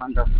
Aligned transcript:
Wonderful, 0.00 0.37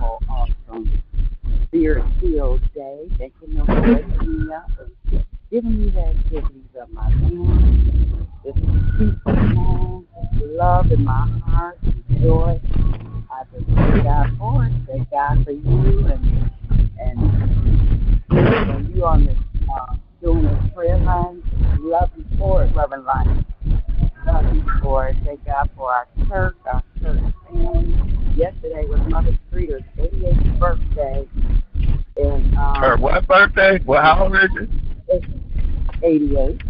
88. 36.19 36.61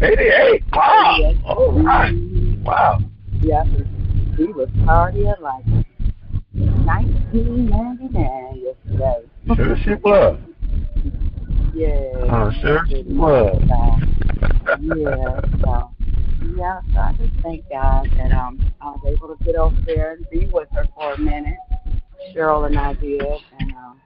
88. 0.00 0.64
Wow. 0.72 1.34
All 1.44 1.72
right. 1.82 2.14
Mhm. 2.14 2.62
Wow. 2.62 3.00
Yeah, 3.42 3.64
he 4.36 4.46
was 4.46 4.70
partying 4.86 5.38
like 5.40 5.64
1999 6.54 8.62
yesterday. 8.64 9.20
Sure 9.54 9.76
she 9.84 9.94
was. 10.02 10.38
Yeah. 11.74 12.32
Oh, 12.32 12.50
sure 12.62 12.80
she 12.88 13.02
was. 13.08 13.62
yeah, 14.80 15.40
so 15.60 15.90
yeah, 16.56 16.80
so 16.94 16.98
I 16.98 17.12
just 17.18 17.34
thank 17.42 17.68
God 17.68 18.08
that 18.16 18.32
um 18.32 18.58
I 18.80 18.86
was 18.92 19.04
able 19.06 19.28
to 19.36 19.44
get 19.44 19.56
over 19.56 19.76
there 19.84 20.12
and 20.12 20.26
be 20.30 20.46
with 20.52 20.68
her 20.72 20.86
for 20.94 21.12
a 21.12 21.18
minute. 21.18 21.58
Cheryl 22.34 22.64
and 22.66 22.78
I 22.78 22.94
did, 22.94 23.20
and 23.58 23.74
um, 23.76 24.00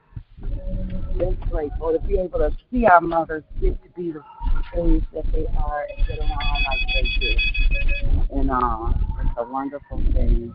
just 1.19 1.41
grateful 1.51 1.93
to 1.93 1.99
be 2.07 2.19
able 2.19 2.39
to 2.39 2.51
see 2.71 2.87
our 2.87 3.01
mothers 3.01 3.43
get 3.61 3.81
to 3.83 3.89
be 3.91 4.13
the 4.13 4.23
age 4.81 5.05
that 5.13 5.25
they 5.33 5.47
are 5.59 5.87
and 5.97 6.07
get 6.07 6.19
along 6.19 6.65
like 6.67 6.81
they 6.95 7.09
do. 7.21 7.37
And 8.33 8.51
uh, 8.51 8.93
it's 9.21 9.31
a 9.39 9.45
wonderful 9.45 9.99
thing. 10.13 10.55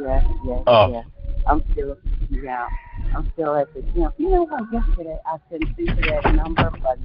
Yes, 0.00 0.24
yes, 0.44 0.62
Oh. 0.66 0.92
yes. 0.92 1.04
I'm 1.46 1.62
still, 1.72 1.96
yeah, 2.30 2.68
I'm 3.14 3.30
still 3.34 3.54
at 3.56 3.72
the 3.74 3.82
gym. 3.82 4.10
You 4.18 4.30
know 4.30 4.44
what? 4.44 4.64
Yesterday 4.72 5.16
I 5.24 5.38
couldn't 5.50 5.74
think 5.76 5.90
of 5.90 5.98
that 5.98 6.34
number, 6.34 6.70
but 6.82 6.98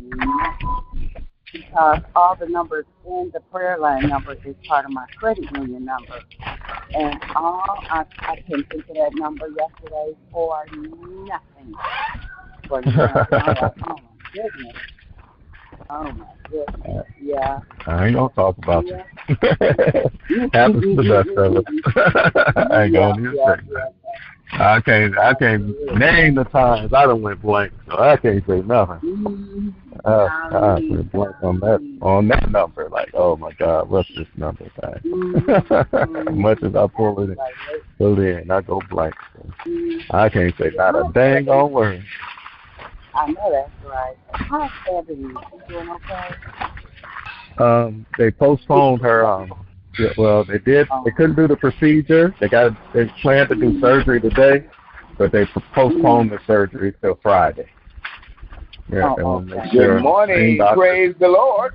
because 1.54 2.02
all 2.16 2.36
the 2.36 2.48
numbers 2.48 2.86
in 3.08 3.30
the 3.34 3.40
prayer 3.40 3.78
line 3.78 4.10
number 4.10 4.34
is 4.34 4.56
part 4.68 4.86
of 4.86 4.92
my 4.92 5.06
credit 5.18 5.46
union 5.56 5.86
number. 5.86 6.20
And 6.96 7.20
all 7.36 7.64
I, 7.90 8.06
I 8.20 8.36
couldn't 8.48 8.70
think 8.70 8.90
of 8.90 8.96
that 8.96 9.12
number 9.16 9.48
yesterday 9.48 10.14
for 10.31 10.66
nothing. 10.72 11.74
For 12.74 12.81
nothing. 12.81 13.40
I'm 13.40 13.56
like, 13.56 13.74
oh 13.86 14.02
my 14.02 14.31
goodness. 14.34 14.75
Oh 15.92 16.12
my 16.12 16.25
goodness. 16.50 17.06
Yeah. 17.22 17.60
I 17.86 18.08
ain't 18.08 18.16
gonna 18.16 18.34
talk 18.34 18.58
about 18.58 18.84
Yeah. 18.88 19.04
you. 19.30 20.50
Happens 20.54 20.81
to 20.81 20.96
the 20.96 21.24
best 21.24 21.38
of 21.38 21.58
us. 21.58 22.56
I 22.72 22.84
ain't 22.86 22.94
gonna 22.94 23.22
even 23.22 23.36
yeah, 23.36 23.56
say 23.56 23.62
yeah, 23.72 24.75
I 24.75 24.81
can't 24.81 25.18
I 25.20 25.34
can't 25.36 25.75
name 26.00 26.34
the 26.34 26.46
times 26.46 26.92
I 26.94 27.06
done 27.06 27.22
went 27.22 27.44
blank, 27.44 27.74
so 27.88 28.00
I 28.00 28.18
can't 28.18 28.44
say 28.48 28.62
nothing. 28.62 29.00
Mhm. 29.04 29.74
Oh 30.06 30.28
God, 30.52 30.84
we're 30.90 31.04
blank 31.04 31.36
on 31.44 31.60
that 31.60 31.80
on 32.02 32.28
that 32.30 32.50
number. 32.50 32.90
Like, 32.90 33.12
oh 33.14 33.38
my 33.38 33.52
God, 33.54 33.88
what's 33.88 34.10
this 34.18 34.28
number 34.36 34.66
thing? 34.81 35.14
Mm-hmm. 35.14 36.28
as 36.30 36.36
much 36.36 36.64
as 36.64 36.75
I 36.75 36.88
pull 36.88 37.20
it 37.22 37.30
in, 37.30 37.38
pull 37.98 38.20
it 38.20 38.42
in, 38.42 38.52
I 38.52 38.62
go 38.62 38.81
blank. 38.90 39.14
So 39.36 39.48
I 40.10 40.30
can't 40.30 40.54
say 40.58 40.72
not 40.75 40.96
a 40.96 41.10
dang 41.14 41.48
on 41.50 41.72
word. 41.72 42.04
I 43.15 43.27
know 43.27 43.51
that's 43.51 43.71
right. 43.86 44.15
How's 44.31 44.71
Ebony? 44.92 45.33
She 45.51 45.74
doing 45.74 45.89
okay? 45.89 46.36
Um, 47.60 48.06
they 48.18 48.31
postponed 48.31 49.01
her. 49.01 49.25
Um, 49.25 49.54
yeah, 50.00 50.10
well, 50.18 50.44
they 50.44 50.57
did. 50.57 50.88
They 51.06 51.12
couldn't 51.12 51.36
do 51.36 51.48
the 51.48 51.56
procedure. 51.56 52.33
They 52.39 52.50
got. 52.50 52.71
They 52.94 53.06
planned 53.21 53.50
to 53.50 53.56
do 53.56 53.80
surgery 53.80 54.19
today, 54.19 54.65
but 55.18 55.31
they 55.31 55.45
postponed 55.74 56.31
the 56.31 56.39
surgery 56.48 56.94
till 57.00 57.19
Friday. 57.21 57.68
Yeah, 58.92 59.13
they 59.15 59.24
want 59.24 59.50
to 59.50 59.56
make 59.56 59.71
sure. 59.71 59.95
Good 59.95 60.04
morning. 60.04 60.60
Praise 60.75 61.15
the 61.19 61.27
Lord. 61.27 61.74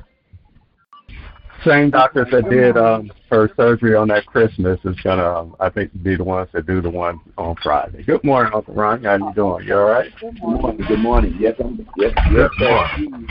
Same 1.65 1.91
doctors 1.91 2.29
that 2.31 2.49
did 2.49 2.77
um 2.77 3.11
her 3.31 3.51
surgery 3.57 3.95
on 3.95 4.09
that 4.09 4.27
Christmas 4.27 4.79
is 4.85 4.99
gonna, 5.01 5.25
um, 5.25 5.57
I 5.61 5.69
think, 5.71 5.91
be 6.03 6.17
the 6.17 6.25
ones 6.25 6.49
that 6.53 6.67
do 6.67 6.81
the 6.81 6.91
one 6.91 7.21
on 7.37 7.57
Friday. 7.63 8.03
Good 8.03 8.25
morning, 8.25 8.53
Uncle 8.55 8.75
Ron. 8.75 9.05
How 9.05 9.17
you 9.17 9.33
doing? 9.35 9.67
You 9.67 9.75
all 9.77 9.85
right? 9.85 10.11
Good 10.21 10.39
morning. 10.41 10.85
Good 10.89 11.01
morning. 11.01 11.37
Yes, 11.39 11.55
I'm. 11.59 11.87
Yes, 11.97 12.13
yes, 12.31 12.51
Good 12.59 12.69
morning. 12.69 13.29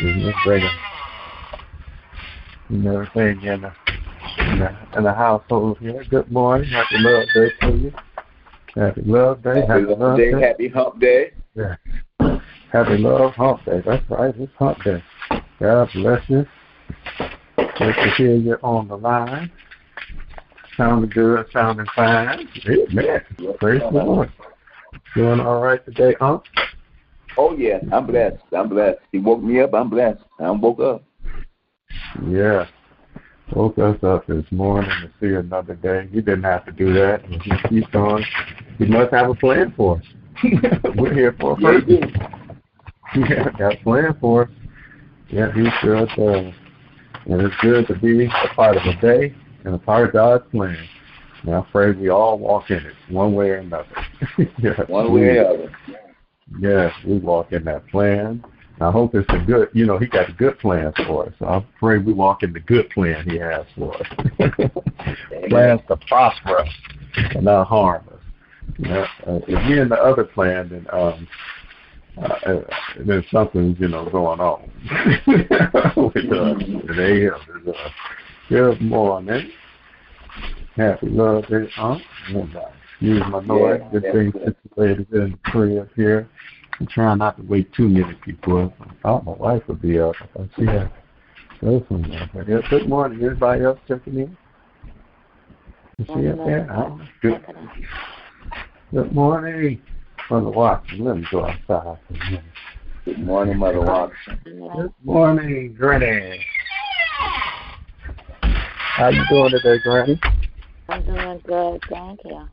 Mm-hmm. 0.00 0.30
Bringing 0.44 0.70
and 2.72 2.86
everything 2.86 3.42
in 3.42 3.62
the, 3.62 3.72
in 4.38 4.58
the 4.58 4.76
in 4.96 5.04
the 5.04 5.12
household 5.12 5.78
here. 5.78 6.04
Good 6.08 6.30
morning. 6.30 6.68
Happy 6.70 6.96
Love 6.98 7.28
Day 7.34 7.50
to 7.60 7.76
you. 7.76 7.92
Happy 8.74 9.02
Love 9.02 9.42
Day. 9.42 9.60
Happy 9.60 9.66
Happy 9.68 9.82
Love 9.84 9.98
Love 9.98 10.16
Day. 10.18 10.32
Day. 10.32 10.40
Happy 10.40 10.68
Hump 10.68 11.00
Day. 11.00 11.30
Yeah. 11.54 11.76
Happy 12.72 12.96
Love 12.96 13.34
Hump 13.34 13.64
Day. 13.64 13.82
That's 13.84 14.10
right. 14.10 14.34
It's 14.36 14.52
Hump 14.58 14.82
Day. 14.84 15.02
God 15.60 15.88
bless 15.94 16.28
you. 16.28 16.46
Good 17.56 17.94
to 17.94 18.10
hear 18.16 18.36
you 18.36 18.54
on 18.62 18.88
the 18.88 18.96
line. 18.96 19.50
Sounding 20.76 21.10
good. 21.10 21.46
Sounding 21.52 21.86
fine. 21.94 22.48
Amen. 22.66 23.20
Praise 23.58 23.82
the 23.92 24.02
Lord. 24.04 24.32
Doing 25.14 25.40
all 25.40 25.60
right 25.60 25.84
today, 25.84 26.14
huh? 26.18 26.38
Oh 27.36 27.56
yeah, 27.56 27.78
I'm 27.92 28.06
blessed. 28.06 28.42
I'm 28.56 28.68
blessed. 28.68 28.98
He 29.10 29.18
woke 29.18 29.42
me 29.42 29.60
up. 29.60 29.74
I'm 29.74 29.88
blessed. 29.88 30.22
I'm 30.38 30.60
woke 30.60 30.80
up. 30.80 31.04
Yeah. 32.28 32.66
Woke 33.54 33.78
us 33.78 34.02
up 34.02 34.26
this 34.26 34.44
morning 34.50 34.90
to 35.02 35.10
see 35.20 35.34
another 35.34 35.74
day. 35.74 36.08
He 36.10 36.20
didn't 36.20 36.44
have 36.44 36.64
to 36.64 36.72
do 36.72 36.92
that. 36.94 37.24
And 37.24 37.42
he 37.42 37.52
keeps 37.68 37.94
on. 37.94 38.24
He 38.78 38.86
must 38.86 39.12
have 39.12 39.28
a 39.28 39.34
plan 39.34 39.74
for 39.76 39.98
us. 39.98 40.04
We're 40.96 41.12
here 41.12 41.36
for 41.38 41.58
a 41.58 41.60
Yeah, 41.60 41.80
he 41.86 41.98
purpose. 41.98 42.20
Yeah, 43.28 43.50
got 43.58 43.74
a 43.74 43.76
plan 43.82 44.16
for 44.20 44.44
us. 44.44 44.50
Yeah, 45.28 45.52
he 45.52 45.68
sure 45.80 46.06
does. 46.16 46.54
And 47.26 47.40
it's 47.40 47.54
good 47.62 47.86
to 47.86 47.94
be 47.98 48.26
a 48.26 48.54
part 48.54 48.76
of 48.76 48.82
a 48.84 49.00
day 49.00 49.34
and 49.64 49.74
a 49.74 49.78
part 49.78 50.08
of 50.08 50.12
God's 50.12 50.44
plan. 50.50 50.76
And 51.44 51.54
I 51.54 51.60
pray 51.72 51.92
we 51.92 52.08
all 52.08 52.38
walk 52.38 52.70
in 52.70 52.78
it 52.78 52.94
one 53.08 53.34
way 53.34 53.50
or 53.50 53.56
another. 53.56 53.86
yes, 54.58 54.80
One 54.88 55.12
way 55.12 55.22
or 55.22 55.34
the 55.34 55.48
other. 55.48 55.72
Yes, 56.58 56.92
we 57.06 57.18
walk 57.18 57.52
in 57.52 57.64
that 57.64 57.86
plan. 57.88 58.44
I 58.80 58.90
hope 58.90 59.14
it's 59.14 59.28
a 59.28 59.38
good, 59.38 59.68
you 59.72 59.86
know, 59.86 59.98
he 59.98 60.06
got 60.06 60.28
a 60.28 60.32
good 60.32 60.58
plan 60.58 60.92
for 61.06 61.26
us. 61.26 61.32
So 61.38 61.46
I 61.46 61.64
pray 61.78 61.98
we 61.98 62.12
walk 62.12 62.42
in 62.42 62.52
the 62.52 62.60
good 62.60 62.90
plan 62.90 63.28
he 63.28 63.38
has 63.38 63.64
for 63.76 63.94
us. 63.96 64.06
Plans 65.48 65.80
to 65.88 65.96
prosper 66.08 66.58
us 66.58 66.68
and 67.14 67.44
not 67.44 67.68
harm 67.68 68.04
us. 68.12 68.20
You 68.78 68.88
know, 68.88 69.02
uh, 69.26 69.40
if 69.46 69.68
we're 69.68 69.82
in 69.82 69.88
the 69.88 69.96
other 69.96 70.24
plan, 70.24 70.70
then 70.70 70.86
um, 70.92 71.28
uh, 72.18 72.24
uh, 72.24 72.60
there's 73.06 73.24
something, 73.30 73.76
you 73.78 73.88
know, 73.88 74.08
going 74.10 74.40
on 74.40 74.70
with 75.26 75.50
us. 75.50 75.96
With. 75.96 76.32
Uh, 76.32 77.88
good 78.48 78.80
morning. 78.82 79.50
Happy 80.76 81.08
Love 81.08 81.46
Day, 81.48 81.68
huh? 81.74 81.98
Excuse 82.92 83.22
my 83.30 83.40
noise. 83.40 83.80
Yeah, 83.92 84.00
Good 84.00 84.12
thing 84.12 84.32
situated 84.44 85.12
in 85.12 85.38
crib 85.44 85.88
here. 85.96 86.28
I'm 86.80 86.86
trying 86.86 87.18
not 87.18 87.36
to 87.36 87.42
wake 87.44 87.72
too 87.74 87.88
many 87.88 88.14
people 88.24 88.64
up. 88.64 88.74
I 88.80 88.94
thought 89.02 89.24
my 89.24 89.32
wife 89.32 89.62
would 89.68 89.82
be 89.82 89.98
up. 89.98 90.14
I 90.20 90.48
she 90.56 90.66
had 90.66 90.90
go 91.60 91.84
somewhere. 91.88 92.30
But 92.34 92.48
yeah, 92.48 92.58
good 92.70 92.88
morning. 92.88 93.22
Everybody 93.22 93.64
else 93.64 93.78
checking 93.86 94.18
in? 94.18 94.36
Is 95.98 96.06
she 96.06 96.28
up 96.28 96.38
there? 96.46 96.70
I 96.70 96.82
don't 96.82 96.98
know. 96.98 97.04
Good. 97.20 97.46
Good 98.92 99.12
morning. 99.12 99.80
Mother 100.32 100.48
Watson, 100.48 101.04
let 101.04 101.18
me 101.18 101.26
go 101.30 101.44
outside 101.44 101.58
for 101.68 101.98
a 102.08 102.30
minute. 102.30 102.44
Good 103.04 103.18
morning, 103.18 103.58
Mother 103.58 103.82
Watson. 103.82 104.38
Good 104.44 104.94
morning, 105.04 105.74
Granny. 105.78 106.42
How 108.40 109.10
you 109.10 109.22
doing 109.28 109.50
today, 109.50 109.78
Granny? 109.82 110.18
I'm 110.88 111.04
doing 111.04 111.42
good, 111.46 111.82
thank 111.90 112.20
you. 112.24 112.48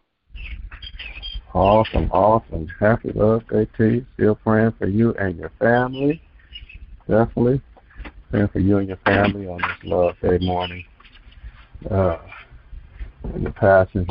Awesome, 1.54 2.12
awesome. 2.12 2.68
Happy 2.82 3.14
Love 3.16 3.48
Day 3.48 3.66
to 3.78 3.86
you. 3.86 4.06
Still 4.16 4.36
praying 4.36 4.74
for 4.78 4.88
you 4.88 5.14
and 5.14 5.38
your 5.38 5.52
family. 5.58 6.22
Definitely. 7.08 7.62
Praying 8.30 8.50
for 8.50 8.60
you 8.60 8.80
and 8.80 8.90
your 8.90 9.00
family 9.06 9.48
on 9.48 9.60
this 9.60 9.78
Love 9.86 10.16
Day 10.22 10.38
morning. 10.46 10.84
Uh, 11.90 12.18
and 13.24 13.46
the 13.46 13.52
passing 13.52 14.06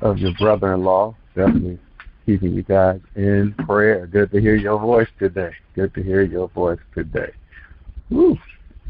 of 0.00 0.16
your 0.16 0.32
brother 0.38 0.72
in 0.72 0.82
law. 0.82 1.14
Definitely 1.36 1.78
keeping 2.30 2.54
you 2.54 2.62
guys 2.62 3.00
in 3.16 3.54
prayer. 3.66 4.06
Good 4.06 4.30
to 4.30 4.40
hear 4.40 4.54
your 4.54 4.78
voice 4.78 5.08
today. 5.18 5.50
Good 5.74 5.92
to 5.94 6.02
hear 6.02 6.22
your 6.22 6.48
voice 6.48 6.78
today. 6.94 7.32
Woo. 8.08 8.38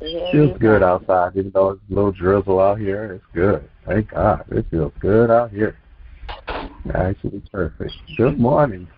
Yeah, 0.02 0.31
Feels 0.32 0.58
good 0.58 0.82
outside, 0.82 1.37
even 1.37 1.50
though 1.52 1.70
it's 1.70 1.81
a 1.90 1.94
little 1.94 2.12
drizzle 2.12 2.60
out 2.60 2.78
here. 2.78 3.14
It's 3.14 3.25
good. 3.34 3.69
Thank 3.87 4.10
God. 4.10 4.44
It 4.50 4.66
feels 4.70 4.92
good 5.00 5.31
out 5.31 5.50
here. 5.52 5.78
Actually 6.94 7.42
perfect. 7.50 7.92
Good 8.16 8.38
morning. 8.38 8.88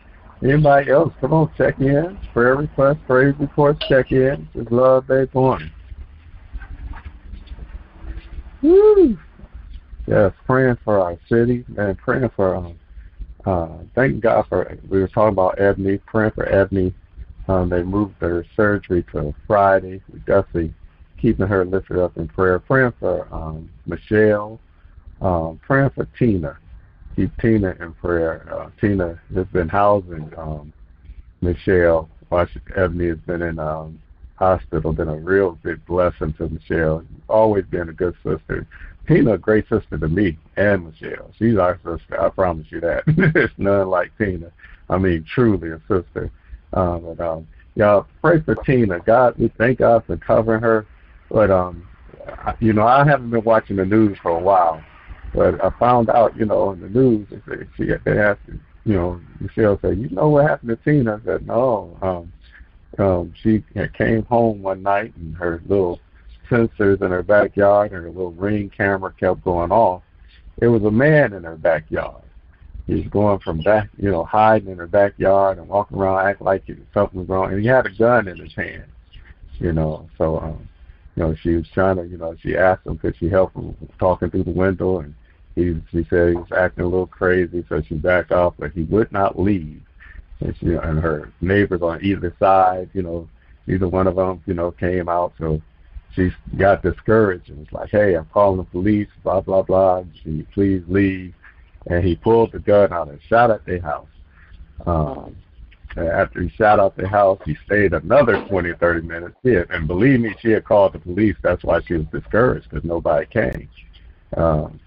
Anybody 0.43 0.91
else? 0.91 1.13
Come 1.21 1.33
on, 1.33 1.53
check 1.57 1.79
in. 1.79 2.19
Prayer 2.33 2.57
request, 2.57 2.99
praise 3.07 3.35
reports, 3.39 3.81
check 3.89 4.11
in. 4.11 4.49
It's 4.55 4.71
Love 4.73 5.07
Day 5.07 5.29
morning. 5.35 5.71
Woo! 8.61 9.19
Yes, 10.07 10.33
praying 10.47 10.79
for 10.85 10.99
our 10.99 11.17
city 11.29 11.65
and 11.77 11.97
praying 11.99 12.31
for 12.35 12.57
um 12.57 12.77
uh 13.47 13.79
thank 13.95 14.21
God 14.21 14.47
for 14.49 14.79
we 14.89 15.01
were 15.01 15.09
talking 15.09 15.33
about 15.33 15.61
Ebony, 15.61 15.99
praying 15.99 16.33
for 16.33 16.49
Ebony. 16.49 16.95
Um 17.49 17.69
they 17.69 17.83
moved 17.83 18.15
their 18.21 18.45
surgery 18.57 19.05
to 19.13 19.35
Friday. 19.47 20.01
We 20.13 20.21
definitely 20.21 20.73
keeping 21.21 21.47
her 21.47 21.65
lifted 21.65 21.99
up 21.99 22.17
in 22.17 22.29
prayer. 22.29 22.59
Praying 22.59 22.95
for 23.01 23.29
um 23.33 23.71
Michelle, 23.87 24.61
um, 25.21 25.61
praying 25.67 25.91
for 25.91 26.07
Tina 26.19 26.59
keep 27.17 27.37
Tina 27.39 27.75
in 27.81 27.93
prayer. 27.95 28.47
Uh, 28.53 28.71
Tina 28.81 29.21
has 29.35 29.47
been 29.49 29.69
housing 29.69 30.31
um, 30.37 30.73
Michelle 31.41 32.09
while 32.29 32.47
she, 32.47 32.61
Ebony 32.77 33.09
has 33.09 33.19
been 33.19 33.43
in 33.43 33.59
um, 33.59 34.01
hospital. 34.37 34.93
Been 34.93 35.09
a 35.09 35.17
real 35.17 35.59
big 35.63 35.85
blessing 35.87 36.35
to 36.35 36.49
Michelle. 36.49 37.05
Always 37.29 37.65
been 37.67 37.89
a 37.89 37.93
good 37.93 38.15
sister. 38.25 38.67
Tina, 39.09 39.35
a 39.35 39.39
great 39.39 39.69
sister 39.69 39.99
to 39.99 40.09
me 40.09 40.39
and 40.57 40.87
Michelle. 40.87 41.31
She's 41.39 41.57
our 41.59 41.77
sister. 41.85 42.21
I 42.21 42.29
promise 42.29 42.67
you 42.71 42.81
that. 42.81 43.03
There's 43.35 43.51
none 43.59 43.89
like 43.89 44.17
Tina. 44.19 44.53
I 44.89 44.99
mean, 44.99 45.25
truly 45.33 45.71
a 45.71 45.81
sister. 45.89 46.31
Um, 46.73 47.15
but 47.17 47.21
um, 47.21 47.49
y'all 47.75 48.07
pray 48.21 48.41
for 48.41 48.55
Tina. 48.57 49.01
God, 49.01 49.35
we 49.39 49.53
thank 49.59 49.79
God 49.79 50.05
for 50.07 50.17
covering 50.17 50.63
her. 50.63 50.87
But 51.31 51.51
um, 51.51 51.87
you 52.61 52.73
know, 52.73 52.87
I 52.87 53.05
haven't 53.05 53.31
been 53.31 53.45
watching 53.45 53.77
the 53.77 53.85
news 53.85 54.19
for 54.23 54.31
a 54.33 54.39
while. 54.41 54.83
But 55.35 55.65
I 55.65 55.71
found 55.79 56.11
out, 56.11 56.37
you 56.37 56.45
know, 56.45 56.73
in 56.73 56.81
the 56.81 56.89
news, 56.89 57.27
they 57.31 57.41
said 57.49 57.69
she 57.77 57.87
they 58.05 58.19
asked, 58.19 58.41
you 58.85 58.95
know, 58.95 59.21
Michelle 59.41 59.79
said, 59.81 59.99
you 59.99 60.11
know 60.11 60.29
what 60.29 60.49
happened 60.49 60.71
to 60.71 60.77
Tina? 60.77 61.21
I 61.23 61.25
said, 61.25 61.47
no. 61.47 61.97
Um, 62.03 62.33
um, 62.99 63.33
she 63.43 63.65
came 63.97 64.23
home 64.25 64.63
one 64.63 64.83
night 64.83 65.15
and 65.17 65.35
her 65.37 65.63
little 65.67 65.99
sensors 66.51 67.03
in 67.03 67.11
her 67.11 67.23
backyard 67.23 67.93
and 67.93 68.03
her 68.03 68.11
little 68.11 68.33
ring 68.33 68.71
camera 68.71 69.13
kept 69.19 69.45
going 69.45 69.71
off. 69.71 70.03
There 70.59 70.71
was 70.71 70.85
a 70.85 70.91
man 70.91 71.33
in 71.33 71.45
her 71.45 71.57
backyard. 71.57 72.23
He 72.87 72.95
was 72.95 73.07
going 73.07 73.39
from 73.39 73.61
back, 73.63 73.89
you 73.97 74.11
know, 74.11 74.25
hiding 74.25 74.71
in 74.71 74.79
her 74.79 74.87
backyard 74.87 75.59
and 75.59 75.69
walking 75.69 75.99
around 75.99 76.27
acting 76.27 76.45
like 76.45 76.65
something 76.93 77.21
was 77.21 77.29
wrong. 77.29 77.53
And 77.53 77.61
he 77.61 77.67
had 77.67 77.87
a 77.87 77.91
gun 77.91 78.29
in 78.29 78.37
his 78.37 78.55
hand, 78.55 78.85
you 79.59 79.73
know. 79.73 80.09
So, 80.19 80.41
um, 80.41 80.69
you 81.15 81.23
know, 81.23 81.35
she 81.43 81.51
was 81.51 81.69
trying 81.73 81.97
to, 81.97 82.07
you 82.07 82.17
know, 82.17 82.35
she 82.43 82.57
asked 82.57 82.87
him 82.87 82.99
could 82.99 83.17
she 83.19 83.29
help 83.29 83.55
him 83.55 83.77
talking 83.99 84.31
through 84.31 84.45
the 84.45 84.51
window, 84.51 85.01
and 85.01 85.15
he 85.55 85.81
she 85.91 86.07
said 86.11 86.31
he 86.31 86.37
was 86.37 86.51
acting 86.57 86.85
a 86.85 86.89
little 86.89 87.07
crazy, 87.07 87.65
so 87.69 87.83
she 87.83 87.95
backed 87.95 88.33
off, 88.33 88.55
but 88.59 88.73
he 88.73 88.83
would 88.85 89.13
not 89.13 89.39
leave. 89.39 89.83
And 90.41 90.57
she 90.59 90.75
and 90.75 90.99
her 90.99 91.33
neighbors 91.41 91.83
on 91.83 92.05
either 92.05 92.35
side, 92.39 92.91
you 92.95 93.03
know, 93.03 93.29
either 93.69 93.89
one 93.89 94.07
of 94.07 94.17
them, 94.17 94.43
you 94.47 94.55
know, 94.55 94.73
came 94.73 95.09
out. 95.09 95.35
So 95.39 95.63
she 96.15 96.31
got 96.57 96.83
discouraged 96.83 97.49
and 97.49 97.59
was 97.61 97.73
like, 97.73 97.91
"Hey, 97.91 98.15
I'm 98.15 98.27
calling 98.27 98.59
the 98.59 98.65
police. 98.65 99.09
Blah 99.23 99.41
blah 99.41 99.63
blah. 99.63 100.05
Can 100.23 100.39
you 100.39 100.47
please 100.53 100.83
leave?" 100.89 101.35
And 101.87 102.05
he 102.05 102.17
pulled 102.17 102.53
the 102.53 102.59
gun 102.59 102.93
out 102.93 103.09
and 103.09 103.21
shot 103.29 103.51
at 103.51 103.65
their 103.65 103.81
house. 103.81 104.09
Um, 104.87 105.37
after 105.97 106.43
he 106.43 106.49
shot 106.51 106.81
out 106.81 106.97
the 106.97 107.07
house, 107.09 107.39
he 107.45 107.57
stayed 107.67 107.93
another 107.93 108.45
20, 108.49 108.73
30 108.75 109.07
minutes. 109.07 109.37
Yeah, 109.43 109.65
and 109.71 109.87
believe 109.87 110.21
me, 110.21 110.35
she 110.41 110.51
had 110.51 110.65
called 110.65 110.95
the 110.95 110.99
police. 110.99 111.37
That's 111.43 111.63
why 111.65 111.81
she 111.83 111.95
was 111.95 112.07
discouraged 112.13 112.71
because 112.71 112.85
nobody 112.85 113.27
came. 113.27 113.69
Um, 114.37 114.81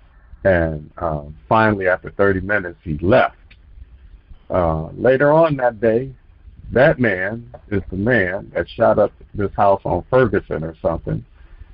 and 0.44 0.90
um, 0.98 1.36
finally, 1.48 1.88
after 1.88 2.12
30 2.12 2.42
minutes, 2.42 2.80
he 2.84 2.98
left. 3.00 3.36
Uh, 4.50 4.90
later 4.92 5.32
on 5.32 5.58
that 5.58 5.80
day, 5.80 6.12
that 6.72 7.00
man 7.00 7.50
is 7.70 7.82
the 7.90 7.98
man 7.98 8.52
that 8.54 8.70
shot 8.70 9.00
up 9.00 9.12
this 9.34 9.52
house 9.56 9.82
on 9.86 10.04
Ferguson 10.10 10.64
or 10.64 10.76
something 10.82 11.24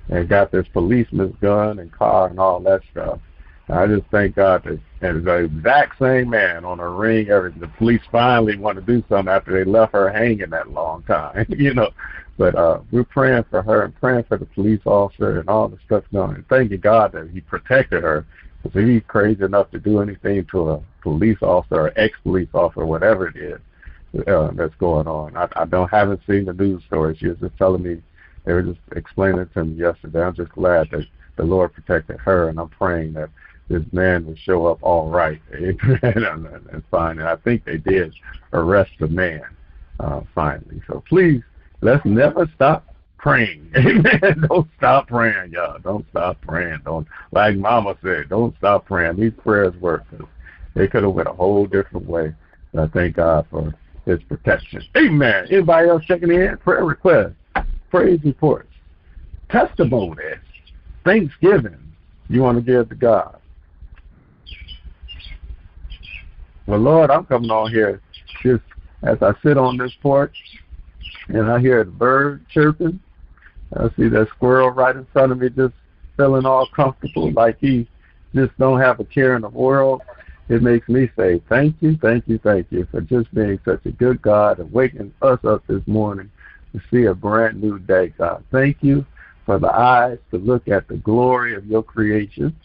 and 0.10 0.30
got 0.30 0.52
this 0.52 0.68
policeman's 0.74 1.36
gun 1.42 1.80
and 1.80 1.92
car 1.92 2.28
and 2.28 2.40
all 2.40 2.60
that 2.60 2.82
stuff. 2.92 3.20
I 3.70 3.88
just 3.88 4.06
thank 4.12 4.36
God 4.36 4.64
that 4.66 4.80
and 5.02 5.26
the 5.26 5.46
exact 5.46 5.98
same 5.98 6.30
man 6.30 6.66
on 6.66 6.80
a 6.80 6.90
ring. 6.90 7.30
Everything. 7.30 7.62
The 7.62 7.68
police 7.70 8.02
finally 8.12 8.58
want 8.58 8.78
to 8.78 8.82
do 8.82 9.04
something 9.08 9.32
after 9.34 9.52
they 9.54 9.70
left 9.70 9.94
her 9.94 10.12
hanging 10.12 10.50
that 10.50 10.70
long 10.70 11.04
time, 11.04 11.46
you 11.50 11.74
know. 11.74 11.90
But 12.38 12.56
uh, 12.56 12.82
we're 12.92 13.04
praying 13.04 13.46
for 13.50 13.62
her 13.62 13.84
and 13.84 13.96
praying 13.96 14.26
for 14.28 14.38
the 14.38 14.46
police 14.46 14.82
officer 14.86 15.40
and 15.40 15.50
all 15.50 15.70
the 15.70 15.78
stuff 15.86 16.04
going. 16.12 16.36
And 16.36 16.48
thanking 16.48 16.82
God 16.82 17.14
that 17.14 17.30
He 17.32 17.42
protected 17.42 18.04
her. 18.04 18.26
Because 18.64 18.88
he's 18.88 19.02
crazy 19.08 19.44
enough 19.44 19.72
to 19.72 19.80
do 19.80 20.02
anything 20.02 20.46
to 20.52 20.70
a 20.70 20.84
police 21.02 21.40
officer 21.42 21.82
or 21.82 21.94
ex-police 21.96 22.50
officer, 22.54 22.86
whatever 22.86 23.28
it 23.28 23.36
is 23.36 23.60
uh, 24.28 24.52
that's 24.54 24.76
going 24.76 25.08
on. 25.08 25.36
I, 25.38 25.48
I 25.56 25.66
don't 25.66 25.90
haven't 25.90 26.22
seen 26.28 26.46
the 26.46 26.54
news 26.54 26.84
story. 26.86 27.16
She 27.20 27.28
was 27.28 27.38
just 27.40 27.58
telling 27.58 27.84
me 27.84 28.02
they 28.46 28.54
were 28.54 28.64
just 28.64 28.80
explaining 28.96 29.48
to 29.54 29.66
me 29.66 29.76
yesterday. 29.76 30.22
I'm 30.22 30.36
just 30.36 30.52
glad 30.52 30.90
that 30.92 31.06
the 31.38 31.44
Lord 31.44 31.74
protected 31.74 32.20
her, 32.20 32.50
and 32.50 32.60
I'm 32.60 32.70
praying 32.70 33.14
that 33.14 33.30
this 33.70 33.84
man 33.92 34.26
will 34.26 34.36
show 34.36 34.68
up 34.68 34.80
all 34.82 35.10
right. 35.10 35.42
Amen. 35.54 36.68
and 36.72 36.84
fine. 36.92 37.20
And 37.20 37.28
I 37.28 37.38
think 37.38 37.64
they 37.64 37.78
did 37.78 38.14
arrest 38.54 38.92
the 39.00 39.08
man 39.08 39.44
uh, 40.00 40.22
finally. 40.36 40.82
So 40.88 41.04
please, 41.08 41.42
let's 41.82 42.06
never 42.06 42.52
stop 42.56 42.86
praying. 43.18 43.72
Amen. 43.78 44.46
Don't 44.48 44.68
stop 44.78 45.08
praying, 45.08 45.52
y'all. 45.52 45.80
Don't 45.80 46.06
stop 46.10 46.42
praying. 46.42 46.80
Don't 46.84 47.08
like 47.32 47.56
Mama 47.56 47.96
said. 48.04 48.30
Don't 48.30 48.56
stop 48.58 48.86
praying. 48.86 49.18
These 49.20 49.34
prayers 49.42 49.76
work. 49.80 50.04
They 50.76 50.88
could 50.88 51.04
have 51.04 51.14
went 51.14 51.30
a 51.30 51.34
whole 51.34 51.66
different 51.66 52.08
way. 52.08 52.34
And 52.74 52.82
I 52.82 52.88
thank 52.88 53.16
God 53.16 53.46
for 53.50 53.74
His 54.06 54.22
protection. 54.24 54.84
Amen. 54.98 55.48
Anybody 55.52 55.90
else 55.90 56.04
checking 56.06 56.32
in? 56.32 56.58
Prayer 56.58 56.84
requests, 56.84 57.36
praise 57.90 58.20
reports, 58.24 58.72
testimonies, 59.50 60.38
Thanksgiving. 61.04 61.78
You 62.28 62.42
want 62.42 62.58
to 62.58 62.64
give 62.64 62.90
to 62.90 62.96
God? 62.96 63.38
Well, 66.66 66.80
Lord, 66.80 67.12
I'm 67.12 67.26
coming 67.26 67.52
on 67.52 67.72
here 67.72 68.02
just 68.42 68.64
as 69.04 69.18
I 69.22 69.34
sit 69.44 69.58
on 69.58 69.78
this 69.78 69.92
porch 70.02 70.36
and 71.28 71.52
I 71.52 71.60
hear 71.60 71.84
the 71.84 71.92
bird 71.92 72.46
chirping. 72.50 73.00
I 73.76 73.88
see 73.98 74.10
that 74.10 74.28
squirrel 74.36 74.70
right 74.70 74.96
in 74.96 75.06
front 75.14 75.32
of 75.32 75.40
me 75.40 75.50
just 75.50 75.74
feeling 76.18 76.46
all 76.46 76.68
comfortable 76.76 77.32
like 77.32 77.58
he 77.60 77.88
just 78.36 78.58
don't 78.58 78.80
have 78.80 79.00
a 79.00 79.06
care 79.06 79.36
in 79.36 79.42
the 79.42 79.50
world. 79.50 80.02
It 80.50 80.62
makes 80.62 80.90
me 80.90 81.10
say, 81.18 81.42
thank 81.48 81.78
you, 81.80 81.98
thank 82.02 82.28
you, 82.28 82.38
thank 82.40 82.68
you 82.72 82.88
for 82.92 83.02
just 83.02 83.34
being 83.34 83.60
such 83.64 83.86
a 83.86 83.92
good 83.92 84.22
God 84.22 84.60
and 84.60 84.72
waking 84.72 85.14
us 85.22 85.40
up 85.46 85.64
this 85.68 85.82
morning 85.88 86.30
to 86.74 86.82
see 86.92 87.06
a 87.06 87.14
brand 87.14 87.62
new 87.62 87.80
day, 87.80 88.10
God. 88.18 88.44
Thank 88.52 88.78
you 88.82 89.06
for 89.46 89.60
the 89.60 89.72
eyes 89.74 90.18
to 90.32 90.38
look 90.38 90.68
at 90.68 90.88
the 90.88 90.98
glory 90.98 91.56
of 91.56 91.66
your 91.66 91.84
creation. 91.84 92.56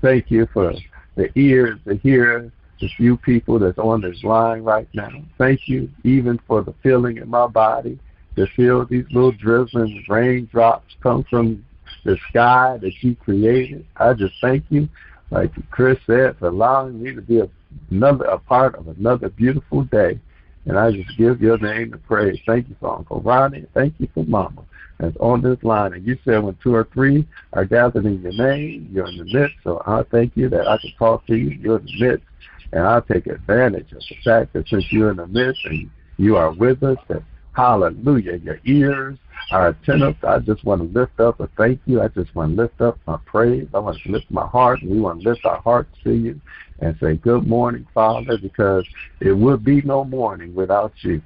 Thank 0.00 0.30
you 0.30 0.48
for 0.52 0.72
the 1.16 1.36
ears 1.38 1.78
to 1.86 1.96
hear 1.96 2.52
the 2.80 2.88
few 2.96 3.16
people 3.16 3.58
that's 3.58 3.78
on 3.78 4.00
this 4.00 4.22
line 4.24 4.62
right 4.62 4.88
now. 4.92 5.10
Thank 5.38 5.68
you 5.68 5.88
even 6.04 6.40
for 6.46 6.62
the 6.62 6.74
feeling 6.82 7.18
in 7.18 7.28
my 7.28 7.46
body 7.46 7.98
to 8.36 8.46
feel 8.56 8.84
these 8.84 9.04
little 9.12 9.32
drizzling 9.32 10.04
raindrops 10.08 10.94
come 11.02 11.24
from 11.30 11.64
the 12.04 12.18
sky 12.30 12.78
that 12.80 12.92
you 13.02 13.14
created. 13.14 13.86
I 13.96 14.14
just 14.14 14.34
thank 14.40 14.64
you, 14.70 14.88
like 15.32 15.52
Chris 15.70 15.98
said, 16.06 16.36
for 16.38 16.48
allowing 16.48 17.02
me 17.02 17.14
to 17.14 17.22
be 17.22 17.40
a, 17.40 17.48
another 17.90 18.24
a 18.26 18.38
part 18.38 18.74
of 18.74 18.88
another 18.88 19.28
beautiful 19.30 19.84
day. 19.84 20.20
And 20.66 20.78
I 20.78 20.92
just 20.92 21.18
give 21.18 21.40
your 21.40 21.58
name 21.58 21.90
the 21.90 21.98
praise. 21.98 22.38
Thank 22.46 22.68
you 22.68 22.76
for 22.78 22.96
Uncle 22.96 23.20
Ronnie. 23.20 23.66
Thank 23.74 23.94
you 23.98 24.08
for 24.14 24.24
Mama 24.24 24.64
that's 25.02 25.16
on 25.18 25.42
this 25.42 25.58
line. 25.62 25.92
And 25.94 26.06
you 26.06 26.16
said 26.24 26.42
when 26.42 26.56
two 26.62 26.74
or 26.74 26.88
three 26.92 27.26
are 27.52 27.64
gathered 27.64 28.06
in 28.06 28.22
your 28.22 28.32
name, 28.32 28.88
you're 28.92 29.08
in 29.08 29.18
the 29.18 29.24
midst. 29.24 29.56
So 29.64 29.82
I 29.84 30.04
thank 30.10 30.36
you 30.36 30.48
that 30.50 30.68
I 30.68 30.78
can 30.78 30.92
talk 30.98 31.26
to 31.26 31.34
you. 31.34 31.50
You're 31.50 31.78
in 31.78 31.86
the 31.86 32.06
midst. 32.06 32.26
And 32.72 32.82
I'll 32.84 33.02
take 33.02 33.26
advantage 33.26 33.92
of 33.92 33.98
the 33.98 34.16
fact 34.24 34.52
that 34.52 34.68
since 34.68 34.84
you're 34.90 35.10
in 35.10 35.16
the 35.16 35.26
midst 35.26 35.60
and 35.64 35.90
you 36.16 36.36
are 36.36 36.52
with 36.52 36.82
us, 36.82 36.96
that 37.08 37.22
hallelujah, 37.52 38.36
your 38.36 38.60
ears 38.64 39.18
are 39.50 39.68
attentive. 39.68 40.16
I 40.24 40.38
just 40.38 40.64
want 40.64 40.80
to 40.82 40.98
lift 41.00 41.20
up 41.20 41.40
a 41.40 41.48
thank 41.58 41.80
you. 41.86 42.00
I 42.00 42.08
just 42.08 42.34
want 42.34 42.56
to 42.56 42.62
lift 42.62 42.80
up 42.80 42.98
my 43.06 43.18
praise. 43.26 43.68
I 43.74 43.78
want 43.78 44.02
to 44.02 44.10
lift 44.10 44.30
my 44.30 44.46
heart. 44.46 44.82
We 44.82 45.00
want 45.00 45.22
to 45.22 45.28
lift 45.30 45.44
our 45.44 45.60
hearts 45.60 45.90
to 46.04 46.12
you 46.12 46.40
and 46.80 46.96
say, 47.00 47.14
Good 47.16 47.46
morning, 47.46 47.86
Father, 47.92 48.38
because 48.38 48.84
it 49.20 49.32
would 49.32 49.64
be 49.64 49.82
no 49.82 50.04
morning 50.04 50.54
without 50.54 50.92
you. 51.02 51.22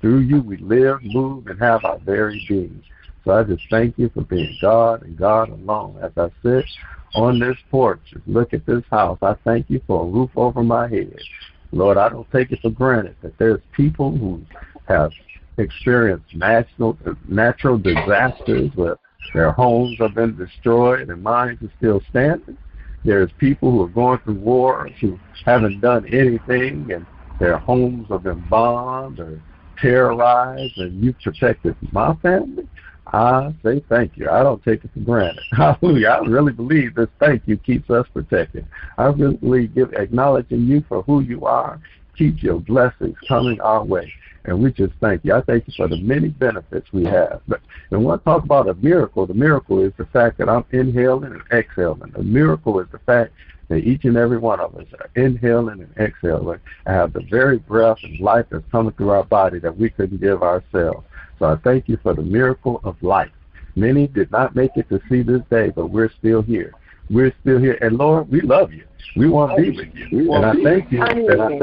Through 0.00 0.20
you 0.20 0.40
we 0.40 0.56
live, 0.58 1.02
move, 1.02 1.46
and 1.48 1.60
have 1.60 1.84
our 1.84 1.98
very 1.98 2.44
being. 2.48 2.82
So 3.24 3.32
I 3.32 3.42
just 3.42 3.62
thank 3.70 3.98
you 3.98 4.08
for 4.14 4.22
being 4.22 4.56
God 4.60 5.02
and 5.02 5.16
God 5.16 5.50
alone. 5.50 5.98
As 6.02 6.12
I 6.16 6.30
sit 6.42 6.64
on 7.14 7.38
this 7.38 7.56
porch 7.70 8.00
look 8.26 8.54
at 8.54 8.64
this 8.66 8.84
house, 8.90 9.18
I 9.22 9.34
thank 9.44 9.68
you 9.68 9.80
for 9.86 10.02
a 10.02 10.06
roof 10.06 10.30
over 10.36 10.62
my 10.62 10.88
head. 10.88 11.18
Lord, 11.72 11.98
I 11.98 12.08
don't 12.08 12.30
take 12.30 12.52
it 12.52 12.62
for 12.62 12.70
granted 12.70 13.16
that 13.22 13.36
there's 13.38 13.60
people 13.76 14.16
who 14.16 14.40
have 14.86 15.12
experienced 15.58 16.34
national, 16.34 16.98
uh, 17.06 17.12
natural 17.28 17.78
disasters 17.78 18.70
where 18.74 18.98
their 19.34 19.52
homes 19.52 19.96
have 19.98 20.14
been 20.14 20.36
destroyed 20.36 21.08
and 21.10 21.22
mines 21.22 21.58
are 21.62 21.72
still 21.78 22.00
standing. 22.10 22.56
There's 23.04 23.30
people 23.38 23.70
who 23.70 23.82
are 23.82 23.88
going 23.88 24.18
through 24.20 24.34
wars 24.38 24.92
who 25.00 25.18
haven't 25.44 25.80
done 25.80 26.06
anything 26.06 26.90
and 26.92 27.06
their 27.38 27.58
homes 27.58 28.08
have 28.08 28.22
been 28.24 28.44
bombed 28.48 29.20
or 29.20 29.40
terrorized 29.80 30.76
and 30.78 31.04
you've 31.04 31.20
protected 31.20 31.76
my 31.92 32.14
family. 32.16 32.66
I 33.12 33.54
say 33.64 33.84
thank 33.88 34.16
you. 34.16 34.28
I 34.28 34.42
don't 34.42 34.62
take 34.64 34.84
it 34.84 34.90
for 34.92 35.00
granted. 35.00 35.44
Hallelujah. 35.52 36.08
I 36.08 36.18
really 36.26 36.52
believe 36.52 36.96
this 36.96 37.08
thank 37.20 37.42
you 37.46 37.56
keeps 37.56 37.88
us 37.88 38.06
protected. 38.12 38.66
I 38.98 39.06
really 39.06 39.36
believe 39.36 39.74
give, 39.74 39.92
acknowledging 39.92 40.66
you 40.66 40.84
for 40.88 41.02
who 41.02 41.20
you 41.20 41.44
are 41.44 41.80
keeps 42.16 42.42
your 42.42 42.60
blessings 42.60 43.16
coming 43.28 43.60
our 43.60 43.84
way. 43.84 44.12
And 44.46 44.62
we 44.62 44.72
just 44.72 44.92
thank 45.00 45.24
you. 45.24 45.34
I 45.34 45.42
thank 45.42 45.66
you 45.66 45.74
for 45.76 45.88
the 45.88 46.00
many 46.00 46.28
benefits 46.28 46.86
we 46.92 47.04
have. 47.04 47.42
But 47.48 47.60
and 47.90 48.04
when 48.04 48.18
I 48.18 48.22
talk 48.22 48.44
about 48.44 48.68
a 48.68 48.74
miracle, 48.74 49.26
the 49.26 49.34
miracle 49.34 49.84
is 49.84 49.92
the 49.98 50.06
fact 50.06 50.38
that 50.38 50.48
I'm 50.48 50.64
inhaling 50.70 51.32
and 51.32 51.42
exhaling. 51.52 52.12
The 52.12 52.22
miracle 52.22 52.78
is 52.80 52.86
the 52.92 53.00
fact 53.00 53.32
that 53.68 53.78
each 53.78 54.04
and 54.04 54.16
every 54.16 54.38
one 54.38 54.60
of 54.60 54.74
us 54.76 54.86
are 55.00 55.10
inhaling 55.20 55.80
and 55.80 55.96
exhaling 55.98 56.60
and 56.86 56.94
have 56.96 57.12
the 57.12 57.26
very 57.28 57.58
breath 57.58 57.98
and 58.04 58.20
life 58.20 58.46
that's 58.50 58.64
coming 58.70 58.92
through 58.92 59.10
our 59.10 59.24
body 59.24 59.58
that 59.58 59.76
we 59.76 59.90
couldn't 59.90 60.20
give 60.20 60.42
ourselves. 60.42 61.04
So 61.38 61.46
I 61.46 61.56
thank 61.56 61.88
you 61.88 61.98
for 62.02 62.14
the 62.14 62.22
miracle 62.22 62.80
of 62.84 63.00
life. 63.02 63.30
Many 63.74 64.06
did 64.06 64.30
not 64.30 64.54
make 64.54 64.70
it 64.76 64.88
to 64.88 65.00
see 65.08 65.22
this 65.22 65.42
day, 65.50 65.70
but 65.70 65.88
we're 65.90 66.10
still 66.18 66.40
here. 66.42 66.72
We're 67.10 67.34
still 67.40 67.58
here. 67.58 67.78
And 67.82 67.98
Lord, 67.98 68.30
we 68.30 68.40
love 68.40 68.72
you. 68.72 68.84
We 69.14 69.28
want 69.28 69.56
to 69.56 69.62
be 69.62 69.70
with 69.76 69.88
you. 69.94 70.32
And 70.34 70.44
I 70.44 70.52
thank 70.62 70.92
you 70.92 70.98
that 70.98 71.40
I 71.40 71.58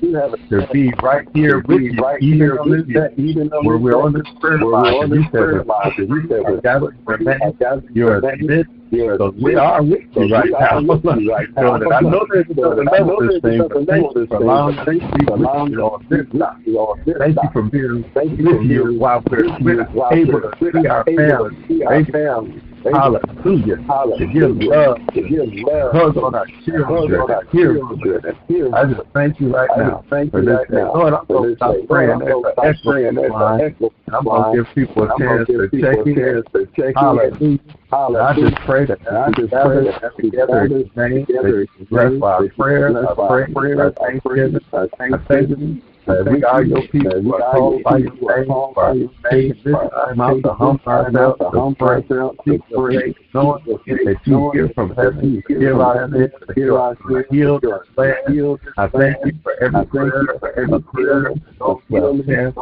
do 0.00 0.14
have 0.14 0.32
a 0.34 0.36
to 0.50 0.68
be 0.72 0.92
right 1.02 1.26
here 1.34 1.62
with 1.66 1.80
you, 1.80 1.94
right 1.94 2.22
even 2.22 2.50
on 2.52 2.70
this 2.70 3.10
even 3.16 3.48
where 3.62 3.78
we're 3.78 4.00
on 4.00 4.12
this 4.12 4.26
prayer 4.40 4.58
line. 4.58 5.04
And 5.04 5.14
you 5.14 5.24
said, 5.32 5.64
you 5.98 6.28
said, 6.28 6.42
we 6.48 6.60
got 6.60 6.82
it, 6.82 7.84
you're 7.92 8.18
a 8.18 8.36
midst 8.38 8.70
so 9.18 9.32
we 9.42 9.54
are 9.54 9.82
with 9.82 10.00
you 10.14 10.32
right 10.32 10.50
now. 10.50 10.80
right 10.80 11.48
now. 11.56 11.74
I 11.74 12.00
know 12.00 12.26
there's 12.30 12.46
another 12.50 12.84
level 12.84 13.18
this. 13.20 13.42
thing, 13.42 13.66
but 13.66 13.86
thank 13.86 14.14
you 14.14 14.26
for 14.26 14.36
allowing 14.36 14.76
me 14.76 14.84
to 14.84 14.90
be 14.90 15.24
with 15.26 15.70
you 15.70 15.82
on 15.82 16.06
this 16.08 16.26
line. 16.32 16.64
Thank 17.18 17.36
you 17.42 17.50
for 17.52 17.62
being 17.62 18.04
with 18.14 18.70
you 18.70 18.98
while 18.98 19.22
we're 19.30 19.44
able 20.12 20.40
to 20.40 20.52
see 20.60 20.86
our 20.86 21.04
family. 21.04 21.84
Thank 21.88 22.08
you. 22.08 22.73
Hallelujah. 22.92 23.76
To 24.18 24.26
give 24.32 24.56
love, 24.56 24.98
to 25.14 25.22
give 25.22 25.48
love, 25.64 25.92
hug 25.92 26.16
on 26.18 26.34
our 26.34 26.46
children, 26.64 27.28
hear 27.50 28.74
I 28.74 28.84
just 28.84 29.00
thank 29.14 29.40
you 29.40 29.54
right 29.54 29.70
now 29.76 30.04
for 30.08 30.42
this 30.42 30.58
day. 30.70 30.82
Lord, 30.82 31.14
I'm 31.14 31.24
going 31.26 31.50
to 31.50 31.56
stop 31.56 31.74
praying. 31.88 32.20
Line. 33.14 33.74
I'm 34.12 34.24
going 34.24 34.56
to 34.56 34.64
give 34.64 34.74
people 34.74 35.04
a 35.04 35.18
chance 35.18 35.46
to 35.48 35.68
check 35.80 36.06
in. 36.06 36.42
Hallelujah. 36.94 37.58
I 37.92 38.34
just 38.38 38.56
pray 38.66 38.84
that 38.86 38.98
I 39.10 39.30
just 39.32 39.52
pray 39.52 39.84
that 39.84 40.12
together 40.18 40.68
name 40.68 41.26
that 41.28 41.68
you 41.78 41.86
bless 41.88 42.12
our 42.22 42.48
prayers, 42.48 42.96
our 42.96 43.48
prayers, 43.52 43.78
our 43.78 43.92
thanksgiving, 43.92 44.60
our 44.72 44.88
thanksgiving. 44.98 45.82
That 46.06 46.30
we 46.30 46.44
are 46.44 46.62
your 46.62 46.86
people, 46.88 47.22
we 47.22 47.32
are 47.32 47.52
called 47.52 47.82
by 47.82 47.98
your 47.98 48.12
name, 48.12 48.48
by 48.74 48.92
your 48.92 49.10
name, 49.32 49.54
this 49.64 49.74
time 49.74 50.20
out 50.20 50.42
to 50.42 50.52
humble 50.52 50.80
ourselves, 50.86 51.38
to 51.40 51.78
pray, 51.78 52.02
to 52.46 52.58
pray, 52.74 53.14
knowing 53.32 53.64
that 53.66 54.16
you 54.24 54.50
hear 54.52 54.68
from 54.74 54.94
heaven, 54.94 55.42
you 55.48 55.58
hear 55.58 55.80
our 55.80 56.08
sins, 56.10 56.30
that 56.46 56.56
you 56.56 56.76
are 56.76 56.96
healed, 57.30 57.64
healed. 58.28 58.60
I 58.76 58.86
thank 58.88 59.16
you 59.24 59.32
for 59.42 59.52
every 59.62 59.86
prayer, 59.86 60.24
for 60.38 60.52
every 60.58 60.80
prayer, 60.82 61.32
those 61.58 61.80
cancer, 62.26 62.52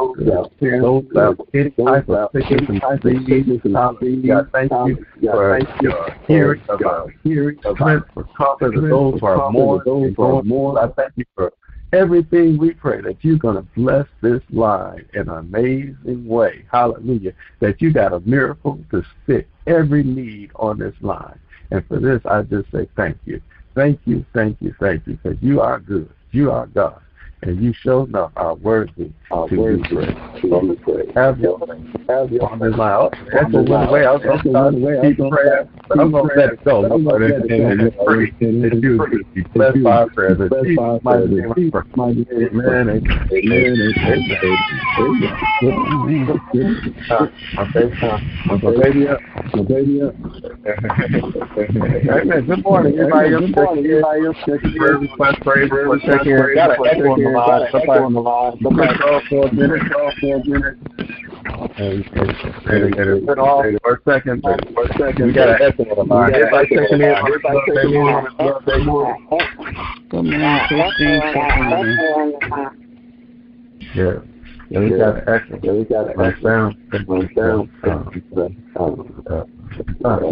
those 0.81 1.05
have 1.17 1.41
any 1.55 1.71
type 1.71 2.09
of 2.09 2.31
sickness 2.33 2.81
and 2.83 3.01
disease, 3.01 3.61
I 3.65 4.43
thank 4.53 4.73
you 4.87 5.05
for 5.21 5.59
your 5.81 6.17
hearing 6.27 6.63
of 6.69 6.81
our 6.87 7.15
hearing, 7.25 7.59
strength 7.75 8.07
for 8.15 8.25
comfort 8.37 8.77
of 8.77 8.83
those 8.83 9.21
who 9.21 9.27
are 9.27 9.51
more, 9.51 9.83
those 9.85 10.15
who 10.17 10.23
are 10.23 10.43
more. 10.43 10.79
I 10.79 10.89
thank 10.93 11.13
you 11.17 11.25
for 11.35 11.53
everything 11.93 12.57
we 12.59 12.73
pray 12.73 13.01
that 13.03 13.19
you're 13.23 13.39
going 13.39 13.57
to 13.57 13.63
bless 13.75 14.07
this 14.21 14.43
line 14.51 15.05
in 15.15 15.29
an 15.29 15.39
amazing 15.39 16.27
way. 16.27 16.65
Hallelujah. 16.71 17.33
That 17.61 17.81
you 17.83 17.93
got 17.93 18.13
a 18.13 18.21
miracle 18.21 18.79
to 18.91 19.05
fit 19.27 19.47
every 19.67 20.03
need 20.03 20.51
on 20.57 20.79
this 20.79 20.95
line. 21.01 21.39
And 21.71 21.87
for 21.87 21.99
this, 21.99 22.21
I 22.25 22.43
just 22.43 22.71
say 22.71 22.89
thank 22.97 23.19
you. 23.25 23.41
Thank 23.75 24.01
you, 24.05 24.25
thank 24.35 24.61
you, 24.61 24.75
thank 24.79 25.07
you, 25.07 25.19
because 25.23 25.39
you 25.43 25.61
are 25.61 25.81
good. 25.81 26.11
You 26.31 26.51
are 26.51 26.67
God. 26.67 27.01
And 27.43 27.63
you 27.63 27.73
show 27.73 28.05
enough 28.05 28.33
are 28.37 28.55
worthy 28.55 29.13
our 29.33 29.49
to 29.49 29.57
be 29.57 30.77
praised. 30.77 31.17
Have 31.17 31.41
your 31.41 31.59
have 32.09 32.31
your 32.31 32.51
on 32.51 32.59
this 32.59 32.77
line. 32.77 32.93
Oh, 32.93 33.11
that's 33.33 33.53
the 33.53 33.63
one 33.63 33.91
way 33.91 34.07
I 34.07 34.13
was 34.13 34.23
going 34.23 34.43
to 34.43 35.09
keep. 35.09 35.19
But 35.89 36.01
I'm 36.01 36.11
going 36.11 36.29
to 36.29 36.35
let 36.37 36.53
it 36.53 36.65
go. 36.65 36.85
I'm 36.85 37.05
going 37.05 37.21
to 37.21 37.27
let 37.29 37.45
it 37.45 37.49
go. 37.49 37.69
And 37.69 37.81
it's 37.83 37.97
free. 38.05 38.33
It's 38.41 38.83
you. 38.83 38.99
Be 39.35 39.43
blessed 39.55 39.79
by. 39.83 40.03
In 41.23 41.53
Jesus' 41.57 41.85
mighty 41.95 42.27
name, 42.31 42.61
Amen. 42.63 43.03
Amen. 43.33 43.95
My 48.47 48.59
baby 48.77 49.09
up. 49.09 49.21
My 49.55 49.63
baby 49.63 50.03
up. 50.03 50.15
Amen. 50.65 52.47
Good 52.47 52.65
morning. 52.65 52.99
Everybody 52.99 53.35
else 53.35 53.45
check 54.47 54.63
in. 54.63 54.77
Prayer 54.77 54.99
request, 54.99 55.41
praise 55.43 55.71
check 56.05 56.27
in. 56.27 56.55
Got 56.55 56.71
an 56.73 56.87
echo 56.87 57.13
on 57.13 57.23
the 57.23 57.31
line. 57.31 57.63
Somebody 57.73 58.01
on 58.03 58.13
the 58.13 58.21
line. 58.21 58.59
Somebody 58.63 58.99
call 58.99 59.22
for 59.29 59.49
a 59.49 59.53
minute. 59.53 59.83
Call 59.93 60.13
for 60.21 60.37
a 60.37 60.45
minute. 60.45 60.79
And, 61.79 62.05
and, 62.13 62.31
and, 62.67 62.95
and 62.95 63.27
been 63.27 63.39
off 63.39 63.65
for 63.83 63.95
a 63.95 63.97
second. 64.05 64.45
A 64.45 64.47
second. 64.99 65.27
We 65.27 65.33
got 65.33 65.49
an 65.49 65.63
echo 65.63 65.83
on 65.85 65.97
the 65.97 66.15
line. 66.15 66.35
Everybody 66.35 66.69
checking 66.69 67.01
in. 67.01 67.15
Everybody 67.15 67.59
checking 67.67 67.95
in. 67.95 68.05
Good 70.11 70.25
morning, 70.25 70.61
Christine. 70.69 71.21
Yeah. 73.95 74.19
Yeah, 74.71 74.81
we 74.81 74.89
got 74.91 75.17
an 75.17 75.25
echo. 75.29 75.55
Yeah, 75.63 75.73
we 75.73 75.85
got 75.85 76.05
an 76.09 76.21
echo. 76.21 76.41
Sound. 76.43 76.73
Sound. 77.85 78.07
Sound. 80.03 80.23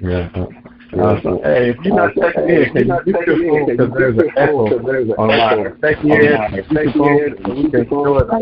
Yeah. 0.00 0.28
Uh, 1.00 1.16
hey, 1.42 1.70
if 1.70 1.76
you're 1.84 1.94
not 1.94 2.14
checking 2.14 2.48
in, 2.48 2.72
can 2.72 2.86
you 2.86 3.02
mute 3.04 3.26
your 3.26 3.36
phone 3.48 3.66
because 3.66 3.92
there's 3.94 4.18
an 4.18 4.30
echo 4.36 4.68
online. 5.16 5.80
Check 5.80 6.04
in, 6.04 6.38
check 6.72 6.94
in, 6.94 7.34
we 7.48 7.70
can 7.70 7.80
it 7.80 7.88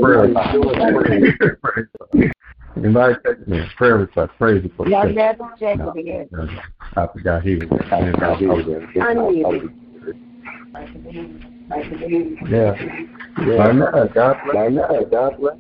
prayer. 0.00 0.24
Checking 3.24 3.54
in? 3.54 3.68
Prayer 3.76 3.96
request, 3.96 4.32
praise 4.38 4.62
report. 4.62 4.88
Y'all 4.88 5.08
never 5.08 5.50
check 5.58 5.78
in. 5.96 6.28
I 6.94 7.06
forgot 7.06 7.42
he 7.42 7.56
was 7.56 7.68
there. 7.70 7.78
Unmuted. 8.96 9.72
Yeah. 12.50 12.76
Yeah. 13.46 13.62
I 13.62 13.72
know. 13.72 14.08
God 14.14 14.36
bless. 14.44 14.56
I 14.56 14.68
know. 14.68 15.04
God 15.10 15.38
bless. 15.38 15.56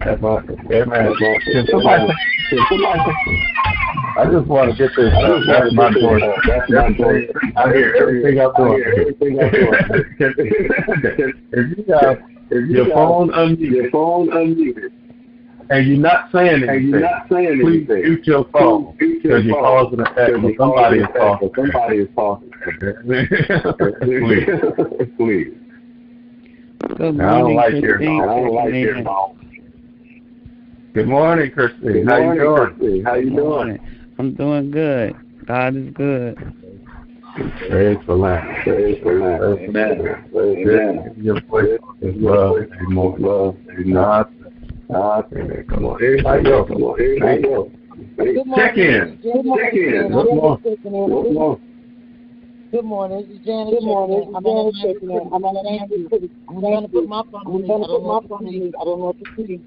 That's 0.00 0.20
my, 0.20 0.38
amen. 0.72 1.14
Can 1.44 1.66
somebody, 1.70 2.12
can 2.50 2.58
somebody, 2.68 3.14
I 4.16 4.24
just 4.30 4.46
want 4.46 4.70
to 4.70 4.76
get 4.76 4.90
this. 4.96 5.12
Uh, 5.12 5.40
that's 5.46 5.72
my 5.72 5.92
door. 5.92 6.20
That's 6.46 6.70
my 6.70 6.92
door. 6.92 7.20
I 7.56 7.72
hear 7.72 7.94
everything 8.00 8.40
I'm 8.40 8.52
doing. 8.54 8.82
Everything 8.84 9.40
I'm 9.40 9.50
doing. 9.50 9.74
if 11.52 11.78
you 11.78 11.84
got 11.84 12.18
if 12.50 12.70
your 12.70 12.86
phone 12.90 13.30
unmuted, 13.30 13.70
your 13.70 13.90
phone 13.90 14.28
unmuted, 14.28 14.90
and 15.70 15.86
you're 15.86 15.98
not 15.98 16.30
saying 16.32 16.62
anything, 16.62 16.68
and 16.68 16.88
you're 16.88 17.00
not 17.00 17.26
saying 17.30 17.60
please 17.60 17.86
anything, 17.88 18.02
mute 18.02 18.26
your 18.26 18.44
phone 18.52 18.96
because 18.98 19.44
you're 19.44 19.60
causing 19.60 20.00
an 20.00 20.06
echo. 20.16 20.56
Somebody 20.56 20.98
is 20.98 21.06
talking. 21.16 21.50
Somebody 21.54 21.96
is 21.98 22.08
talking. 22.14 22.50
please, 24.02 25.08
please. 25.16 25.54
Good 26.96 27.20
I 27.20 27.38
don't 27.38 27.54
like 27.54 27.74
hearing 27.74 28.20
Christine. 28.20 28.22
I 28.22 28.26
don't 28.26 28.54
like 28.54 28.74
hearing 28.74 29.06
Good 30.92 31.08
morning, 31.08 31.50
Christine. 31.50 32.06
How 32.06 32.32
you 32.32 32.40
doing? 32.40 33.04
How 33.04 33.14
you 33.14 33.30
Good 33.30 33.42
morning. 33.42 33.78
I'm 34.18 34.34
doing 34.34 34.70
good. 34.70 35.16
God 35.46 35.76
is 35.76 35.92
good. 35.94 36.36
Praise 37.68 37.98
the 38.06 38.14
Lamb. 38.14 38.62
Praise 38.62 39.02
the 39.02 39.10
Lamb. 39.10 39.42
Amen. 39.42 40.24
Amen. 40.36 41.14
Your 41.16 41.40
voice 41.42 41.80
is 42.00 42.14
love. 42.16 42.58
More 42.88 43.18
love. 43.18 43.56
Not. 43.78 44.30
Come 44.88 45.84
on. 45.84 45.94
Everybody 46.02 46.50
else. 46.50 46.68
Come 46.68 46.82
on. 46.82 47.00
Everybody 47.00 47.52
else. 47.52 47.68
Check 48.56 48.76
in. 48.76 49.18
Check 49.22 49.74
in. 49.74 50.12
What's? 50.12 50.64
What's 50.64 51.36
wrong? 51.36 51.60
Good 52.70 52.84
morning. 52.84 53.28
This 53.28 53.38
is 53.38 53.44
Janet. 53.46 53.74
Good 53.74 53.84
morning. 53.84 54.32
I'm 54.34 54.44
on 54.46 54.72
the 54.72 55.30
I'm 55.32 55.44
on 55.44 56.26
I'm 56.48 56.60
going 56.60 56.82
to 56.82 56.88
put 56.88 57.08
my 57.08 57.22
phone 57.30 57.46
on. 57.46 57.64
I 57.64 57.86
don't 57.86 57.88
know 57.88 58.00
what 58.00 58.28
to 58.28 58.50
see. 58.50 58.72
I 58.80 58.84
don't 58.84 58.98
know 58.98 59.06
what 59.06 59.18
to 59.18 59.46
see. 59.46 59.60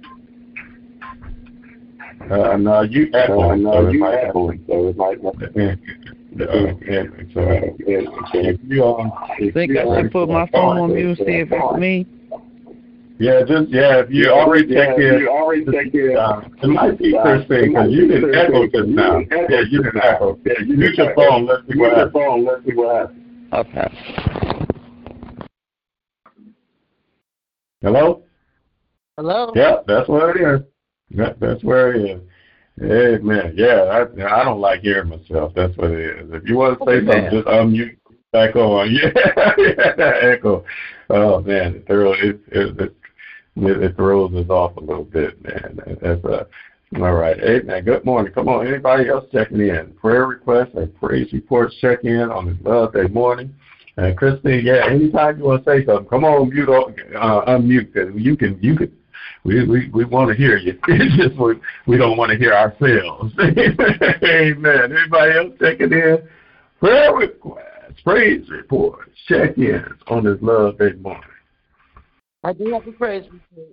Uh, 2.30 2.58
no, 2.58 2.82
you 2.82 3.10
echo. 3.14 3.52
Uh, 3.52 3.56
no, 3.56 3.90
you 3.90 4.06
echo. 4.06 4.52
So 4.68 4.88
it 4.90 4.98
might 4.98 5.24
not. 5.24 5.36
Uh, 5.42 5.76
yeah, 6.86 7.04
so, 7.34 7.40
uh, 7.42 7.62
yeah, 7.88 8.02
so 8.32 8.40
if 8.40 8.60
you, 8.68 8.84
um, 8.84 9.12
I 9.14 9.50
think 9.54 9.78
I 9.78 10.02
should 10.02 10.12
put 10.12 10.30
my 10.30 10.46
phone 10.52 10.78
on 10.78 10.94
mute, 10.94 11.18
see 11.18 11.24
if 11.26 11.50
it's 11.52 11.78
me. 11.78 12.06
Yeah, 13.20 13.42
just 13.48 13.70
yeah. 13.70 14.02
If 14.02 14.12
you 14.12 14.30
already 14.30 14.72
check 14.72 14.98
in, 14.98 15.20
you 15.20 15.30
already 15.30 15.66
check 15.66 15.94
in. 15.94 16.16
Uh, 16.16 16.42
it 16.62 16.68
might 16.68 17.00
be 17.00 17.18
Christine 17.20 17.74
because 17.74 17.92
you 17.92 18.08
didn't 18.08 18.36
echo 18.36 18.68
just 18.68 18.88
now. 18.90 19.20
Yeah, 19.50 19.62
you 19.70 19.82
didn't 19.82 20.04
echo. 20.04 20.40
Yeah, 20.46 20.54
you 20.64 20.78
mute 20.78 20.98
your 20.98 21.16
phone. 21.16 21.48
Let's 21.48 21.64
see 21.68 21.80
what 21.80 21.98
happens. 21.98 22.14
phone. 22.14 22.46
Let's 22.46 22.66
see 22.66 22.74
what 22.76 22.96
happens. 22.96 23.24
Okay. 23.54 23.88
Hello. 27.82 28.24
Hello? 29.18 29.52
Yeah, 29.56 29.78
that's 29.88 30.08
where 30.08 30.38
it 30.38 30.62
is. 30.62 30.68
That, 31.18 31.40
that's 31.40 31.64
where 31.64 31.94
it 31.96 32.12
is. 32.12 32.22
Amen. 32.84 33.54
Yeah, 33.56 34.06
I, 34.16 34.42
I 34.42 34.44
don't 34.44 34.62
like 34.62 34.82
hearing 34.82 35.10
myself. 35.10 35.54
That's 35.56 35.76
what 35.76 35.90
it 35.90 36.20
is. 36.20 36.30
If 36.34 36.48
you 36.48 36.58
want 36.58 36.78
to 36.78 36.86
say 36.86 36.98
Amen. 36.98 37.08
something, 37.08 37.32
just 37.32 37.48
unmute 37.48 37.98
back 38.32 38.56
on. 38.56 38.92
Yeah, 38.98 39.54
yeah, 39.58 39.96
that 39.96 40.24
echo. 40.24 40.64
Oh 41.10 41.42
man, 41.42 41.76
it 41.76 41.88
throws 41.88 42.18
it, 43.66 43.84
it, 43.84 43.96
throws 43.96 44.34
us 44.34 44.50
off 44.50 44.78
a 44.78 44.82
little 44.82 45.04
bit, 45.04 45.42
man. 45.44 45.80
That's 46.02 46.24
uh, 46.26 46.46
all 46.96 47.14
right. 47.14 47.38
Amen. 47.40 47.84
Good 47.84 48.06
morning. 48.06 48.34
Come 48.34 48.48
on, 48.48 48.68
anybody 48.68 49.10
else 49.10 49.26
checking 49.32 49.60
in? 49.60 49.94
Prayer 50.00 50.26
requests 50.28 50.76
and 50.76 50.94
praise 51.00 51.32
reports 51.34 51.76
check 51.82 52.04
in 52.04 52.32
on 52.32 52.46
this 52.48 52.58
Love 52.64 52.94
Day 52.94 53.08
morning. 53.08 53.54
And 53.98 54.16
Christine, 54.16 54.64
yeah, 54.64 54.86
anytime 54.88 55.40
you 55.40 55.46
want 55.46 55.66
to 55.66 55.72
say 55.72 55.86
something, 55.86 56.08
come 56.08 56.24
on, 56.24 56.50
mute, 56.50 56.70
uh, 56.70 57.46
unmute, 57.48 57.94
because 57.94 58.14
you 58.16 58.38
can, 58.38 58.60
you 58.62 58.76
can 58.76 58.96
we 59.44 59.66
we, 59.66 59.90
we 59.90 60.06
want 60.06 60.30
to 60.30 60.36
hear 60.36 60.58
you. 60.58 60.78
It's 60.88 61.16
just 61.16 61.40
we, 61.40 61.56
we 61.88 61.98
don't 61.98 62.18
want 62.18 62.32
to 62.32 62.38
hear 62.38 62.54
ourselves. 62.54 63.34
Amen. 63.40 64.98
Anybody 64.98 65.38
else 65.38 65.54
checking 65.60 65.92
in? 65.94 66.18
Prayer 66.80 67.14
requests, 67.14 68.02
praise 68.04 68.48
reports, 68.50 69.10
check-ins 69.28 70.00
on 70.08 70.26
this 70.26 70.38
Love 70.42 70.78
Day 70.78 70.94
morning. 70.94 71.24
I 72.48 72.54
do 72.54 72.72
have 72.72 72.88
a 72.88 72.94
praise 72.94 73.26
report. 73.26 73.68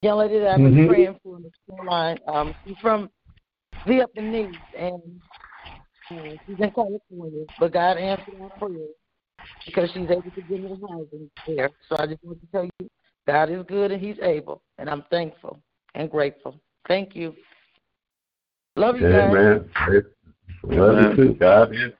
Young 0.00 0.18
lady 0.18 0.38
that 0.38 0.54
I've 0.54 0.62
been 0.62 0.74
Mhm. 0.74 0.88
praying 0.88 1.20
for 1.22 1.36
in 1.36 1.42
the 1.42 1.50
school 1.50 1.84
line, 1.84 2.18
um, 2.26 2.54
she's 2.64 2.78
from 2.78 3.10
the 3.84 4.00
Upper 4.00 4.22
Needs, 4.22 4.56
and 4.74 5.20
uh, 6.10 6.30
she's 6.46 6.58
in 6.58 6.70
California, 6.70 7.44
but 7.58 7.72
God 7.72 7.98
answered 7.98 8.40
our 8.40 8.48
prayers 8.58 8.94
because 9.66 9.90
she's 9.90 10.08
able 10.08 10.30
to 10.30 10.40
get 10.40 10.62
her 10.62 10.76
housing 10.88 11.30
there. 11.46 11.70
So 11.90 11.96
I 11.98 12.06
just 12.06 12.24
want 12.24 12.40
to 12.40 12.46
tell 12.46 12.64
you, 12.64 12.88
God 13.26 13.50
is 13.50 13.62
good 13.66 13.92
and 13.92 14.00
He's 14.00 14.18
able, 14.22 14.62
and 14.78 14.88
I'm 14.88 15.02
thankful 15.10 15.60
and 15.94 16.10
grateful. 16.10 16.58
Thank 16.88 17.14
you. 17.14 17.36
Love 18.76 18.96
you 18.96 19.10
guys. 19.10 19.36
Amen. 19.36 19.70
Love 20.62 21.02
you 21.02 21.16
too. 21.16 21.34
God 21.34 21.74
is. 21.74 21.92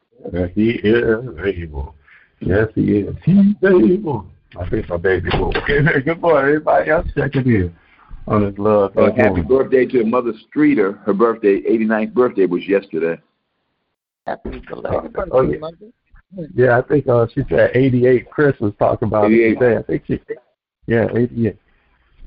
he 0.54 0.70
is 0.70 1.28
able. 1.44 1.94
Yes, 2.40 2.68
he 2.74 3.00
is. 3.00 3.14
He's 3.22 3.54
able. 3.62 4.33
I 4.58 4.68
think 4.68 4.88
my 4.88 4.96
baby 4.96 5.30
boy. 5.30 5.52
Okay, 5.56 5.80
Good 6.04 6.20
morning, 6.20 6.48
everybody 6.48 6.90
else 6.90 7.06
checking 7.16 7.46
in 7.46 7.74
on 8.26 8.42
his 8.46 8.58
love. 8.58 8.96
Uh, 8.96 9.12
happy 9.12 9.42
birthday 9.42 9.84
to 9.86 10.04
Mother 10.04 10.32
Streeter. 10.48 10.92
Her 11.04 11.12
birthday, 11.12 11.60
89th 11.62 12.14
birthday, 12.14 12.46
was 12.46 12.66
yesterday. 12.66 13.20
Happy 14.26 14.62
belated 14.68 15.12
birthday, 15.12 15.30
Oh, 15.32 15.42
yeah. 15.42 15.58
mother. 15.58 15.76
Yeah, 16.54 16.78
I 16.78 16.82
think 16.82 17.06
uh, 17.06 17.26
she 17.34 17.42
said 17.48 17.70
88. 17.74 18.30
Chris 18.30 18.58
was 18.60 18.72
talking 18.78 19.08
about 19.08 19.30
it 19.30 19.34
88. 19.34 19.54
today. 19.58 19.76
I 19.76 19.82
think 19.82 20.02
she, 20.06 20.20
yeah, 20.86 21.06
88. 21.14 21.56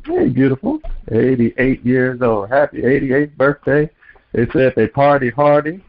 Hey, 0.06 0.30
beautiful. 0.30 0.80
88 1.12 1.86
years 1.86 2.22
old. 2.22 2.50
Happy 2.50 2.82
88th 2.82 3.36
birthday. 3.36 3.90
They 4.34 4.46
said 4.54 4.74
they 4.76 4.88
party 4.88 5.30
hardy. 5.30 5.84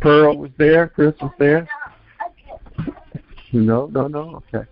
Pearl 0.00 0.36
was 0.38 0.50
there. 0.58 0.88
Chris 0.88 1.14
was 1.20 1.32
there. 1.38 1.66
No, 3.52 3.86
no, 3.86 4.06
no. 4.06 4.42
Okay. 4.54 4.68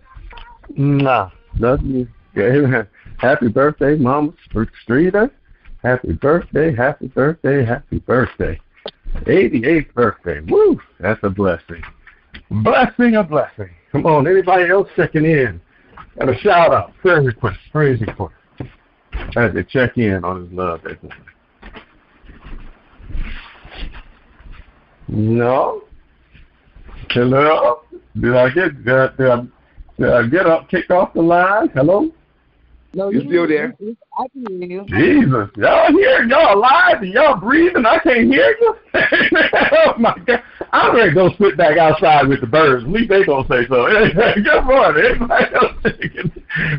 Nah, 0.75 1.29
love 1.59 1.81
you. 1.83 2.07
Amen. 2.37 2.87
Happy 3.17 3.47
birthday, 3.47 3.95
Mama 3.95 4.33
Streeter. 4.83 5.31
Happy 5.83 6.13
birthday, 6.13 6.75
happy 6.75 7.07
birthday, 7.07 7.65
happy 7.65 7.99
birthday. 7.99 8.59
88th 9.25 9.93
birthday. 9.93 10.41
Woo! 10.41 10.79
That's 10.99 11.19
a 11.23 11.29
blessing. 11.29 11.81
Blessing, 12.51 13.15
a 13.15 13.23
blessing. 13.23 13.69
Come 13.91 14.05
on, 14.05 14.27
anybody 14.27 14.69
else 14.69 14.87
checking 14.95 15.25
in? 15.25 15.61
Got 16.19 16.29
a 16.29 16.37
shout 16.39 16.73
out, 16.73 16.97
prayer 16.97 17.21
request, 17.21 17.59
praise 17.71 18.01
report. 18.01 18.33
As 19.35 19.53
they 19.53 19.63
check 19.63 19.97
in 19.97 20.23
on 20.23 20.43
his 20.43 20.53
love 20.53 20.83
morning. 20.83 21.23
No? 25.07 25.83
Hello? 27.09 27.81
Did 28.19 28.35
I 28.35 28.49
get 28.49 28.83
I, 28.87 29.07
did 29.15 29.29
I, 29.29 29.43
did 29.97 30.09
I 30.09 30.27
get 30.27 30.45
up, 30.45 30.69
kick 30.69 30.89
off 30.89 31.13
the 31.13 31.21
line? 31.21 31.69
Hello? 31.73 32.11
No, 32.93 33.09
You 33.11 33.21
still 33.27 33.47
there? 33.47 33.75
I 34.17 34.27
can 34.29 34.61
hear 34.61 34.71
you. 34.71 34.85
Jesus, 34.87 35.49
y'all 35.57 35.91
here, 35.91 36.23
y'all 36.23 36.57
alive, 36.57 37.01
and 37.01 37.13
y'all 37.13 37.39
breathing. 37.39 37.85
I 37.85 37.99
can't 37.99 38.31
hear 38.31 38.55
you. 38.59 38.75
oh 38.95 39.93
my 39.99 40.15
God, 40.25 40.41
I'm 40.71 40.95
ready 40.95 41.09
to 41.09 41.15
go 41.15 41.29
sit 41.39 41.57
back 41.57 41.77
outside 41.77 42.27
with 42.27 42.41
the 42.41 42.47
birds. 42.47 42.85
At 42.85 42.89
least 42.89 43.09
they 43.09 43.23
gonna 43.25 43.47
say 43.47 43.67
so. 43.67 43.85
Good 44.35 44.63
morning, 44.63 45.05
everybody 45.05 45.53
else. 45.53 45.73
thinking, 45.83 46.31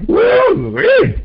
Woo, 0.08 0.72
wee. 0.74 1.24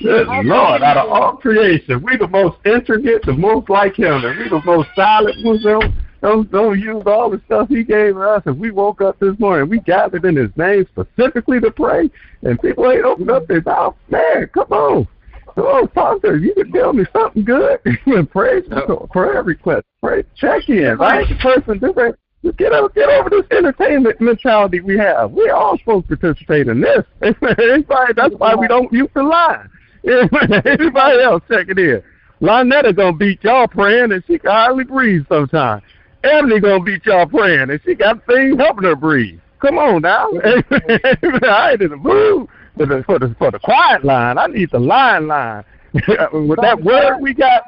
Good 0.00 0.26
Lord, 0.26 0.82
out 0.82 0.96
of 0.96 1.10
all 1.10 1.36
creation, 1.36 2.02
we 2.02 2.16
the 2.16 2.28
most 2.28 2.56
intricate, 2.64 3.22
the 3.26 3.34
most 3.34 3.68
like 3.68 3.98
Him, 3.98 4.24
and 4.24 4.38
we 4.38 4.48
the 4.48 4.62
most 4.64 4.88
silent 4.96 5.44
ones. 5.44 5.62
Don't, 5.62 5.92
don't, 6.22 6.50
don't 6.50 6.78
use 6.78 7.02
all 7.06 7.30
the 7.30 7.40
stuff 7.46 7.68
He 7.68 7.82
gave 7.82 8.16
us. 8.16 8.42
And 8.46 8.58
we 8.58 8.70
woke 8.70 9.00
up 9.00 9.18
this 9.18 9.38
morning, 9.38 9.68
we 9.68 9.80
gathered 9.80 10.24
in 10.24 10.36
His 10.36 10.50
name 10.56 10.86
specifically 10.90 11.60
to 11.60 11.70
pray, 11.70 12.10
and 12.42 12.60
people 12.60 12.90
ain't 12.90 13.04
opened 13.04 13.30
up 13.30 13.46
their 13.46 13.62
mouth. 13.62 13.96
Man, 14.08 14.48
come 14.52 14.70
on. 14.70 15.08
Come 15.54 15.64
on, 15.64 16.20
to 16.20 16.38
You 16.38 16.54
can 16.54 16.72
tell 16.72 16.92
me 16.92 17.04
something 17.12 17.44
good. 17.44 17.80
Praise 18.30 18.64
for 18.86 19.08
prayer 19.08 19.42
request. 19.42 19.84
Pray 20.02 20.24
check 20.36 20.68
in, 20.68 20.96
right? 20.98 21.28
The 21.28 21.34
person 21.36 21.78
different. 21.78 22.16
Get 22.56 22.72
over, 22.72 22.88
get 22.88 23.10
over 23.10 23.28
this 23.28 23.44
entertainment 23.50 24.18
mentality 24.18 24.80
we 24.80 24.96
have. 24.96 25.30
We're 25.32 25.52
all 25.52 25.76
supposed 25.76 26.08
to 26.08 26.16
participate 26.16 26.68
in 26.68 26.80
this. 26.80 27.04
Everybody, 27.22 28.14
that's 28.16 28.34
why 28.36 28.54
we 28.54 28.66
don't 28.66 28.90
use 28.90 29.10
the 29.14 29.22
line. 29.22 29.68
Everybody 30.64 31.22
else 31.22 31.42
check 31.50 31.68
it 31.68 31.78
in. 31.78 32.02
Lynetta 32.40 32.96
gonna 32.96 33.14
beat 33.14 33.44
y'all 33.44 33.68
praying 33.68 34.12
and 34.12 34.24
she 34.26 34.38
can 34.38 34.50
hardly 34.50 34.84
breathe 34.84 35.26
sometimes. 35.28 35.82
Emily 36.22 36.60
gonna 36.60 36.82
beat 36.82 37.04
y'all 37.06 37.26
praying 37.26 37.70
and 37.70 37.80
she 37.84 37.94
got 37.94 38.24
things 38.26 38.58
helping 38.58 38.84
her 38.84 38.96
breathe. 38.96 39.40
Come 39.60 39.78
on 39.78 40.02
now. 40.02 40.28
I 40.44 41.70
ain't 41.72 41.82
in 41.82 41.90
the 41.90 41.96
mood 41.96 42.48
for 42.76 42.86
the 42.86 43.02
for 43.04 43.18
the 43.18 43.34
for 43.38 43.50
the 43.50 43.58
quiet 43.58 44.04
line. 44.04 44.38
I 44.38 44.46
need 44.46 44.70
the 44.70 44.78
line 44.78 45.26
line. 45.28 45.64
With 45.92 46.60
that 46.60 46.82
word 46.82 47.18
we 47.20 47.34
got, 47.34 47.64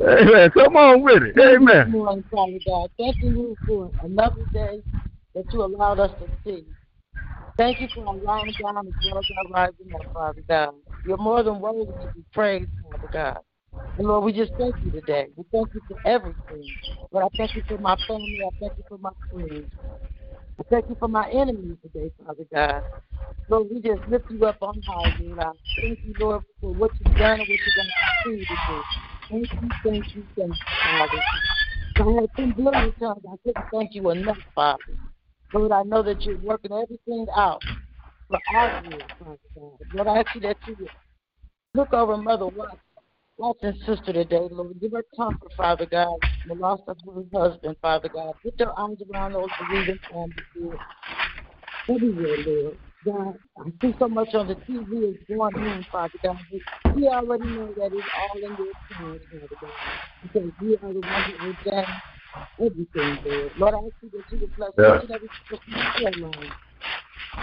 amen. 0.00 0.50
Come 0.52 0.76
on 0.76 1.02
with 1.02 1.24
it. 1.24 1.36
Amen. 1.38 1.92
Father 2.30 2.58
God. 2.64 2.88
Thank 2.96 3.16
you 3.20 3.58
for 3.66 3.92
another 4.00 4.44
day 4.52 4.80
that 5.34 5.52
you 5.52 5.64
allowed 5.64 5.98
us 5.98 6.12
to 6.20 6.28
see. 6.44 6.64
Thank 7.56 7.80
you 7.80 7.88
for 7.92 8.04
lying 8.14 8.52
down 8.62 8.86
as 8.86 8.94
well 9.04 9.18
as 9.18 9.24
our 9.36 9.48
rising 9.48 9.92
up, 9.92 10.06
Father 10.14 10.42
God. 10.48 10.74
You're 11.04 11.16
more 11.16 11.42
than 11.42 11.58
worthy 11.58 11.86
to 11.86 12.08
be 12.14 12.24
praised, 12.32 12.70
Father 12.80 13.08
God. 13.12 13.40
And 13.96 14.06
Lord, 14.06 14.24
we 14.24 14.32
just 14.32 14.52
thank 14.58 14.76
you 14.82 14.90
today. 14.90 15.28
We 15.36 15.44
thank 15.52 15.70
you 15.74 15.82
for 15.88 15.98
everything. 16.04 16.76
Lord, 17.10 17.24
I 17.26 17.36
thank 17.36 17.54
you 17.54 17.62
for 17.68 17.78
my 17.78 17.96
family. 18.06 18.38
I 18.44 18.50
thank 18.60 18.72
you 18.78 18.84
for 18.88 18.98
my 18.98 19.10
friends. 19.30 19.66
I 20.60 20.62
thank 20.70 20.88
you 20.88 20.96
for 20.98 21.08
my 21.08 21.28
enemies 21.30 21.76
today, 21.82 22.10
Father 22.24 22.44
God. 22.52 22.82
Lord, 23.48 23.68
we 23.70 23.80
just 23.80 24.02
lift 24.08 24.30
you 24.30 24.44
up 24.44 24.58
on 24.62 24.82
high, 24.86 25.10
Lord. 25.18 25.38
I 25.38 25.52
thank 25.80 25.98
you, 26.04 26.14
Lord, 26.18 26.42
for 26.60 26.72
what 26.74 26.92
you've 26.98 27.16
done 27.18 27.40
and 27.40 27.48
what 27.48 27.60
you're 27.60 27.74
going 27.74 27.86
to 27.86 27.92
continue 28.22 28.46
to 28.46 28.56
do. 28.68 28.82
Thank 29.30 29.50
you, 29.60 29.70
thank 29.84 30.14
you, 30.14 30.28
thank 30.36 30.50
you, 30.50 30.54
Father. 30.84 31.22
If 31.98 32.06
I 32.06 32.20
had 32.20 32.30
10 32.36 32.52
billion 32.52 32.92
times, 32.94 33.22
I 33.26 33.36
couldn't 33.44 33.64
thank 33.72 33.94
you 33.94 34.10
enough, 34.10 34.38
Father. 34.54 34.82
Lord, 35.52 35.72
I 35.72 35.82
know 35.82 36.02
that 36.02 36.24
you're 36.24 36.36
working 36.38 36.72
everything 36.72 37.26
out 37.34 37.62
for 38.28 38.38
our 38.54 38.82
good, 38.84 39.02
Father 39.18 39.38
God. 39.56 39.78
Lord, 39.92 40.08
I 40.08 40.18
ask 40.18 40.34
you 40.34 40.40
that 40.42 40.58
you 40.66 40.76
look 41.74 41.92
over 41.92 42.16
Mother 42.16 42.46
Watson, 42.46 42.78
Watson's 43.38 43.78
sister 43.86 44.12
today, 44.14 44.48
Lord. 44.50 44.80
Give 44.80 44.92
her 44.92 45.04
comfort, 45.16 45.52
Father 45.56 45.86
God, 45.86 46.18
the 46.46 46.54
loss 46.54 46.80
of 46.88 46.98
her 47.06 47.24
husband, 47.32 47.76
Father 47.82 48.10
God. 48.10 48.34
Put 48.44 48.60
your 48.60 48.72
arms 48.78 49.00
around 49.10 49.34
those 49.34 49.50
bereaving 49.58 50.00
families, 50.10 50.46
Lord. 50.56 50.80
Everywhere, 51.90 52.36
Lord. 52.46 52.78
God, 53.04 53.34
I 53.58 53.70
see 53.82 53.94
so 53.98 54.08
much 54.08 54.34
on 54.34 54.48
the 54.48 54.56
TV 54.56 55.10
is 55.10 55.16
going 55.28 55.56
on, 55.56 55.86
Father 55.92 56.18
God. 56.24 56.38
We 56.94 57.08
already 57.08 57.44
know 57.46 57.74
that 57.76 57.92
it's 57.92 58.08
all 58.14 58.40
in 58.44 58.56
your 58.58 58.74
hands, 58.98 59.22
Father 59.30 59.56
God. 59.60 59.72
Because 60.22 60.50
you 60.60 60.78
are 60.82 60.92
the 60.92 61.00
one 61.00 61.22
that 61.30 61.40
will 61.40 61.56
done 61.64 62.02
everything, 62.60 63.18
Lord. 63.24 63.52
Lord, 63.56 63.74
I 63.74 63.78
ask 63.78 63.94
you 64.02 64.10
that 64.12 64.24
you 64.30 64.38
would 64.40 64.56
bless 64.56 64.72
Yeah. 64.78 64.96
each 64.96 65.10
and 65.10 65.12
every 65.12 65.30
person 65.50 65.74
in. 66.34 66.67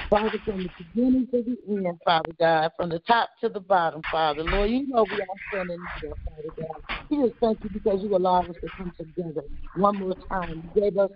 Father, 0.10 0.39
from 0.45 0.63
the 0.63 0.69
beginning 0.78 1.28
to 1.32 1.43
the 1.43 1.58
end, 1.69 2.00
Father 2.06 2.32
God, 2.39 2.71
from 2.78 2.89
the 2.91 3.00
top 3.00 3.30
to 3.41 3.50
the 3.50 3.60
bottom, 3.62 4.06
Father. 4.12 4.43
Lord, 4.43 4.71
you 4.71 4.88
know 4.88 5.04
we 5.06 5.21
all 5.21 5.41
stand 5.50 5.71
in 5.71 5.82
need 5.82 6.10
of, 6.10 6.17
Father 6.26 6.50
God. 6.58 6.84
We 7.10 7.28
just 7.28 7.39
thank 7.41 7.60
you 7.63 7.69
because 7.71 8.04
you 8.04 8.15
allowed 8.15 8.50
us 8.52 8.58
to 8.63 8.71
come 8.78 8.93
together 8.98 9.43
one 9.74 9.98
more 10.00 10.15
time. 10.32 10.63
You 10.76 10.82
gave 10.82 10.98
us 10.98 11.12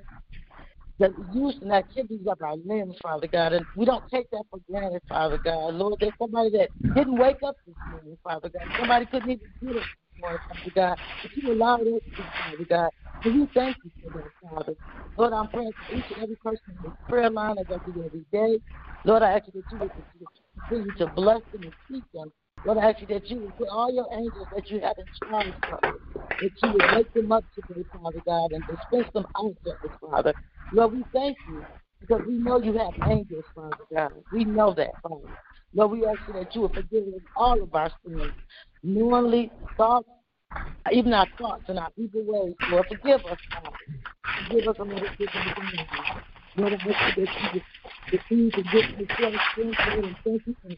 the 1.00 1.14
use 1.34 1.58
and 1.62 1.72
activities 1.74 2.28
of 2.28 2.42
our 2.42 2.58
limbs, 2.58 2.98
Father 3.02 3.28
God, 3.28 3.54
and 3.54 3.68
we 3.76 3.86
don't 3.86 4.04
take 4.12 4.30
that 4.32 4.44
for 4.50 4.60
granted, 4.70 5.02
Father 5.10 5.40
God. 5.44 5.74
Lord, 5.76 5.96
there's 6.02 6.14
somebody 6.20 6.52
that 6.52 6.70
didn't 6.96 7.18
wake 7.18 7.38
up 7.46 7.56
this 7.68 7.76
morning, 7.90 8.18
Father 8.24 8.50
God. 8.50 8.70
Somebody 8.78 9.06
couldn't 9.08 9.30
even 9.30 9.48
get 9.64 9.74
this 9.76 9.84
morning, 10.20 10.40
Father 10.48 10.72
God, 10.76 10.98
but 11.22 11.32
you 11.36 11.52
allowed 11.52 11.82
us 11.82 12.02
to, 12.18 12.24
Father 12.38 12.66
God. 12.70 12.90
And 13.24 13.42
we 13.42 13.48
thank 13.54 13.78
you 13.84 13.92
for 14.02 14.10
that, 14.18 14.32
Father. 14.42 14.76
Lord, 15.18 15.34
I'm 15.34 15.48
praying 15.50 15.74
for 15.88 15.96
each 15.96 16.06
and 16.16 16.24
every 16.24 16.36
person 16.38 16.64
in 16.70 16.78
this 16.84 16.92
prayer 17.08 17.30
line 17.30 17.58
as 17.60 17.66
I 17.70 17.78
do 17.86 18.04
every 18.06 18.26
day. 18.32 18.62
Lord, 19.06 19.24
I 19.24 19.34
ask 19.34 19.46
you 19.48 19.62
that 19.62 19.72
you 19.72 19.78
would 19.80 19.92
continue 20.70 20.92
to 20.98 21.08
bless 21.08 21.42
them 21.52 21.64
and 21.64 21.74
keep 21.90 22.06
them. 22.14 22.32
Lord, 22.66 22.78
I 22.78 22.90
ask 22.90 23.02
you 23.02 23.08
that 23.08 23.30
you 23.30 23.38
would 23.40 23.58
put 23.58 23.70
all 23.70 23.94
your 23.94 24.08
angels 24.14 24.48
that 24.56 24.70
you 24.70 24.80
have 24.82 24.96
in 24.98 25.06
charge, 25.30 25.54
Father, 25.70 25.98
that 26.42 26.52
you 26.64 26.72
would 26.74 26.96
wake 26.96 27.14
them 27.14 27.32
up 27.32 27.46
today, 27.56 27.84
Father 27.92 28.20
God, 28.26 28.52
and 28.52 28.66
dispense 28.68 29.08
them 29.14 29.26
out 29.38 29.56
to 29.66 29.72
us, 29.72 29.92
Father. 30.02 30.34
Lord, 30.72 30.94
we 30.94 31.06
thank 31.14 31.38
you 31.48 31.66
because 32.02 32.22
we 32.28 32.36
know 32.36 32.62
you 32.62 32.74
have 32.74 32.94
angels, 33.10 33.46
Father 33.56 33.76
God. 33.94 34.12
We 34.32 34.46
know 34.46 34.74
that, 34.74 34.92
Father. 35.02 35.36
Lord, 35.74 35.92
we 35.92 36.06
ask 36.06 36.20
you 36.28 36.34
that 36.34 36.54
you 36.56 36.62
would 36.62 36.74
forgive 36.74 37.04
us 37.04 37.22
all 37.36 37.62
of 37.62 37.74
our 37.76 37.92
sins, 38.06 38.34
knowingly, 38.84 39.52
thoughts, 39.78 40.08
even 40.92 41.14
our 41.14 41.28
thoughts 41.38 41.64
and 41.68 41.80
our 41.80 41.90
evil 41.98 42.24
ways. 42.26 42.56
Lord, 42.70 42.86
forgive 42.88 43.26
us, 43.26 43.38
Father. 43.52 43.78
Forgive 44.48 44.68
us 44.68 44.76
and 44.80 44.92
let 44.92 45.04
us 45.04 45.10
get 45.18 45.30
into 45.36 45.88
Lord, 46.58 46.74
I 46.74 46.76
ask 46.76 47.18
you 47.18 47.26
that 47.26 47.54
you 47.54 47.62
continue 48.10 48.52
to 48.52 48.64
get 48.64 48.98
the 48.98 49.06
strength, 49.14 49.40
strength, 49.54 49.78
Lord, 49.88 50.06
and 50.06 50.16
thank 50.26 50.42
you 50.46 50.56
for 50.62 50.76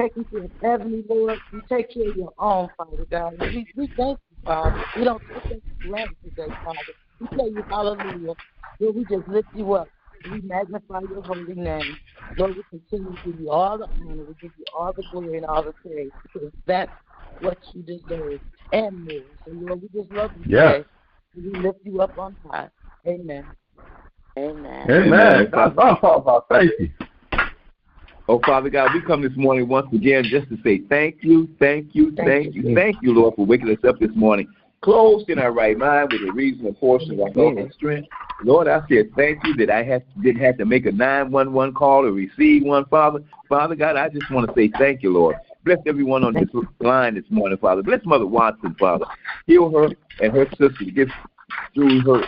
taking 0.00 0.24
care 0.24 0.44
of 0.44 0.50
heavenly, 0.62 1.04
Lord. 1.08 1.38
You 1.52 1.62
take 1.68 1.92
care 1.92 2.08
of 2.10 2.16
your 2.16 2.32
own, 2.38 2.70
Father 2.76 3.06
God. 3.10 3.38
We, 3.40 3.66
we 3.76 3.86
thank 3.96 4.18
you, 4.30 4.36
Father. 4.44 4.82
We 4.96 5.04
don't 5.04 5.22
take 5.32 5.62
for 5.62 5.88
granted 5.88 6.16
today, 6.24 6.48
Father. 6.64 6.78
We 7.20 7.26
tell 7.36 7.50
you 7.50 7.62
hallelujah. 7.70 8.34
Lord, 8.80 8.96
we 8.96 9.04
just 9.04 9.28
lift 9.28 9.48
you 9.54 9.74
up. 9.74 9.88
We 10.30 10.40
magnify 10.40 11.00
your 11.10 11.22
holy 11.22 11.54
name. 11.54 11.96
Lord, 12.36 12.56
we 12.56 12.62
continue 12.70 13.12
to 13.12 13.18
give 13.24 13.40
you 13.40 13.50
all 13.50 13.78
the 13.78 13.86
honor. 14.00 14.24
We 14.24 14.34
give 14.40 14.52
you 14.58 14.64
all 14.76 14.92
the 14.92 15.02
glory 15.12 15.36
and 15.36 15.46
all 15.46 15.62
the 15.62 15.72
praise 15.72 16.10
because 16.22 16.50
that's 16.66 16.90
what 17.40 17.58
you 17.72 17.82
deserve 17.82 18.40
and 18.72 19.04
more. 19.04 19.22
So, 19.44 19.52
Lord, 19.52 19.82
we 19.82 19.88
just 20.00 20.10
love 20.12 20.32
you 20.36 20.44
Yeah. 20.48 20.72
today. 20.72 20.84
We 21.36 21.60
lift 21.60 21.78
you 21.84 22.00
up 22.00 22.18
on 22.18 22.36
high. 22.48 22.68
Amen. 23.06 23.52
Amen. 24.38 24.90
Amen. 24.90 25.50
That's 25.52 25.76
what 25.76 26.26
I'm. 26.26 26.42
Thank 26.48 26.72
you. 26.78 26.90
Oh, 28.28 28.38
Father 28.46 28.70
God, 28.70 28.94
we 28.94 29.00
come 29.02 29.22
this 29.22 29.36
morning 29.36 29.68
once 29.68 29.92
again 29.92 30.24
just 30.30 30.48
to 30.48 30.56
say 30.62 30.78
thank 30.88 31.22
you, 31.22 31.48
thank 31.58 31.94
you, 31.94 32.12
Thank 32.14 32.28
thank 32.44 32.54
you. 32.54 32.62
you, 32.62 32.74
thank 32.74 33.02
you, 33.02 33.12
Lord, 33.12 33.34
for 33.34 33.44
waking 33.44 33.70
us 33.70 33.84
up 33.84 33.98
this 33.98 34.14
morning 34.14 34.48
clothed 34.82 35.30
in 35.30 35.38
our 35.38 35.52
right 35.52 35.78
mind 35.78 36.10
with 36.10 36.22
a 36.22 36.32
reasonable 36.32 36.74
portion 36.74 37.12
of 37.12 37.20
our 37.20 37.32
health 37.32 37.54
and 37.56 37.72
strength. 37.72 38.08
Lord, 38.42 38.66
I 38.66 38.82
said 38.88 39.12
thank 39.16 39.44
you 39.44 39.54
that 39.54 39.70
I 39.70 39.84
had, 39.84 40.04
didn't 40.20 40.42
have 40.42 40.58
to 40.58 40.64
make 40.64 40.86
a 40.86 40.92
911 40.92 41.74
call 41.74 42.04
or 42.04 42.12
receive 42.12 42.64
one, 42.64 42.84
Father. 42.86 43.20
Father 43.48 43.76
God, 43.76 43.96
I 43.96 44.08
just 44.08 44.30
want 44.30 44.48
to 44.48 44.54
say 44.54 44.72
thank 44.78 45.02
you, 45.02 45.12
Lord. 45.12 45.36
Bless 45.64 45.78
everyone 45.86 46.24
on 46.24 46.34
this 46.34 46.48
line 46.80 47.14
this 47.14 47.24
morning, 47.30 47.58
Father. 47.58 47.82
Bless 47.82 48.04
Mother 48.04 48.26
Watson, 48.26 48.74
Father. 48.78 49.04
Heal 49.46 49.70
her 49.70 49.88
and 50.20 50.32
her 50.32 50.46
sister. 50.50 50.84
Get 50.94 51.08
through 51.74 52.00
her 52.00 52.22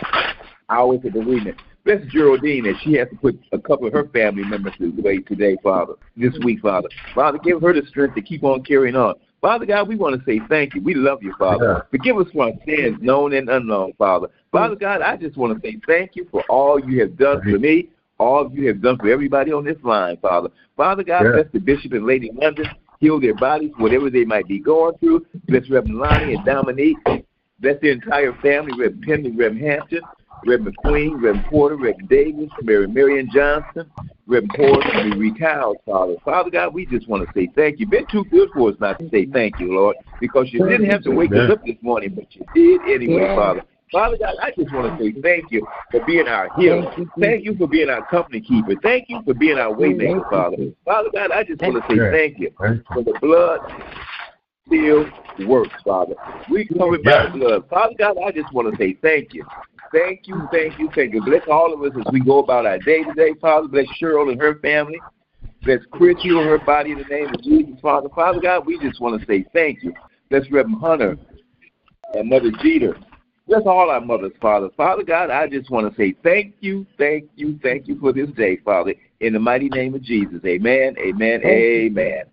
hours 0.69 0.99
of 1.03 1.13
bereavement. 1.13 1.57
Bless 1.83 2.01
Geraldine 2.07 2.65
as 2.65 2.75
she 2.81 2.93
has 2.93 3.07
to 3.09 3.15
put 3.15 3.39
a 3.51 3.59
couple 3.59 3.87
of 3.87 3.93
her 3.93 4.07
family 4.07 4.43
members 4.43 4.73
away 4.81 5.19
today, 5.19 5.57
Father, 5.61 5.93
this 6.17 6.33
week, 6.43 6.61
Father. 6.61 6.89
Father, 7.13 7.37
give 7.37 7.61
her 7.61 7.73
the 7.73 7.85
strength 7.87 8.15
to 8.15 8.21
keep 8.21 8.43
on 8.43 8.63
carrying 8.63 8.95
on. 8.95 9.15
Father 9.41 9.65
God, 9.67 9.87
we 9.87 9.95
want 9.95 10.17
to 10.19 10.25
say 10.25 10.41
thank 10.49 10.73
you. 10.73 10.81
We 10.81 10.95
love 10.95 11.21
you, 11.21 11.35
Father. 11.37 11.65
Yeah. 11.65 11.81
Forgive 11.91 12.17
us 12.17 12.27
for 12.33 12.45
our 12.45 12.53
sins, 12.65 12.97
known 13.01 13.33
and 13.33 13.49
unknown, 13.49 13.93
Father. 13.97 14.29
Father 14.51 14.75
God, 14.75 15.01
I 15.01 15.17
just 15.17 15.37
want 15.37 15.61
to 15.61 15.67
say 15.67 15.77
thank 15.85 16.15
you 16.15 16.27
for 16.31 16.41
all 16.49 16.79
you 16.79 17.01
have 17.01 17.17
done 17.17 17.41
for 17.41 17.59
me, 17.59 17.89
all 18.17 18.49
you 18.51 18.67
have 18.69 18.81
done 18.81 18.97
for 18.97 19.07
everybody 19.09 19.51
on 19.51 19.63
this 19.63 19.77
line, 19.83 20.17
Father. 20.17 20.49
Father 20.75 21.03
God, 21.03 21.25
Yeah. 21.25 21.31
bless 21.33 21.51
the 21.51 21.59
Bishop 21.59 21.93
and 21.93 22.07
Lady 22.07 22.31
London. 22.33 22.65
Heal 22.99 23.19
their 23.19 23.33
bodies, 23.33 23.71
whatever 23.77 24.09
they 24.09 24.25
might 24.25 24.47
be 24.47 24.59
going 24.59 24.97
through. 24.97 25.25
Bless 25.47 25.69
Reverend 25.69 25.97
Lonnie 25.97 26.33
and 26.33 26.45
Dominique. 26.45 26.99
Bless 27.59 27.79
the 27.81 27.91
entire 27.91 28.33
family, 28.33 28.73
Reverend 28.73 29.03
Penley, 29.03 29.31
Reverend 29.31 29.61
Hampton, 29.61 30.07
Reverend 30.45 30.77
McQueen, 30.77 31.15
Reverend 31.15 31.45
Porter, 31.45 31.75
Reverend 31.75 32.09
Davis, 32.09 32.49
Mary 32.61 32.87
Marion 32.87 33.29
Johnson, 33.29 33.89
Reverend 34.27 34.53
Porter, 34.55 34.89
and 34.91 35.11
the 35.11 35.17
recows, 35.17 35.77
Father. 35.85 36.15
Father 36.23 36.49
God, 36.49 36.73
we 36.73 36.85
just 36.85 37.07
want 37.07 37.25
to 37.25 37.33
say 37.33 37.49
thank 37.55 37.79
you. 37.79 37.87
Been 37.87 38.07
too 38.07 38.25
good 38.25 38.49
for 38.53 38.69
us 38.69 38.75
not 38.79 38.99
to 38.99 39.09
say 39.09 39.25
thank 39.25 39.59
you, 39.59 39.73
Lord, 39.73 39.95
because 40.19 40.51
you 40.51 40.67
didn't 40.67 40.89
have 40.89 41.03
to 41.03 41.11
wake 41.11 41.31
us 41.31 41.49
up 41.49 41.63
this 41.65 41.77
morning, 41.81 42.13
but 42.15 42.25
you 42.35 42.45
did 42.53 42.81
anyway. 42.89 43.35
Father. 43.35 43.61
Father 43.95 44.17
God, 44.17 44.35
I 44.41 44.51
just 44.51 44.73
want 44.73 44.99
to 44.99 45.05
say 45.05 45.21
thank 45.21 45.53
you 45.53 45.65
for 45.89 46.03
being 46.05 46.27
our 46.27 46.49
healer. 46.59 46.93
Thank 47.17 47.45
you, 47.45 47.55
for 47.55 47.65
being 47.65 47.89
our 47.89 48.05
company 48.07 48.41
keeper. 48.41 48.73
Thank 48.83 49.07
you 49.07 49.21
for 49.23 49.33
being 49.33 49.57
our 49.57 49.73
waymaker, 49.73 50.29
Father. 50.29 50.57
Father 50.83 51.07
God, 51.13 51.31
I 51.31 51.45
just 51.45 51.61
want 51.61 51.75
to 51.75 51.95
say 51.95 52.11
thank 52.11 52.37
you 52.37 52.51
for 52.91 53.03
the 53.03 53.17
blood 53.21 53.61
still 54.67 55.05
works, 55.47 55.81
Father. 55.85 56.15
We 56.51 56.67
covered 56.67 57.03
by 57.05 57.27
the 57.27 57.37
blood. 57.37 57.69
Father 57.69 57.93
God, 57.97 58.17
I 58.17 58.33
just 58.33 58.51
want 58.51 58.69
to 58.69 58.77
say 58.77 58.97
thank 59.01 59.33
you. 59.33 59.45
Thank 59.93 60.27
you, 60.27 60.45
thank 60.51 60.77
you, 60.77 60.89
thank 60.93 61.13
you. 61.13 61.21
Bless 61.21 61.43
all 61.49 61.73
of 61.73 61.81
us 61.81 61.97
as 61.97 62.11
we 62.11 62.19
go 62.19 62.39
about 62.39 62.65
our 62.65 62.79
day 62.79 63.05
today, 63.05 63.33
Father. 63.39 63.69
Bless 63.69 63.87
Cheryl 64.01 64.29
and 64.29 64.41
her 64.41 64.55
family. 64.59 65.01
Bless 65.63 65.79
Chris, 65.91 66.17
heal 66.19 66.43
her 66.43 66.57
body 66.57 66.91
in 66.91 66.97
the 66.97 67.05
name 67.05 67.33
of 67.33 67.41
Jesus, 67.41 67.79
Father. 67.81 68.09
Father 68.13 68.41
God, 68.41 68.65
we 68.65 68.77
just 68.77 68.99
want 68.99 69.21
to 69.21 69.25
say 69.25 69.45
thank 69.53 69.83
you. 69.83 69.93
Bless 70.29 70.43
Reverend 70.51 70.81
Hunter 70.81 71.17
and 72.13 72.29
Mother 72.29 72.51
Jeter. 72.61 72.97
Bless 73.47 73.61
all 73.65 73.91
our 73.91 74.01
mothers, 74.01 74.31
Father. 74.41 74.69
Father 74.75 75.03
God, 75.03 75.29
I 75.29 75.47
just 75.47 75.69
want 75.69 75.89
to 75.89 75.95
say 75.95 76.15
thank 76.23 76.55
you, 76.61 76.85
thank 76.97 77.29
you, 77.35 77.59
thank 77.61 77.87
you 77.87 77.99
for 77.99 78.11
this 78.11 78.29
day, 78.31 78.57
Father. 78.57 78.95
In 79.19 79.33
the 79.33 79.39
mighty 79.39 79.69
name 79.69 79.93
of 79.93 80.01
Jesus. 80.01 80.39
Amen, 80.45 80.95
amen, 80.99 81.41
amen. 81.45 82.23